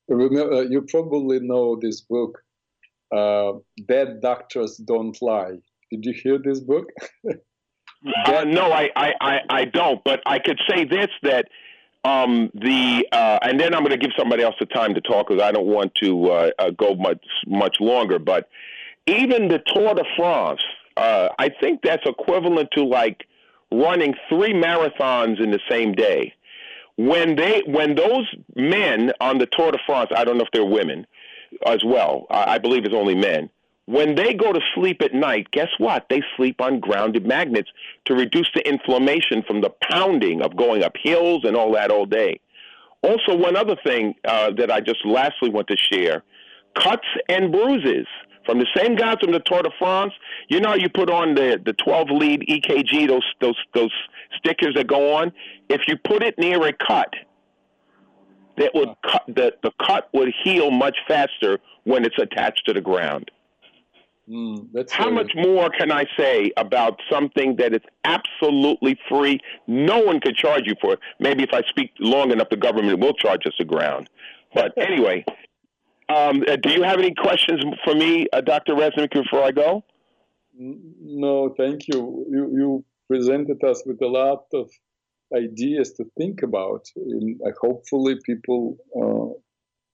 Remember, 0.08 0.52
uh, 0.52 0.60
you 0.62 0.82
probably 0.82 1.40
know 1.40 1.78
this 1.80 2.00
book, 2.00 2.42
uh, 3.14 3.52
Bad 3.86 4.20
Doctors 4.20 4.76
Don't 4.76 5.20
Lie. 5.20 5.58
Did 5.90 6.04
you 6.04 6.12
hear 6.12 6.38
this 6.38 6.60
book? 6.60 6.86
uh, 7.26 8.44
no, 8.44 8.72
I, 8.72 8.88
I, 8.96 9.38
I, 9.50 9.64
don't. 9.64 10.02
But 10.04 10.20
I 10.26 10.38
could 10.38 10.58
say 10.68 10.84
this 10.84 11.08
that 11.22 11.48
um, 12.04 12.50
the 12.54 13.06
uh, 13.12 13.38
and 13.42 13.58
then 13.58 13.74
I'm 13.74 13.80
going 13.80 13.90
to 13.90 13.98
give 13.98 14.12
somebody 14.16 14.42
else 14.42 14.54
the 14.60 14.66
time 14.66 14.94
to 14.94 15.00
talk 15.00 15.28
because 15.28 15.42
I 15.42 15.52
don't 15.52 15.66
want 15.66 15.94
to 15.96 16.30
uh, 16.30 16.50
uh, 16.58 16.70
go 16.70 16.94
much 16.94 17.24
much 17.46 17.76
longer. 17.80 18.18
But 18.18 18.48
even 19.06 19.48
the 19.48 19.60
Tour 19.74 19.94
de 19.94 20.04
France, 20.16 20.60
uh, 20.96 21.30
I 21.38 21.48
think 21.48 21.80
that's 21.82 22.04
equivalent 22.06 22.70
to 22.72 22.84
like 22.84 23.26
running 23.72 24.14
three 24.28 24.52
marathons 24.52 25.42
in 25.42 25.50
the 25.50 25.60
same 25.68 25.92
day. 25.92 26.34
When 26.96 27.36
they 27.36 27.62
when 27.66 27.94
those 27.94 28.26
men 28.54 29.12
on 29.20 29.38
the 29.38 29.46
Tour 29.46 29.72
de 29.72 29.78
France, 29.86 30.10
I 30.14 30.24
don't 30.24 30.38
know 30.38 30.44
if 30.44 30.50
they're 30.52 30.64
women 30.64 31.06
as 31.66 31.82
well. 31.84 32.26
I, 32.30 32.54
I 32.54 32.58
believe 32.58 32.84
it's 32.84 32.94
only 32.94 33.14
men 33.14 33.50
when 33.88 34.16
they 34.16 34.34
go 34.34 34.52
to 34.52 34.60
sleep 34.74 35.00
at 35.00 35.14
night, 35.14 35.50
guess 35.50 35.70
what? 35.78 36.04
They 36.10 36.20
sleep 36.36 36.60
on 36.60 36.78
grounded 36.78 37.26
magnets 37.26 37.70
to 38.04 38.14
reduce 38.14 38.50
the 38.54 38.60
inflammation 38.68 39.42
from 39.46 39.62
the 39.62 39.70
pounding 39.90 40.42
of 40.42 40.54
going 40.58 40.84
up 40.84 40.92
hills 41.02 41.44
and 41.44 41.56
all 41.56 41.72
that 41.72 41.90
all 41.90 42.04
day. 42.04 42.38
Also, 43.00 43.34
one 43.34 43.56
other 43.56 43.76
thing 43.82 44.14
uh, 44.26 44.50
that 44.58 44.70
I 44.70 44.80
just 44.80 45.06
lastly 45.06 45.48
want 45.48 45.68
to 45.68 45.76
share 45.78 46.22
cuts 46.74 47.06
and 47.30 47.50
bruises 47.50 48.06
from 48.44 48.58
the 48.58 48.66
same 48.76 48.94
guys 48.94 49.16
from 49.22 49.32
the 49.32 49.40
Tour 49.40 49.62
de 49.62 49.70
France. 49.78 50.12
You 50.48 50.60
know, 50.60 50.74
you 50.74 50.90
put 50.90 51.08
on 51.08 51.34
the, 51.34 51.58
the 51.64 51.72
12 51.72 52.10
lead 52.10 52.40
EKG, 52.42 53.08
those, 53.08 53.24
those, 53.40 53.56
those 53.74 53.92
stickers 54.36 54.74
that 54.74 54.86
go 54.86 55.16
on. 55.16 55.32
If 55.70 55.88
you 55.88 55.96
put 55.96 56.22
it 56.22 56.38
near 56.38 56.62
a 56.66 56.74
cut, 56.74 57.14
that 58.58 58.74
would 58.74 58.90
cut, 59.10 59.22
the, 59.28 59.54
the 59.62 59.70
cut 59.82 60.10
would 60.12 60.34
heal 60.44 60.70
much 60.70 60.98
faster 61.08 61.58
when 61.84 62.04
it's 62.04 62.18
attached 62.18 62.66
to 62.66 62.74
the 62.74 62.82
ground. 62.82 63.30
Mm, 64.28 64.90
How 64.90 65.10
much 65.10 65.32
more 65.34 65.70
can 65.70 65.90
I 65.90 66.04
say 66.18 66.52
about 66.56 67.00
something 67.10 67.56
that 67.56 67.72
is 67.74 67.80
absolutely 68.04 68.98
free? 69.08 69.40
No 69.66 70.00
one 70.00 70.20
could 70.20 70.36
charge 70.36 70.64
you 70.66 70.74
for 70.80 70.94
it. 70.94 70.98
Maybe 71.18 71.42
if 71.44 71.50
I 71.52 71.62
speak 71.68 71.92
long 71.98 72.30
enough, 72.30 72.48
the 72.50 72.56
government 72.56 73.00
will 73.00 73.14
charge 73.14 73.46
us 73.46 73.54
a 73.58 73.64
ground. 73.64 74.10
But 74.52 74.72
anyway, 74.78 75.24
um, 76.08 76.44
uh, 76.46 76.56
do 76.56 76.70
you 76.70 76.82
have 76.82 76.98
any 76.98 77.14
questions 77.14 77.62
for 77.84 77.94
me, 77.94 78.26
uh, 78.32 78.42
Dr. 78.42 78.74
Reznik, 78.74 79.12
before 79.12 79.42
I 79.42 79.50
go? 79.50 79.82
No, 80.58 81.54
thank 81.56 81.88
you. 81.88 82.26
You, 82.30 82.50
you 82.52 82.84
presented 83.08 83.62
us 83.64 83.82
with 83.86 84.02
a 84.02 84.06
lot 84.06 84.44
of 84.52 84.70
ideas 85.34 85.92
to 85.92 86.04
think 86.18 86.42
about. 86.42 86.84
And 86.96 87.40
uh, 87.46 87.50
hopefully, 87.60 88.16
people 88.24 88.76
uh, 88.94 89.38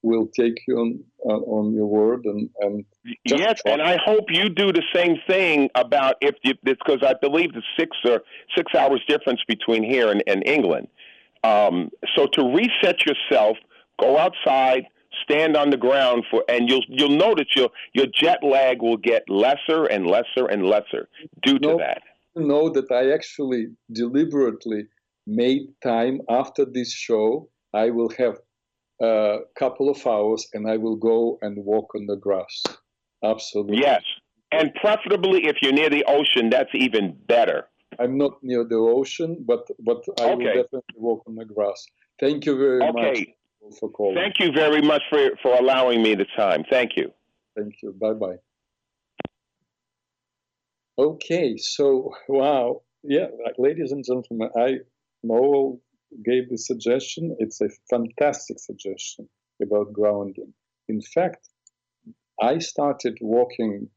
will 0.05 0.27
take 0.27 0.61
you 0.67 0.77
on 0.77 1.03
uh, 1.27 1.41
on 1.57 1.73
your 1.73 1.87
word 1.87 2.25
and 2.25 2.49
and 2.59 2.85
yes, 3.25 3.59
and 3.65 3.81
I 3.81 3.97
hope 4.05 4.25
you 4.29 4.49
do 4.49 4.71
the 4.71 4.83
same 4.93 5.15
thing 5.27 5.69
about 5.73 6.15
if 6.21 6.35
you 6.43 6.53
because 6.63 6.99
I 7.01 7.13
believe 7.19 7.53
the 7.53 7.63
six 7.77 7.97
or 8.05 8.21
six 8.55 8.73
hours 8.75 9.01
difference 9.07 9.41
between 9.47 9.83
here 9.83 10.11
and, 10.11 10.23
and 10.27 10.47
England. 10.47 10.87
Um, 11.43 11.89
so 12.15 12.27
to 12.33 12.41
reset 12.55 13.05
yourself, 13.05 13.57
go 13.99 14.17
outside, 14.17 14.85
stand 15.23 15.57
on 15.57 15.69
the 15.71 15.77
ground 15.77 16.23
for, 16.29 16.43
and 16.47 16.69
you'll 16.69 16.85
you'll 16.87 17.17
notice 17.17 17.47
your 17.55 17.69
your 17.93 18.07
jet 18.07 18.39
lag 18.43 18.81
will 18.81 18.97
get 18.97 19.23
lesser 19.27 19.85
and 19.85 20.05
lesser 20.05 20.45
and 20.49 20.65
lesser 20.67 21.09
due 21.43 21.59
to 21.59 21.77
that. 21.79 22.01
Know 22.35 22.69
that 22.69 22.91
I 22.91 23.11
actually 23.11 23.67
deliberately 23.91 24.83
made 25.25 25.63
time 25.81 26.21
after 26.29 26.65
this 26.65 26.93
show. 26.93 27.49
I 27.73 27.89
will 27.89 28.11
have 28.17 28.37
a 29.01 29.39
couple 29.57 29.89
of 29.89 30.05
hours 30.07 30.47
and 30.53 30.69
I 30.69 30.77
will 30.77 30.95
go 30.95 31.37
and 31.41 31.57
walk 31.57 31.93
on 31.95 32.05
the 32.05 32.15
grass. 32.15 32.63
Absolutely. 33.23 33.79
Yes. 33.79 34.03
And 34.51 34.73
preferably 34.75 35.45
if 35.45 35.57
you're 35.61 35.73
near 35.73 35.89
the 35.89 36.05
ocean, 36.07 36.49
that's 36.49 36.69
even 36.73 37.17
better. 37.27 37.67
I'm 37.99 38.17
not 38.17 38.43
near 38.43 38.63
the 38.63 38.75
ocean, 38.75 39.43
but 39.47 39.67
but 39.79 40.03
I 40.19 40.31
okay. 40.31 40.35
will 40.35 40.45
definitely 40.45 40.97
walk 40.97 41.23
on 41.27 41.35
the 41.35 41.45
grass. 41.45 41.85
Thank 42.19 42.45
you 42.45 42.57
very 42.57 42.81
okay. 42.89 43.35
much 43.61 43.77
for 43.79 43.89
calling. 43.89 44.15
Thank 44.15 44.39
you 44.39 44.51
very 44.51 44.81
much 44.81 45.01
for 45.09 45.29
for 45.41 45.55
allowing 45.55 46.01
me 46.03 46.15
the 46.15 46.25
time. 46.35 46.63
Thank 46.69 46.91
you. 46.95 47.11
Thank 47.55 47.75
you. 47.81 47.93
Bye 47.93 48.13
bye. 48.13 48.37
Okay, 50.97 51.57
so 51.57 52.13
wow, 52.29 52.81
yeah, 53.03 53.27
ladies 53.57 53.91
and 53.91 54.03
gentlemen, 54.05 54.49
I 54.57 54.77
know 55.23 55.81
gave 56.23 56.49
the 56.49 56.57
suggestion. 56.57 57.35
It's 57.39 57.61
a 57.61 57.69
fantastic 57.89 58.59
suggestion 58.59 59.27
about 59.61 59.93
grounding. 59.93 60.53
In 60.87 61.01
fact, 61.01 61.49
I 62.41 62.59
started 62.59 63.17
walking 63.21 63.89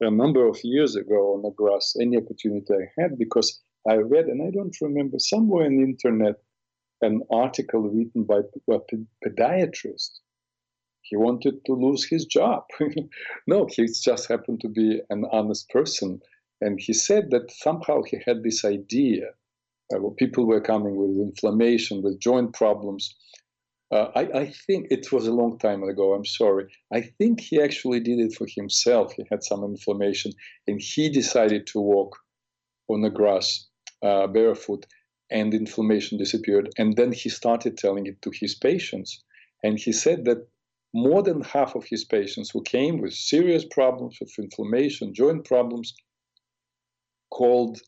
a 0.00 0.10
number 0.10 0.46
of 0.46 0.58
years 0.64 0.96
ago 0.96 1.34
on 1.34 1.42
the 1.42 1.50
grass 1.50 1.94
any 2.00 2.16
opportunity 2.16 2.72
I 2.72 3.02
had 3.02 3.18
because 3.18 3.60
I 3.88 3.96
read, 3.96 4.26
and 4.26 4.42
I 4.42 4.50
don't 4.50 4.76
remember, 4.80 5.18
somewhere 5.18 5.66
on 5.66 5.76
the 5.76 5.82
internet, 5.82 6.36
an 7.02 7.22
article 7.30 7.80
written 7.80 8.24
by 8.24 8.40
a 8.40 8.78
podiatrist. 9.24 10.20
He 11.02 11.16
wanted 11.16 11.64
to 11.64 11.72
lose 11.72 12.04
his 12.06 12.26
job. 12.26 12.64
no, 13.46 13.66
he 13.70 13.86
just 13.86 14.28
happened 14.28 14.60
to 14.60 14.68
be 14.68 15.00
an 15.10 15.24
honest 15.32 15.68
person. 15.70 16.20
And 16.60 16.78
he 16.78 16.92
said 16.92 17.30
that 17.30 17.50
somehow 17.50 18.02
he 18.02 18.18
had 18.24 18.42
this 18.42 18.64
idea 18.64 19.32
uh, 19.92 19.98
people 20.16 20.46
were 20.46 20.60
coming 20.60 20.96
with 20.96 21.10
inflammation, 21.10 22.02
with 22.02 22.20
joint 22.20 22.52
problems. 22.54 23.14
Uh, 23.92 24.08
I, 24.14 24.20
I, 24.20 24.46
think 24.66 24.86
it 24.90 25.10
was 25.10 25.26
a 25.26 25.32
long 25.32 25.58
time 25.58 25.82
ago. 25.82 26.14
I'm 26.14 26.24
sorry. 26.24 26.66
I 26.92 27.00
think 27.00 27.40
he 27.40 27.60
actually 27.60 27.98
did 27.98 28.20
it 28.20 28.32
for 28.34 28.46
himself. 28.48 29.14
He 29.14 29.24
had 29.30 29.42
some 29.42 29.64
inflammation, 29.64 30.32
and 30.68 30.80
he 30.80 31.08
decided 31.08 31.66
to 31.68 31.80
walk 31.80 32.16
on 32.88 33.02
the 33.02 33.10
grass 33.10 33.66
uh, 34.02 34.28
barefoot, 34.28 34.86
and 35.30 35.52
inflammation 35.54 36.18
disappeared. 36.18 36.70
And 36.78 36.96
then 36.96 37.12
he 37.12 37.28
started 37.28 37.76
telling 37.76 38.06
it 38.06 38.22
to 38.22 38.30
his 38.32 38.54
patients, 38.54 39.22
and 39.64 39.78
he 39.78 39.92
said 39.92 40.24
that 40.26 40.46
more 40.92 41.22
than 41.22 41.42
half 41.42 41.74
of 41.74 41.84
his 41.84 42.04
patients 42.04 42.50
who 42.50 42.62
came 42.62 43.00
with 43.00 43.14
serious 43.14 43.64
problems 43.64 44.18
with 44.20 44.32
inflammation, 44.38 45.14
joint 45.14 45.44
problems, 45.44 45.94
called 47.30 47.80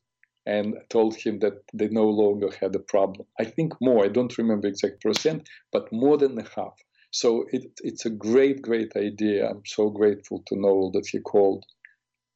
and 0.47 0.74
told 0.88 1.14
him 1.16 1.38
that 1.40 1.62
they 1.72 1.88
no 1.88 2.09
longer 2.09 2.51
had 2.61 2.74
a 2.74 2.80
problem. 2.80 3.26
I 3.38 3.45
think 3.45 3.74
more, 3.80 4.05
I 4.05 4.09
don't 4.09 4.36
remember 4.38 4.66
exact 4.66 5.03
percent, 5.03 5.49
but 5.72 5.93
more 5.93 6.16
than 6.18 6.38
a 6.38 6.45
half. 6.57 6.74
So 7.12 7.45
it, 7.53 7.64
it's 7.82 8.07
a 8.07 8.11
great, 8.11 8.62
great 8.62 8.93
idea. 8.97 9.49
I'm 9.49 9.62
so 9.66 9.90
grateful 9.90 10.43
to 10.47 10.57
Noel 10.57 10.90
that 10.93 11.07
he 11.07 11.20
called 11.20 11.64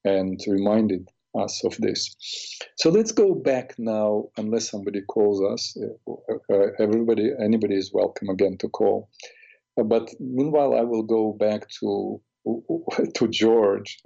and 0.04 0.38
reminded 0.46 1.08
us 1.36 1.64
of 1.64 1.76
this. 1.78 2.14
So 2.76 2.90
let's 2.90 3.12
go 3.12 3.34
back 3.34 3.74
now, 3.78 4.26
unless 4.36 4.70
somebody 4.70 5.02
calls 5.02 5.42
us. 5.42 5.76
Uh, 6.08 6.34
uh 6.52 6.68
everybody, 6.78 7.32
anybody 7.42 7.76
is 7.76 7.92
welcome 7.92 8.28
again 8.28 8.56
to 8.58 8.68
call. 8.68 9.08
But 9.76 10.08
meanwhile, 10.20 10.74
I 10.74 10.82
will 10.82 11.02
go 11.02 11.32
back 11.32 11.68
to 11.80 12.20
to 13.14 13.28
George, 13.28 13.98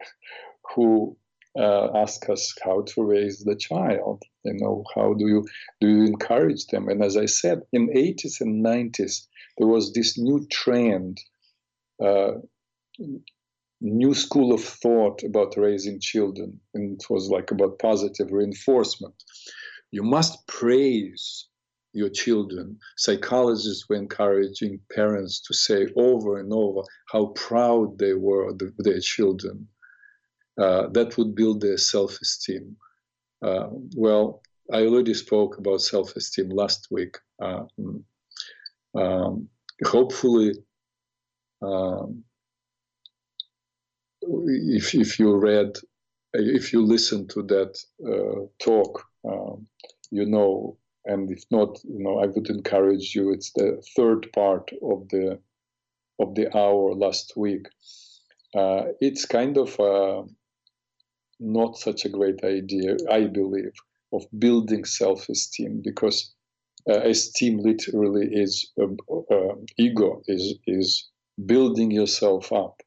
who 0.74 1.16
uh, 1.58 1.88
ask 1.96 2.28
us 2.28 2.54
how 2.64 2.82
to 2.82 3.02
raise 3.02 3.40
the 3.40 3.56
child. 3.56 4.22
You 4.44 4.54
know, 4.54 4.84
how 4.94 5.14
do 5.14 5.26
you 5.26 5.46
do 5.80 5.88
you 5.88 6.04
encourage 6.04 6.66
them? 6.66 6.88
And 6.88 7.02
as 7.02 7.16
I 7.16 7.26
said, 7.26 7.62
in 7.72 7.88
80s 7.88 8.40
and 8.40 8.64
90s, 8.64 9.26
there 9.58 9.66
was 9.66 9.92
this 9.92 10.16
new 10.16 10.46
trend, 10.50 11.18
uh, 12.02 12.32
new 13.80 14.14
school 14.14 14.52
of 14.52 14.62
thought 14.62 15.22
about 15.24 15.56
raising 15.56 16.00
children, 16.00 16.60
and 16.74 17.00
it 17.00 17.10
was 17.10 17.28
like 17.28 17.50
about 17.50 17.78
positive 17.78 18.30
reinforcement. 18.30 19.14
You 19.90 20.04
must 20.04 20.46
praise 20.46 21.48
your 21.92 22.10
children. 22.10 22.78
Psychologists 22.96 23.88
were 23.88 23.96
encouraging 23.96 24.78
parents 24.94 25.40
to 25.40 25.54
say 25.54 25.88
over 25.96 26.38
and 26.38 26.52
over 26.52 26.82
how 27.10 27.26
proud 27.34 27.98
they 27.98 28.14
were 28.14 28.50
of 28.50 28.60
their 28.78 29.00
children 29.00 29.66
uh, 30.60 30.88
that 30.88 31.16
would 31.16 31.34
build 31.34 31.60
their 31.60 31.78
self-esteem. 31.78 32.76
Uh, 33.42 33.68
well, 33.96 34.42
I 34.72 34.86
already 34.86 35.14
spoke 35.14 35.58
about 35.58 35.80
self-esteem 35.80 36.50
last 36.50 36.88
week. 36.90 37.16
Uh, 37.42 37.64
um, 38.94 39.48
hopefully, 39.84 40.52
um, 41.62 42.24
if 44.22 44.94
if 44.94 45.18
you 45.18 45.36
read, 45.36 45.72
if 46.34 46.72
you 46.72 46.84
listen 46.84 47.26
to 47.28 47.42
that 47.44 47.78
uh, 48.06 48.46
talk, 48.58 49.04
um, 49.24 49.66
you 50.10 50.26
know 50.26 50.76
and 51.06 51.30
if 51.30 51.44
not, 51.50 51.78
you 51.84 52.02
know, 52.02 52.18
I 52.18 52.26
would 52.26 52.48
encourage 52.50 53.14
you. 53.14 53.32
It's 53.32 53.52
the 53.52 53.82
third 53.96 54.30
part 54.32 54.70
of 54.82 55.08
the 55.08 55.38
of 56.18 56.34
the 56.34 56.54
hour 56.56 56.94
last 56.94 57.32
week. 57.36 57.66
Uh, 58.54 58.92
it's 59.00 59.24
kind 59.24 59.56
of 59.56 59.78
uh, 59.80 60.22
not 61.40 61.78
such 61.78 62.04
a 62.04 62.08
great 62.10 62.44
idea, 62.44 62.96
I 63.10 63.24
believe, 63.24 63.72
of 64.12 64.26
building 64.38 64.84
self-esteem 64.84 65.80
because 65.82 66.34
uh, 66.88 67.00
esteem 67.00 67.58
literally 67.58 68.28
is 68.32 68.70
uh, 68.80 68.86
uh, 69.34 69.54
ego 69.78 70.22
is 70.26 70.54
is 70.66 71.08
building 71.46 71.90
yourself 71.90 72.52
up 72.52 72.82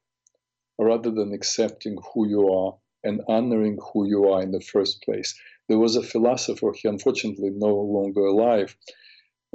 rather 0.78 1.10
than 1.10 1.32
accepting 1.32 1.96
who 2.12 2.28
you 2.28 2.48
are 2.48 2.76
and 3.04 3.20
honoring 3.28 3.78
who 3.92 4.06
you 4.06 4.28
are 4.30 4.42
in 4.42 4.50
the 4.50 4.60
first 4.60 5.02
place. 5.02 5.34
There 5.68 5.78
was 5.78 5.96
a 5.96 6.02
philosopher, 6.02 6.72
he 6.74 6.88
unfortunately 6.88 7.50
no 7.50 7.74
longer 7.74 8.26
alive, 8.26 8.76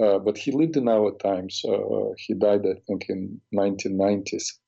uh, 0.02 0.20
but 0.20 0.38
he 0.38 0.52
lived 0.52 0.78
in 0.78 0.88
our 0.88 1.12
times. 1.18 1.62
Uh, 1.68 2.14
he 2.18 2.34
died, 2.34 2.66
I 2.66 2.76
think, 2.88 3.10
in 3.10 3.42
1990s. 3.52 4.60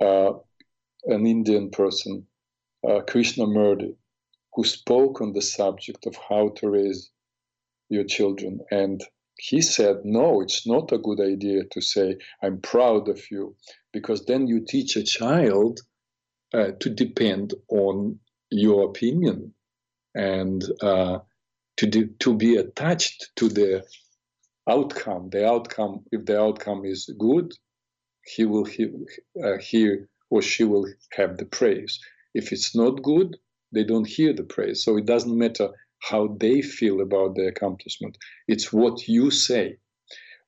Uh, 0.00 0.32
an 1.06 1.26
Indian 1.26 1.70
person, 1.70 2.26
uh, 2.86 3.00
Krishnamurti, 3.06 3.94
who 4.54 4.64
spoke 4.64 5.20
on 5.20 5.32
the 5.32 5.42
subject 5.42 6.06
of 6.06 6.16
how 6.28 6.50
to 6.56 6.70
raise 6.70 7.10
your 7.88 8.04
children. 8.04 8.60
And 8.70 9.02
he 9.38 9.62
said, 9.62 9.98
no, 10.04 10.40
it's 10.40 10.66
not 10.66 10.92
a 10.92 10.98
good 10.98 11.20
idea 11.20 11.64
to 11.70 11.80
say, 11.80 12.16
I'm 12.42 12.60
proud 12.60 13.08
of 13.08 13.20
you, 13.30 13.54
because 13.92 14.24
then 14.26 14.46
you 14.46 14.64
teach 14.66 14.96
a 14.96 15.04
child 15.04 15.80
uh, 16.52 16.72
to 16.80 16.90
depend 16.90 17.54
on 17.68 18.18
your 18.50 18.88
opinion 18.88 19.54
and 20.14 20.64
uh, 20.82 21.18
to, 21.76 21.86
de- 21.86 22.08
to 22.18 22.34
be 22.34 22.56
attached 22.56 23.30
to 23.36 23.48
the 23.48 23.84
outcome. 24.68 25.30
The 25.30 25.46
outcome, 25.46 26.04
if 26.10 26.24
the 26.24 26.40
outcome 26.40 26.84
is 26.84 27.10
good, 27.18 27.52
he 28.24 28.44
will 28.44 28.64
he, 28.64 28.88
uh, 29.42 29.58
hear 29.58 30.08
or 30.30 30.42
she 30.42 30.64
will 30.64 30.86
have 31.12 31.38
the 31.38 31.46
praise. 31.46 31.98
If 32.34 32.52
it's 32.52 32.74
not 32.74 33.02
good, 33.02 33.36
they 33.72 33.84
don't 33.84 34.06
hear 34.06 34.32
the 34.32 34.44
praise. 34.44 34.84
So 34.84 34.96
it 34.96 35.06
doesn't 35.06 35.36
matter 35.36 35.68
how 36.00 36.36
they 36.40 36.62
feel 36.62 37.00
about 37.00 37.34
the 37.34 37.46
accomplishment. 37.46 38.16
It's 38.46 38.72
what 38.72 39.08
you 39.08 39.30
say. 39.30 39.78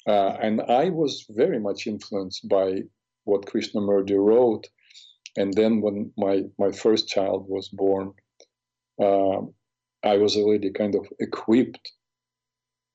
Uh, 0.07 0.37
and 0.41 0.63
I 0.63 0.91
was 0.91 1.27
very 1.29 1.59
much 1.59 1.87
influenced 1.87 2.49
by 2.49 2.83
what 3.25 3.47
Krishnamurti 3.47 4.17
wrote 4.17 4.67
and 5.37 5.55
then 5.55 5.81
when 5.81 6.13
my 6.17 6.43
my 6.59 6.73
first 6.73 7.09
child 7.09 7.47
was 7.49 7.69
born, 7.69 8.13
uh, 9.01 9.41
I 10.03 10.17
was 10.17 10.37
already 10.37 10.71
kind 10.73 10.95
of 10.95 11.07
equipped. 11.19 11.93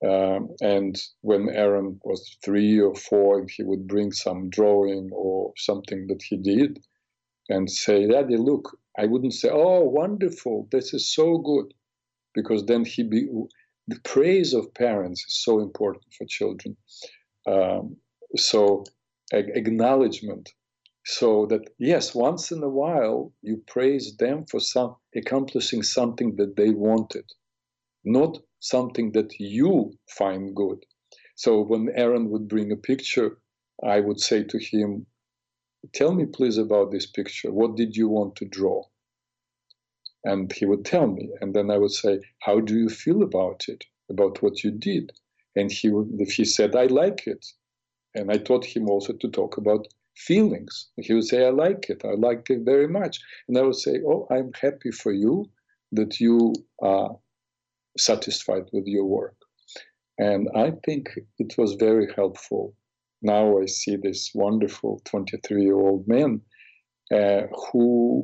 Um, 0.06 0.50
and 0.62 0.96
when 1.22 1.50
Aaron 1.50 2.00
was 2.04 2.38
three 2.44 2.80
or 2.80 2.94
four, 2.94 3.40
and 3.40 3.50
he 3.50 3.64
would 3.64 3.88
bring 3.88 4.12
some 4.12 4.50
drawing 4.50 5.10
or 5.14 5.54
something 5.58 6.08
that 6.08 6.22
he 6.22 6.38
did, 6.38 6.80
and 7.50 7.70
say, 7.70 8.08
"Daddy, 8.08 8.38
look," 8.38 8.80
I 8.98 9.06
wouldn't 9.06 9.34
say, 9.34 9.50
"Oh, 9.52 9.82
wonderful! 9.84 10.68
This 10.72 10.94
is 10.94 11.14
so 11.14 11.38
good," 11.38 11.74
because 12.34 12.66
then 12.66 12.86
he 12.86 13.04
be 13.04 13.28
the 13.88 14.00
praise 14.04 14.54
of 14.54 14.74
parents 14.74 15.24
is 15.28 15.44
so 15.44 15.60
important 15.60 16.06
for 16.18 16.26
children. 16.26 16.78
Um, 17.48 17.98
so 18.36 18.84
acknowledgement 19.34 20.52
so 21.06 21.46
that 21.48 21.70
yes 21.78 22.16
once 22.16 22.52
in 22.52 22.64
a 22.64 22.70
while 22.70 23.32
you 23.42 23.58
praise 23.68 24.16
them 24.18 24.46
for 24.50 24.60
some 24.60 24.96
accomplishing 25.16 25.84
something 25.84 26.36
that 26.36 26.56
they 26.56 26.70
wanted 26.72 27.26
not 28.04 28.38
something 28.60 29.12
that 29.12 29.32
you 29.40 29.92
find 30.10 30.56
good 30.56 30.84
so 31.36 31.62
when 31.62 31.90
aaron 31.96 32.30
would 32.30 32.48
bring 32.48 32.72
a 32.72 32.76
picture 32.78 33.38
i 33.84 34.00
would 34.00 34.20
say 34.20 34.44
to 34.44 34.60
him 34.60 35.06
tell 35.94 36.14
me 36.14 36.26
please 36.26 36.58
about 36.58 36.92
this 36.92 37.06
picture 37.06 37.52
what 37.52 37.76
did 37.76 37.96
you 37.96 38.08
want 38.08 38.36
to 38.36 38.46
draw 38.46 38.84
and 40.24 40.52
he 40.54 40.66
would 40.66 40.86
tell 40.86 41.08
me 41.08 41.30
and 41.42 41.54
then 41.54 41.70
i 41.70 41.78
would 41.78 41.92
say 41.92 42.20
how 42.40 42.60
do 42.60 42.78
you 42.78 42.90
feel 42.90 43.24
about 43.24 43.64
it 43.68 43.84
about 44.10 44.42
what 44.42 44.64
you 44.64 44.72
did 44.72 45.12
and 45.56 45.72
he 45.72 45.90
would 45.90 46.10
if 46.20 46.34
he 46.34 46.46
said 46.46 46.76
i 46.76 46.86
like 46.86 47.28
it 47.28 47.46
and 48.16 48.32
i 48.32 48.38
taught 48.38 48.66
him 48.66 48.90
also 48.90 49.14
to 49.14 49.30
talk 49.30 49.58
about 49.58 49.88
feelings. 50.16 50.88
He 50.98 51.14
would 51.14 51.26
say, 51.26 51.46
I 51.46 51.50
like 51.50 51.90
it. 51.90 52.04
I 52.06 52.14
like 52.14 52.50
it 52.50 52.62
very 52.64 52.88
much. 52.88 53.20
And 53.48 53.58
I 53.58 53.62
would 53.62 53.76
say, 53.76 54.00
Oh, 54.06 54.28
I'm 54.32 54.52
happy 54.60 54.92
for 54.92 55.12
you 55.12 55.50
that 55.92 56.20
you 56.20 56.54
are 56.82 57.18
satisfied 57.98 58.64
with 58.74 58.86
your 58.86 59.06
work. 59.06 59.36
And 60.18 60.50
I 60.56 60.72
think 60.86 61.10
it 61.40 61.58
was 61.58 61.74
very 61.74 62.12
helpful. 62.16 62.74
Now 63.26 63.60
I 63.60 63.66
see 63.66 63.96
this 63.96 64.30
wonderful 64.36 65.02
23 65.06 65.64
year 65.64 65.80
old 65.80 66.08
man 66.08 66.42
uh, 67.12 67.48
who 67.72 68.24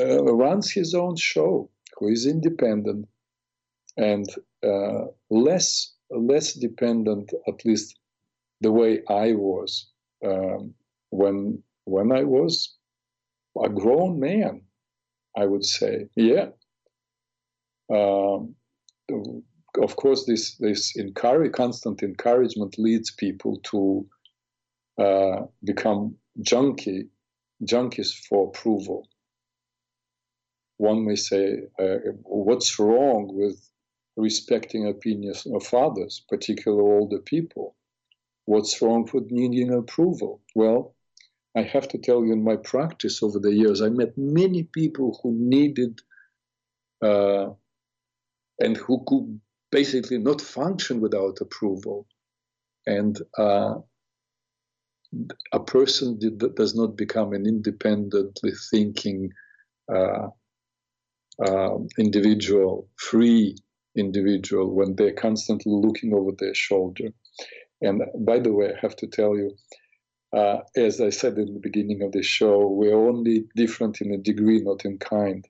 uh, 0.00 0.24
runs 0.24 0.72
his 0.72 0.92
own 0.92 1.14
show, 1.16 1.70
who 1.96 2.08
is 2.08 2.26
independent 2.26 3.06
and 3.96 4.26
uh, 4.66 5.04
less 5.30 5.94
less 6.10 6.52
dependent, 6.54 7.32
at 7.46 7.64
least 7.64 7.96
the 8.60 8.72
way 8.72 9.02
I 9.08 9.34
was 9.34 9.88
um, 10.26 10.74
when 11.10 11.62
when 11.84 12.10
I 12.10 12.24
was 12.24 12.74
a 13.64 13.68
grown 13.68 14.18
man, 14.18 14.62
I 15.36 15.46
would 15.46 15.64
say, 15.64 16.08
yeah. 16.16 16.48
Um, 17.88 18.56
of 19.80 19.94
course, 19.94 20.24
this 20.26 20.56
this 20.56 20.96
encourage, 20.96 21.52
constant 21.52 22.02
encouragement 22.02 22.74
leads 22.78 23.12
people 23.12 23.60
to 23.70 24.08
uh, 24.98 25.42
become 25.62 26.16
junkie 26.40 27.08
junkies 27.64 28.12
for 28.28 28.48
approval. 28.48 29.08
One 30.76 31.04
may 31.06 31.16
say, 31.16 31.62
uh, 31.78 31.98
what's 32.24 32.78
wrong 32.78 33.30
with 33.32 33.70
respecting 34.16 34.88
opinions 34.88 35.46
of 35.46 35.72
others, 35.72 36.24
particularly 36.28 36.82
older 36.82 37.20
people? 37.20 37.76
What's 38.46 38.82
wrong 38.82 39.08
with 39.12 39.30
needing 39.30 39.72
approval? 39.72 40.42
Well, 40.54 40.94
I 41.56 41.62
have 41.62 41.88
to 41.88 41.98
tell 41.98 42.24
you, 42.24 42.32
in 42.32 42.42
my 42.42 42.56
practice 42.56 43.22
over 43.22 43.38
the 43.38 43.54
years, 43.54 43.80
I 43.80 43.88
met 43.88 44.18
many 44.18 44.64
people 44.64 45.18
who 45.22 45.32
needed 45.32 46.00
uh, 47.00 47.50
and 48.60 48.76
who 48.76 49.04
could 49.06 49.40
basically 49.70 50.18
not 50.18 50.40
function 50.40 51.00
without 51.00 51.38
approval. 51.40 52.06
And 52.86 53.18
uh, 53.38 53.76
a 55.52 55.60
person 55.60 56.18
did, 56.18 56.38
does 56.54 56.74
not 56.74 56.96
become 56.96 57.32
an 57.32 57.46
independently 57.46 58.52
thinking 58.70 59.30
uh, 59.92 60.28
uh, 61.44 61.78
individual, 61.98 62.88
free 62.96 63.56
individual, 63.96 64.72
when 64.72 64.94
they're 64.96 65.12
constantly 65.12 65.72
looking 65.72 66.14
over 66.14 66.32
their 66.38 66.54
shoulder. 66.54 67.08
And 67.80 68.02
by 68.18 68.38
the 68.38 68.52
way, 68.52 68.72
I 68.72 68.78
have 68.80 68.96
to 68.96 69.06
tell 69.06 69.36
you, 69.36 69.56
uh, 70.32 70.58
as 70.76 71.00
I 71.00 71.10
said 71.10 71.38
in 71.38 71.54
the 71.54 71.60
beginning 71.60 72.02
of 72.02 72.12
the 72.12 72.22
show, 72.22 72.66
we're 72.66 72.96
only 72.96 73.44
different 73.54 74.00
in 74.00 74.12
a 74.12 74.18
degree, 74.18 74.60
not 74.60 74.84
in 74.84 74.98
kind. 74.98 75.44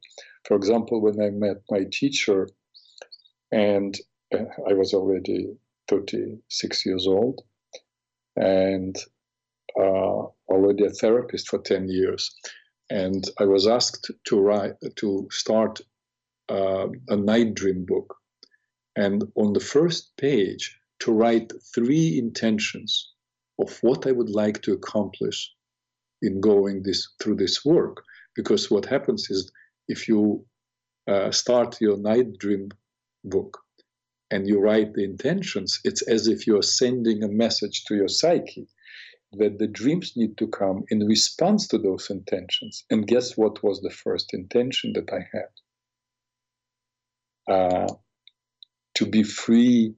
For 0.45 0.57
example, 0.57 1.01
when 1.01 1.21
I 1.23 1.31
met 1.31 1.63
my 1.71 1.85
teacher, 1.91 2.49
and 3.51 3.97
uh, 4.35 4.45
I 4.69 4.75
was 4.75 4.93
already 4.93 5.57
36 5.89 6.87
years 6.87 7.07
old, 7.07 7.43
and 8.37 8.97
already 9.77 10.85
a 10.85 10.91
therapist 10.91 11.49
for 11.49 11.59
10 11.59 11.89
years, 11.89 12.35
and 12.91 13.25
I 13.39 13.45
was 13.45 13.67
asked 13.67 14.11
to 14.25 14.41
write 14.41 14.75
to 14.97 15.29
start 15.31 15.81
uh, 16.49 16.89
a 17.09 17.17
night 17.17 17.55
dream 17.55 17.85
book, 17.85 18.15
and 18.97 19.25
on 19.35 19.53
the 19.53 19.61
first 19.61 20.17
page 20.17 20.79
to 21.01 21.13
write 21.13 21.53
three 21.75 22.19
intentions 22.19 23.13
of 23.59 23.79
what 23.83 24.07
I 24.07 24.13
would 24.13 24.31
like 24.31 24.63
to 24.63 24.73
accomplish 24.73 25.53
in 26.23 26.41
going 26.41 26.83
this 26.83 27.09
through 27.21 27.37
this 27.37 27.65
work. 27.65 28.03
Because 28.35 28.71
what 28.71 28.87
happens 28.87 29.31
is 29.31 29.53
if 29.89 30.09
you 30.09 30.45
uh, 31.07 31.31
start 31.31 31.81
your 31.81 31.99
night 31.99 32.39
dream 32.39 32.71
book 33.25 33.59
and 34.31 34.49
you 34.49 34.61
write 34.61 34.95
the 34.95 35.05
intentions, 35.05 35.81
it's 35.85 36.03
as 36.09 36.27
if 36.27 36.47
you're 36.47 36.63
sending 36.63 37.23
a 37.23 37.29
message 37.29 37.85
to 37.85 37.95
your 37.95 38.09
psyche 38.09 38.67
that 39.39 39.59
the 39.59 39.67
dreams 39.67 40.13
need 40.17 40.37
to 40.39 40.47
come 40.49 40.85
in 40.89 41.01
response 41.01 41.69
to 41.69 41.79
those 41.79 42.11
intentions. 42.11 42.85
And 42.91 43.07
guess 43.07 43.37
what 43.37 43.63
was 43.63 43.81
the 43.81 43.91
first 43.91 44.35
intention 44.35 44.93
that 44.95 45.13
I 45.13 45.27
had? 45.33 45.51
Uh, 47.55 47.95
to 48.95 49.07
be 49.07 49.23
free 49.23 49.95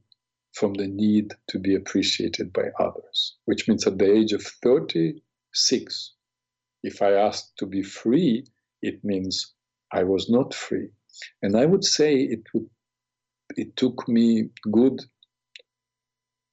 from 0.52 0.74
the 0.74 0.88
need 0.88 1.34
to 1.48 1.58
be 1.58 1.74
appreciated 1.74 2.52
by 2.52 2.70
others, 2.80 3.36
which 3.44 3.68
means 3.68 3.86
at 3.86 3.98
the 3.98 4.10
age 4.10 4.32
of 4.32 4.42
36, 4.42 6.14
if 6.82 7.02
I 7.02 7.12
asked 7.12 7.56
to 7.58 7.66
be 7.66 7.82
free, 7.82 8.46
it 8.82 9.04
means 9.04 9.52
I 9.92 10.04
was 10.04 10.30
not 10.30 10.54
free. 10.54 10.88
And 11.42 11.56
I 11.56 11.66
would 11.66 11.84
say 11.84 12.14
it 12.16 12.42
would 12.52 12.68
it 13.56 13.76
took 13.76 14.08
me 14.08 14.50
good 14.70 15.00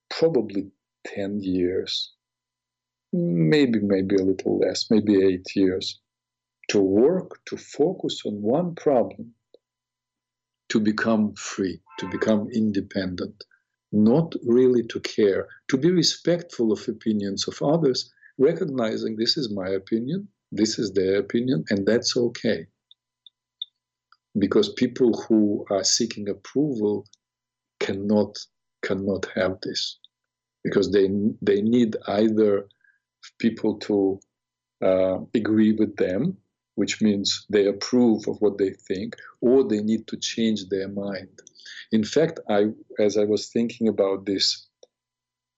probably 0.09 0.71
10 1.07 1.41
years, 1.41 2.13
maybe, 3.13 3.79
maybe 3.79 4.15
a 4.15 4.23
little 4.23 4.57
less, 4.59 4.89
maybe 4.89 5.23
eight 5.23 5.45
years, 5.55 5.99
to 6.69 6.81
work, 6.81 7.39
to 7.45 7.57
focus 7.57 8.21
on 8.25 8.41
one 8.41 8.75
problem, 8.75 9.33
to 10.69 10.79
become 10.79 11.33
free, 11.35 11.79
to 11.99 12.09
become 12.09 12.49
independent, 12.51 13.43
not 13.91 14.33
really 14.43 14.83
to 14.87 14.99
care, 15.01 15.47
to 15.67 15.77
be 15.77 15.91
respectful 15.91 16.71
of 16.71 16.87
opinions 16.87 17.47
of 17.47 17.61
others, 17.61 18.11
recognizing 18.39 19.15
this 19.15 19.37
is 19.37 19.53
my 19.53 19.69
opinion, 19.69 20.27
this 20.51 20.79
is 20.79 20.91
their 20.93 21.19
opinion, 21.19 21.63
and 21.69 21.85
that's 21.85 22.17
okay. 22.17 22.65
Because 24.39 24.73
people 24.73 25.13
who 25.27 25.63
are 25.69 25.83
seeking 25.83 26.27
approval 26.29 27.05
cannot 27.79 28.35
cannot 28.81 29.27
have 29.35 29.57
this, 29.61 29.99
because 30.63 30.91
they 30.91 31.07
they 31.41 31.61
need 31.61 31.95
either 32.07 32.67
people 33.39 33.79
to 33.79 34.19
uh, 34.83 35.19
agree 35.33 35.73
with 35.73 35.95
them, 35.95 36.37
which 36.75 37.01
means 37.01 37.45
they 37.49 37.67
approve 37.67 38.27
of 38.27 38.37
what 38.41 38.57
they 38.57 38.71
think, 38.71 39.15
or 39.41 39.63
they 39.63 39.81
need 39.81 40.07
to 40.07 40.17
change 40.17 40.67
their 40.69 40.87
mind. 40.87 41.39
In 41.91 42.03
fact, 42.03 42.39
I, 42.49 42.67
as 42.99 43.17
I 43.17 43.25
was 43.25 43.47
thinking 43.47 43.87
about 43.87 44.25
this 44.25 44.67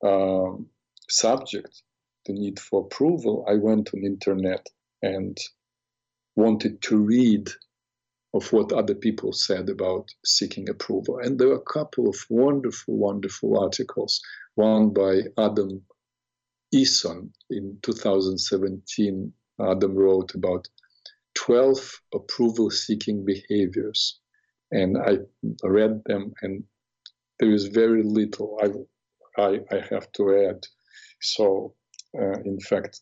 um, 0.04 0.68
subject, 1.10 1.82
the 2.26 2.34
need 2.34 2.60
for 2.60 2.82
approval, 2.82 3.46
I 3.48 3.56
went 3.56 3.92
on 3.94 4.04
internet 4.04 4.68
and 5.02 5.38
wanted 6.36 6.82
to 6.84 6.98
read 6.98 7.50
of 8.34 8.52
what 8.52 8.74
other 8.74 8.96
people 8.96 9.32
said 9.32 9.70
about 9.70 10.10
seeking 10.26 10.70
approval. 10.70 11.20
And 11.20 11.40
there 11.40 11.48
were 11.48 11.56
a 11.56 11.74
couple 11.74 12.10
of 12.10 12.18
wonderful, 12.30 12.98
wonderful 12.98 13.58
articles. 13.58 14.22
One 14.56 14.90
by 14.90 15.22
Adam 15.38 15.84
Eason 16.74 17.30
in 17.50 17.78
2017. 17.82 19.32
Adam 19.60 19.96
wrote 19.96 20.36
about 20.36 20.68
12 21.36 22.02
approval 22.14 22.70
seeking 22.70 23.24
behaviors 23.24 24.20
and 24.72 24.98
I 24.98 25.18
read 25.64 26.02
them, 26.06 26.34
and 26.42 26.64
there 27.40 27.52
is 27.52 27.68
very 27.68 28.04
little 28.04 28.60
I, 28.62 29.42
I, 29.42 29.60
I 29.72 29.80
have 29.90 30.12
to 30.14 30.50
add. 30.50 30.66
So, 31.22 31.74
uh, 32.18 32.40
in 32.46 32.60
fact, 32.60 33.02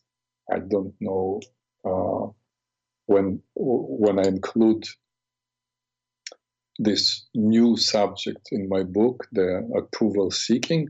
I 0.52 0.58
don't 0.58 0.94
know 1.00 1.40
uh, 1.84 2.30
when 3.06 3.42
when 3.54 4.18
I 4.18 4.28
include 4.28 4.84
this 6.78 7.26
new 7.34 7.76
subject 7.76 8.48
in 8.50 8.68
my 8.68 8.82
book, 8.82 9.26
the 9.32 9.68
approval 9.76 10.30
seeking. 10.30 10.88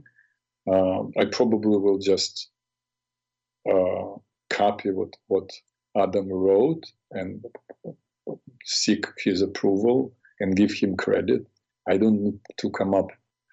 Uh, 0.66 1.02
I 1.18 1.26
probably 1.30 1.76
will 1.76 1.98
just 1.98 2.50
uh, 3.70 4.16
copy 4.50 4.90
what 4.90 5.14
what 5.28 5.50
Adam 5.96 6.28
wrote 6.28 6.84
and 7.12 7.44
seek 8.64 9.06
his 9.18 9.42
approval 9.42 10.12
and 10.40 10.56
give 10.56 10.72
him 10.72 10.96
credit. 10.96 11.46
I 11.88 11.96
don't 11.96 12.22
need 12.22 12.40
to 12.58 12.70
come 12.70 12.94
up. 12.94 13.10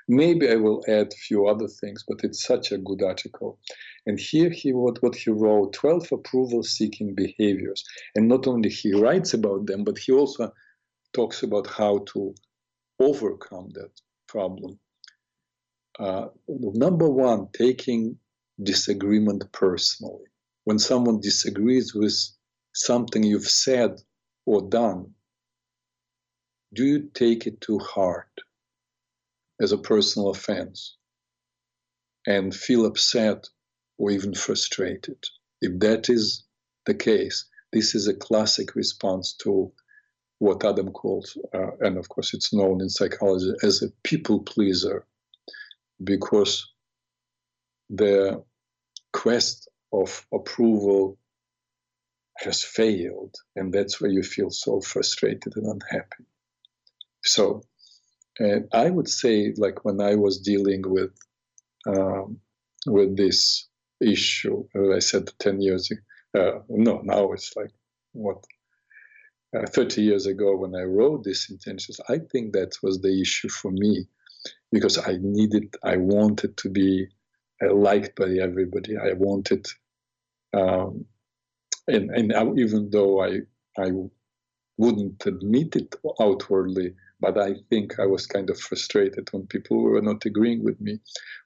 Maybe 0.07 0.49
I 0.49 0.55
will 0.55 0.83
add 0.87 1.07
a 1.13 1.23
few 1.27 1.47
other 1.47 1.67
things, 1.67 2.03
but 2.07 2.23
it's 2.23 2.43
such 2.43 2.71
a 2.71 2.77
good 2.77 3.01
article. 3.03 3.59
And 4.05 4.19
here 4.19 4.49
he 4.49 4.73
what, 4.73 5.01
what 5.03 5.15
he 5.15 5.29
wrote 5.29 5.73
12 5.73 6.11
approval 6.11 6.63
seeking 6.63 7.13
behaviors. 7.13 7.83
And 8.15 8.27
not 8.27 8.47
only 8.47 8.69
he 8.69 8.93
writes 8.93 9.33
about 9.33 9.67
them, 9.67 9.83
but 9.83 9.97
he 9.99 10.11
also 10.11 10.51
talks 11.13 11.43
about 11.43 11.67
how 11.67 11.99
to 12.13 12.33
overcome 12.99 13.69
that 13.73 13.91
problem. 14.27 14.79
Uh, 15.99 16.27
number 16.47 17.09
one, 17.09 17.47
taking 17.53 18.17
disagreement 18.63 19.51
personally. 19.51 20.25
When 20.65 20.79
someone 20.79 21.19
disagrees 21.19 21.93
with 21.93 22.13
something 22.73 23.23
you've 23.23 23.47
said 23.47 23.99
or 24.45 24.61
done, 24.61 25.13
do 26.73 26.85
you 26.85 27.09
take 27.13 27.47
it 27.47 27.59
to 27.61 27.79
heart 27.79 28.31
as 29.59 29.71
a 29.71 29.77
personal 29.77 30.29
offense 30.29 30.97
and 32.27 32.55
feel 32.55 32.85
upset 32.85 33.49
or 33.97 34.11
even 34.11 34.33
frustrated? 34.33 35.17
If 35.61 35.79
that 35.79 36.09
is 36.09 36.43
the 36.85 36.93
case, 36.93 37.45
this 37.73 37.95
is 37.95 38.07
a 38.07 38.13
classic 38.13 38.75
response 38.75 39.33
to 39.43 39.71
what 40.39 40.65
Adam 40.65 40.91
calls, 40.91 41.37
uh, 41.53 41.71
and 41.81 41.97
of 41.97 42.09
course 42.09 42.33
it's 42.33 42.51
known 42.53 42.81
in 42.81 42.89
psychology 42.89 43.53
as 43.63 43.83
a 43.83 43.89
people 44.03 44.39
pleaser, 44.39 45.05
because 46.03 46.67
the 47.89 48.43
quest 49.13 49.69
of 49.93 50.25
approval 50.33 51.17
has 52.37 52.63
failed, 52.63 53.35
and 53.55 53.73
that's 53.73 54.01
where 54.01 54.11
you 54.11 54.23
feel 54.23 54.49
so 54.49 54.81
frustrated 54.81 55.53
and 55.55 55.67
unhappy. 55.67 56.25
So 57.23 57.63
uh, 58.39 58.61
I 58.73 58.89
would 58.89 59.09
say, 59.09 59.53
like 59.57 59.85
when 59.85 60.01
I 60.01 60.15
was 60.15 60.39
dealing 60.39 60.83
with 60.85 61.11
um, 61.85 62.39
with 62.87 63.17
this 63.17 63.67
issue, 63.99 64.65
I 64.75 64.99
said 64.99 65.29
ten 65.39 65.61
years 65.61 65.91
ago, 65.91 66.01
uh, 66.39 66.59
no, 66.69 67.01
now 67.03 67.31
it's 67.33 67.55
like 67.55 67.71
what 68.13 68.43
uh, 69.55 69.65
30 69.67 70.01
years 70.01 70.25
ago 70.27 70.55
when 70.55 70.75
I 70.75 70.83
wrote 70.83 71.23
these 71.23 71.47
intentions, 71.49 71.99
I 72.07 72.19
think 72.19 72.53
that 72.53 72.77
was 72.81 73.01
the 73.01 73.21
issue 73.21 73.49
for 73.49 73.71
me 73.71 74.07
because 74.71 74.97
I 74.97 75.17
needed, 75.19 75.75
I 75.83 75.97
wanted 75.97 76.55
to 76.57 76.69
be 76.69 77.07
uh, 77.63 77.73
liked 77.73 78.15
by 78.15 78.29
everybody. 78.41 78.97
I 78.97 79.13
wanted, 79.13 79.67
um, 80.53 81.05
and, 81.87 82.11
and 82.11 82.59
even 82.59 82.89
though 82.91 83.23
I, 83.23 83.39
I 83.77 83.91
wouldn't 84.77 85.25
admit 85.25 85.75
it 85.75 85.95
outwardly, 86.19 86.95
but 87.19 87.37
I 87.37 87.55
think 87.69 87.99
I 87.99 88.05
was 88.05 88.25
kind 88.25 88.49
of 88.49 88.59
frustrated 88.59 89.29
when 89.31 89.47
people 89.47 89.81
were 89.81 90.01
not 90.01 90.25
agreeing 90.25 90.63
with 90.63 90.81
me 90.81 90.99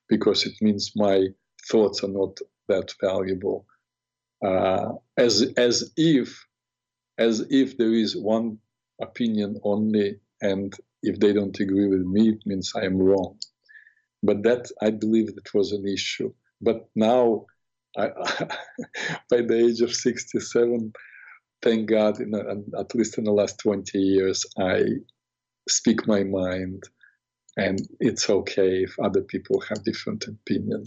because 0.07 0.45
it 0.45 0.53
means 0.61 0.93
my 0.95 1.27
thoughts 1.69 2.03
are 2.03 2.09
not 2.09 2.37
that 2.69 2.93
valuable. 3.01 3.65
Uh, 4.45 4.93
as 5.17 5.43
as 5.57 5.91
if 5.97 6.45
as 7.17 7.45
if 7.49 7.77
there 7.77 7.93
is 7.93 8.15
one 8.17 8.57
opinion 9.01 9.59
only, 9.63 10.19
and 10.41 10.75
if 11.01 11.19
they 11.19 11.33
don't 11.33 11.59
agree 11.59 11.87
with 11.87 12.01
me, 12.05 12.29
it 12.29 12.45
means 12.45 12.73
I 12.75 12.85
am 12.85 12.97
wrong. 12.97 13.37
But 14.25 14.43
that 14.43 14.71
I 14.81 14.89
believe 14.91 15.35
that 15.35 15.53
was 15.53 15.71
an 15.71 15.87
issue. 15.87 16.33
But 16.61 16.89
now, 16.95 17.45
I, 17.97 18.09
by 19.29 19.41
the 19.41 19.65
age 19.67 19.81
of 19.81 19.93
sixty-seven, 19.93 20.93
thank 21.61 21.89
God, 21.89 22.19
in 22.19 22.33
a, 22.33 22.79
at 22.79 22.95
least 22.95 23.17
in 23.17 23.25
the 23.25 23.31
last 23.31 23.59
twenty 23.59 23.99
years, 23.99 24.45
I 24.57 24.83
speak 25.69 26.07
my 26.07 26.23
mind, 26.23 26.83
and 27.57 27.79
it's 27.99 28.29
okay 28.29 28.83
if 28.83 28.97
other 28.99 29.21
people 29.21 29.61
have 29.69 29.83
different 29.83 30.25
opinion. 30.27 30.85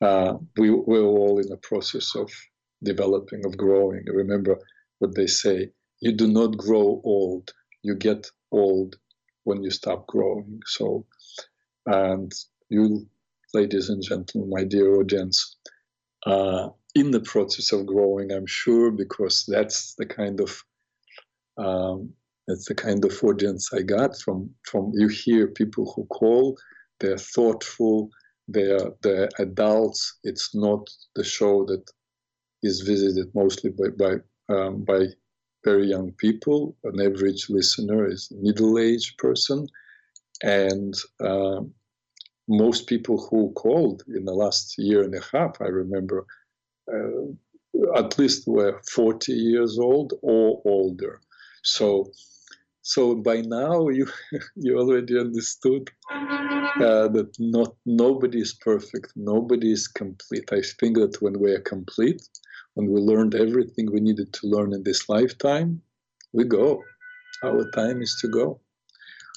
Uh, 0.00 0.34
we, 0.56 0.70
we're 0.70 1.02
all 1.02 1.38
in 1.38 1.52
a 1.52 1.56
process 1.56 2.14
of 2.14 2.30
developing, 2.82 3.44
of 3.44 3.56
growing. 3.56 4.04
Remember 4.06 4.56
what 5.00 5.14
they 5.16 5.26
say: 5.26 5.70
you 6.00 6.12
do 6.12 6.28
not 6.28 6.56
grow 6.56 7.00
old; 7.04 7.52
you 7.82 7.96
get 7.96 8.30
old 8.52 8.96
when 9.44 9.62
you 9.62 9.70
stop 9.70 10.06
growing. 10.06 10.60
So, 10.66 11.06
and 11.86 12.32
you, 12.68 13.06
ladies 13.54 13.88
and 13.88 14.02
gentlemen, 14.02 14.50
my 14.50 14.64
dear 14.64 15.00
audience, 15.00 15.56
uh, 16.26 16.68
in 16.94 17.10
the 17.10 17.20
process 17.20 17.72
of 17.72 17.86
growing, 17.86 18.32
I'm 18.32 18.46
sure, 18.46 18.90
because 18.90 19.44
that's 19.46 19.94
the 19.94 20.06
kind 20.06 20.40
of 20.40 20.62
um, 21.56 22.12
that's 22.48 22.66
the 22.66 22.74
kind 22.74 23.04
of 23.04 23.22
audience 23.22 23.70
I 23.72 23.82
got 23.82 24.18
from 24.18 24.50
from 24.64 24.92
you 24.94 25.08
hear 25.08 25.46
people 25.48 25.92
who 25.94 26.04
call, 26.06 26.58
they're 26.98 27.18
thoughtful, 27.18 28.10
they're 28.48 28.90
the 29.02 29.30
adults. 29.38 30.18
It's 30.24 30.54
not 30.54 30.88
the 31.14 31.24
show 31.24 31.64
that 31.66 31.84
is 32.62 32.80
visited 32.80 33.32
mostly 33.34 33.70
by 33.70 33.88
by 33.98 34.14
um, 34.54 34.84
by 34.84 35.06
very 35.64 35.86
young 35.86 36.12
people. 36.12 36.76
An 36.84 37.00
average 37.00 37.48
listener 37.50 38.08
is 38.08 38.32
a 38.32 38.42
middle-aged 38.42 39.18
person, 39.18 39.68
and 40.42 40.94
um, 41.20 41.72
most 42.48 42.86
people 42.86 43.28
who 43.30 43.52
called 43.52 44.02
in 44.08 44.24
the 44.24 44.34
last 44.34 44.76
year 44.78 45.02
and 45.02 45.14
a 45.14 45.22
half, 45.32 45.60
I 45.60 45.66
remember, 45.66 46.26
uh, 46.92 47.96
at 47.96 48.18
least 48.18 48.46
were 48.46 48.80
40 48.92 49.32
years 49.32 49.78
old 49.78 50.14
or 50.22 50.60
older. 50.64 51.20
So 51.62 52.10
so 52.82 53.14
by 53.14 53.42
now 53.42 53.88
you 53.88 54.06
you 54.56 54.78
already 54.78 55.18
understood 55.18 55.90
uh, 56.10 57.08
that 57.08 57.30
not 57.38 57.74
nobody 57.86 58.40
is 58.40 58.54
perfect, 58.54 59.12
nobody 59.16 59.70
is 59.72 59.86
complete. 59.86 60.50
I 60.52 60.62
think 60.80 60.96
that 60.96 61.20
when 61.20 61.38
we 61.38 61.52
are 61.52 61.60
complete, 61.60 62.22
when 62.74 62.90
we 62.90 63.00
learned 63.00 63.34
everything 63.34 63.92
we 63.92 64.00
needed 64.00 64.32
to 64.32 64.46
learn 64.46 64.72
in 64.72 64.82
this 64.82 65.08
lifetime, 65.08 65.82
we 66.32 66.44
go. 66.44 66.82
Our 67.42 67.70
time 67.70 68.02
is 68.02 68.16
to 68.20 68.28
go. 68.28 68.60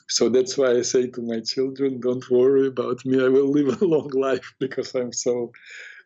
So 0.07 0.29
that's 0.29 0.57
why 0.57 0.71
I 0.71 0.81
say 0.81 1.07
to 1.07 1.21
my 1.21 1.39
children, 1.39 1.99
don't 1.99 2.29
worry 2.29 2.67
about 2.67 3.05
me. 3.05 3.23
I 3.23 3.29
will 3.29 3.49
live 3.49 3.81
a 3.81 3.85
long 3.95 4.09
life 4.09 4.53
because 4.59 4.93
I'm 4.95 5.13
so, 5.13 5.51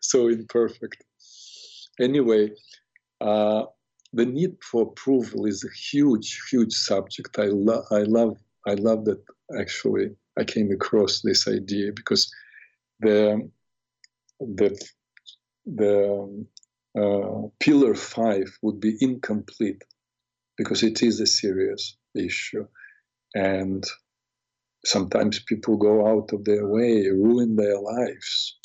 so 0.01 0.27
imperfect. 0.27 1.03
Anyway, 1.99 2.51
uh, 3.21 3.63
the 4.13 4.25
need 4.25 4.55
for 4.63 4.83
approval 4.83 5.45
is 5.45 5.63
a 5.63 5.75
huge, 5.75 6.39
huge 6.49 6.73
subject. 6.73 7.37
I, 7.39 7.45
love, 7.45 7.85
I 7.91 8.03
love, 8.03 8.37
I 8.65 8.75
love 8.75 9.05
that 9.05 9.21
actually 9.59 10.11
I 10.37 10.43
came 10.43 10.71
across 10.71 11.21
this 11.21 11.47
idea 11.47 11.91
because 11.93 12.31
the, 12.99 13.49
the, 14.39 14.79
the 15.65 16.45
uh, 16.97 17.47
pillar 17.59 17.95
five 17.95 18.57
would 18.61 18.79
be 18.79 18.97
incomplete 19.01 19.83
because 20.57 20.83
it 20.83 21.01
is 21.03 21.19
a 21.19 21.27
serious 21.27 21.97
issue. 22.15 22.65
And 23.37 23.83
sometimes 24.83 25.39
people 25.43 25.77
go 25.77 26.07
out 26.07 26.33
of 26.33 26.43
their 26.43 26.67
way, 26.67 27.07
ruin 27.07 27.55
their 27.55 27.79
lives 27.79 28.57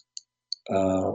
uh, 0.70 1.12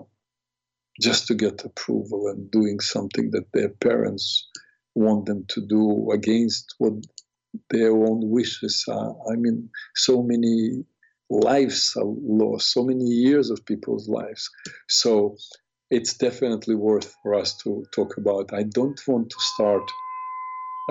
just 1.02 1.28
to 1.28 1.34
get 1.34 1.66
approval 1.66 2.28
and 2.28 2.52
doing 2.52 2.80
something 2.80 3.32
that 3.32 3.52
their 3.54 3.70
parents 3.70 4.48
want 4.94 5.26
them 5.26 5.46
to 5.50 5.62
do 5.66 6.12
against 6.12 6.76
what 6.78 6.94
their 7.72 7.92
own 7.92 8.30
wishes 8.30 8.86
are. 8.88 9.16
I 9.32 9.36
mean, 9.36 9.70
so 9.96 10.22
many 10.22 10.84
lives 11.30 11.96
are 11.98 12.06
lost, 12.06 12.72
so 12.72 12.84
many 12.84 13.06
years 13.06 13.50
of 13.50 13.66
people's 13.66 14.08
lives. 14.08 14.50
So 14.88 15.36
it's 15.90 16.16
definitely 16.16 16.76
worth 16.76 17.16
for 17.24 17.34
us 17.34 17.58
to 17.64 17.84
talk 17.92 18.18
about. 18.18 18.54
I 18.54 18.64
don't 18.64 19.00
want 19.08 19.32
to 19.32 19.40
start 19.40 19.84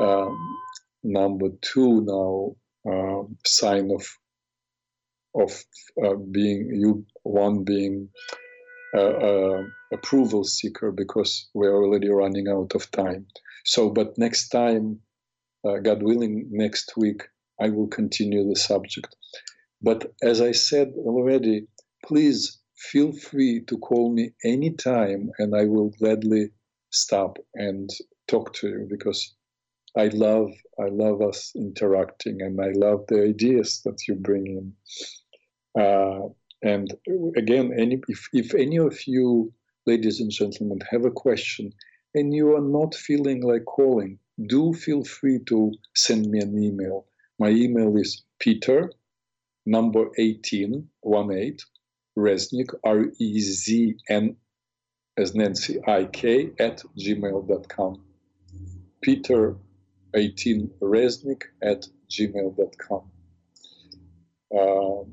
um, 0.00 0.36
number 1.06 1.48
two 1.62 2.02
now 2.02 2.56
uh, 2.90 3.22
sign 3.44 3.90
of 3.90 4.04
of 5.34 5.52
uh, 6.02 6.14
being 6.14 6.70
you 6.72 7.06
one 7.22 7.64
being 7.64 8.08
uh, 8.96 9.62
approval 9.92 10.44
seeker 10.44 10.90
because 10.90 11.48
we're 11.54 11.74
already 11.74 12.08
running 12.08 12.48
out 12.48 12.74
of 12.74 12.90
time. 12.90 13.26
So, 13.64 13.90
but 13.90 14.16
next 14.16 14.48
time, 14.48 15.00
uh, 15.66 15.78
God 15.78 16.02
willing, 16.02 16.48
next 16.50 16.92
week 16.96 17.22
I 17.60 17.68
will 17.68 17.88
continue 17.88 18.48
the 18.48 18.56
subject. 18.56 19.14
But 19.82 20.12
as 20.22 20.40
I 20.40 20.52
said 20.52 20.92
already, 20.96 21.66
please 22.04 22.58
feel 22.76 23.12
free 23.12 23.64
to 23.68 23.78
call 23.78 24.12
me 24.12 24.32
anytime, 24.44 25.30
and 25.38 25.54
I 25.54 25.64
will 25.64 25.90
gladly 25.98 26.50
stop 26.90 27.38
and 27.54 27.90
talk 28.28 28.54
to 28.54 28.68
you 28.68 28.86
because 28.88 29.34
I 29.96 30.08
love 30.08 30.50
I 30.78 30.88
love 30.88 31.22
us 31.22 31.52
interacting, 31.54 32.42
and 32.42 32.60
I 32.60 32.72
love 32.72 33.06
the 33.08 33.22
ideas 33.22 33.80
that 33.84 34.06
you 34.06 34.14
bring 34.14 34.46
in. 34.46 35.82
Uh, 35.82 36.28
and 36.62 36.92
again, 37.36 37.72
any, 37.78 38.02
if 38.08 38.28
if 38.32 38.54
any 38.54 38.78
of 38.78 39.06
you, 39.06 39.52
ladies 39.86 40.20
and 40.20 40.30
gentlemen, 40.30 40.80
have 40.90 41.06
a 41.06 41.10
question, 41.10 41.72
and 42.14 42.34
you 42.34 42.54
are 42.54 42.60
not 42.60 42.94
feeling 42.94 43.42
like 43.42 43.64
calling, 43.64 44.18
do 44.46 44.74
feel 44.74 45.02
free 45.02 45.40
to 45.46 45.72
send 45.94 46.30
me 46.30 46.40
an 46.40 46.62
email. 46.62 47.06
My 47.38 47.48
email 47.48 47.96
is 47.96 48.22
Peter, 48.38 48.90
number 49.64 50.10
18, 50.18 50.88
18, 51.04 51.56
Reznik, 52.18 52.74
R 52.84 53.06
E 53.18 53.40
Z 53.40 53.94
N 54.08 54.36
as 55.16 55.34
Nancy 55.34 55.78
I 55.86 56.04
K, 56.04 56.50
at 56.58 56.82
gmail.com. 56.98 58.02
Peter 59.02 59.56
18reznik 60.16 61.42
at 61.62 61.86
gmail.com. 62.10 63.10
Uh, 64.56 65.04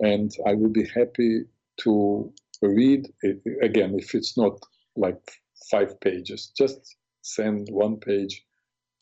and 0.00 0.30
I 0.46 0.54
will 0.54 0.70
be 0.70 0.86
happy 0.94 1.44
to 1.80 2.32
read 2.62 3.08
it 3.22 3.40
again 3.62 3.94
if 3.98 4.14
it's 4.14 4.36
not 4.36 4.58
like 4.96 5.20
five 5.70 6.00
pages. 6.00 6.52
Just 6.56 6.96
send 7.22 7.68
one 7.70 7.96
page 7.98 8.44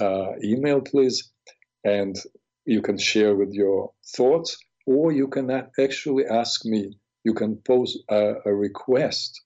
uh, 0.00 0.32
email, 0.42 0.80
please, 0.80 1.32
and 1.84 2.16
you 2.64 2.82
can 2.82 2.98
share 2.98 3.34
with 3.34 3.52
your 3.52 3.92
thoughts, 4.16 4.58
or 4.86 5.12
you 5.12 5.28
can 5.28 5.50
actually 5.78 6.26
ask 6.26 6.64
me. 6.64 6.98
You 7.24 7.34
can 7.34 7.56
pose 7.56 7.98
a, 8.08 8.34
a 8.44 8.54
request 8.54 9.40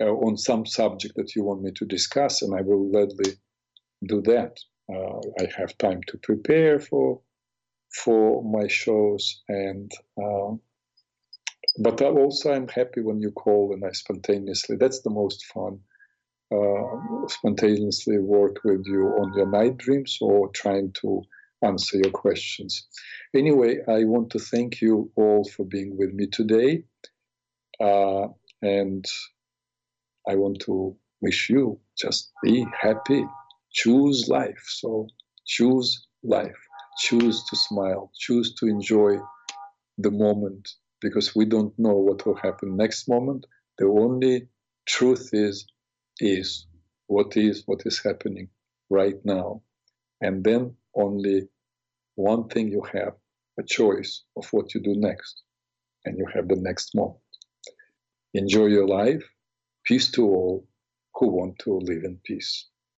uh, 0.00 0.04
on 0.04 0.36
some 0.36 0.66
subject 0.66 1.14
that 1.16 1.34
you 1.34 1.42
want 1.42 1.62
me 1.62 1.72
to 1.72 1.84
discuss, 1.84 2.42
and 2.42 2.54
I 2.54 2.62
will 2.62 2.90
gladly 2.90 3.34
do 4.06 4.22
that. 4.22 4.56
Uh, 4.92 5.20
I 5.40 5.48
have 5.56 5.76
time 5.78 6.00
to 6.08 6.18
prepare 6.18 6.80
for 6.80 7.20
for 7.94 8.42
my 8.42 8.68
shows, 8.68 9.42
and 9.48 9.90
uh, 10.22 10.54
but 11.78 12.00
also 12.02 12.52
I'm 12.52 12.68
happy 12.68 13.00
when 13.02 13.20
you 13.20 13.30
call 13.30 13.72
and 13.72 13.84
I 13.84 13.92
spontaneously. 13.92 14.76
That's 14.76 15.02
the 15.02 15.10
most 15.10 15.44
fun. 15.46 15.80
Uh, 16.50 17.28
spontaneously 17.28 18.18
work 18.18 18.56
with 18.64 18.82
you 18.86 19.08
on 19.20 19.34
your 19.36 19.50
night 19.50 19.76
dreams 19.76 20.16
or 20.20 20.48
trying 20.48 20.92
to 21.02 21.22
answer 21.62 21.98
your 21.98 22.10
questions. 22.10 22.86
Anyway, 23.34 23.78
I 23.86 24.04
want 24.04 24.30
to 24.30 24.38
thank 24.38 24.80
you 24.80 25.10
all 25.16 25.44
for 25.44 25.64
being 25.66 25.98
with 25.98 26.14
me 26.14 26.26
today. 26.26 26.84
Uh, 27.78 28.28
and 28.62 29.04
I 30.28 30.36
want 30.36 30.60
to 30.60 30.96
wish 31.20 31.50
you 31.50 31.80
just 31.96 32.32
be 32.42 32.66
happy 32.80 33.24
choose 33.72 34.28
life. 34.28 34.62
So 34.66 35.06
choose 35.46 36.06
life, 36.22 36.58
choose 36.98 37.44
to 37.44 37.56
smile, 37.56 38.10
choose 38.18 38.54
to 38.56 38.66
enjoy 38.66 39.18
the 39.98 40.10
moment 40.10 40.68
because 41.00 41.34
we 41.34 41.44
don't 41.44 41.76
know 41.78 41.94
what 41.94 42.26
will 42.26 42.36
happen 42.36 42.76
next 42.76 43.08
moment. 43.08 43.46
The 43.78 43.86
only 43.86 44.48
truth 44.86 45.30
is, 45.32 45.66
is 46.18 46.66
what 47.06 47.36
is 47.36 47.62
what 47.66 47.82
is 47.86 48.02
happening 48.02 48.48
right 48.90 49.16
now. 49.24 49.62
And 50.20 50.44
then 50.44 50.74
only 50.94 51.48
one 52.16 52.48
thing 52.48 52.68
you 52.68 52.82
have 52.92 53.14
a 53.58 53.62
choice 53.62 54.24
of 54.36 54.46
what 54.52 54.74
you 54.74 54.80
do 54.82 54.94
next. 54.96 55.42
And 56.04 56.16
you 56.18 56.26
have 56.34 56.48
the 56.48 56.56
next 56.56 56.94
moment. 56.94 57.18
Enjoy 58.34 58.66
your 58.66 58.86
life. 58.86 59.22
Peace 59.84 60.10
to 60.12 60.24
all 60.24 60.66
who 61.14 61.28
want 61.28 61.58
to 61.60 61.78
live 61.78 62.04
in 62.04 62.18
peace. 62.24 62.66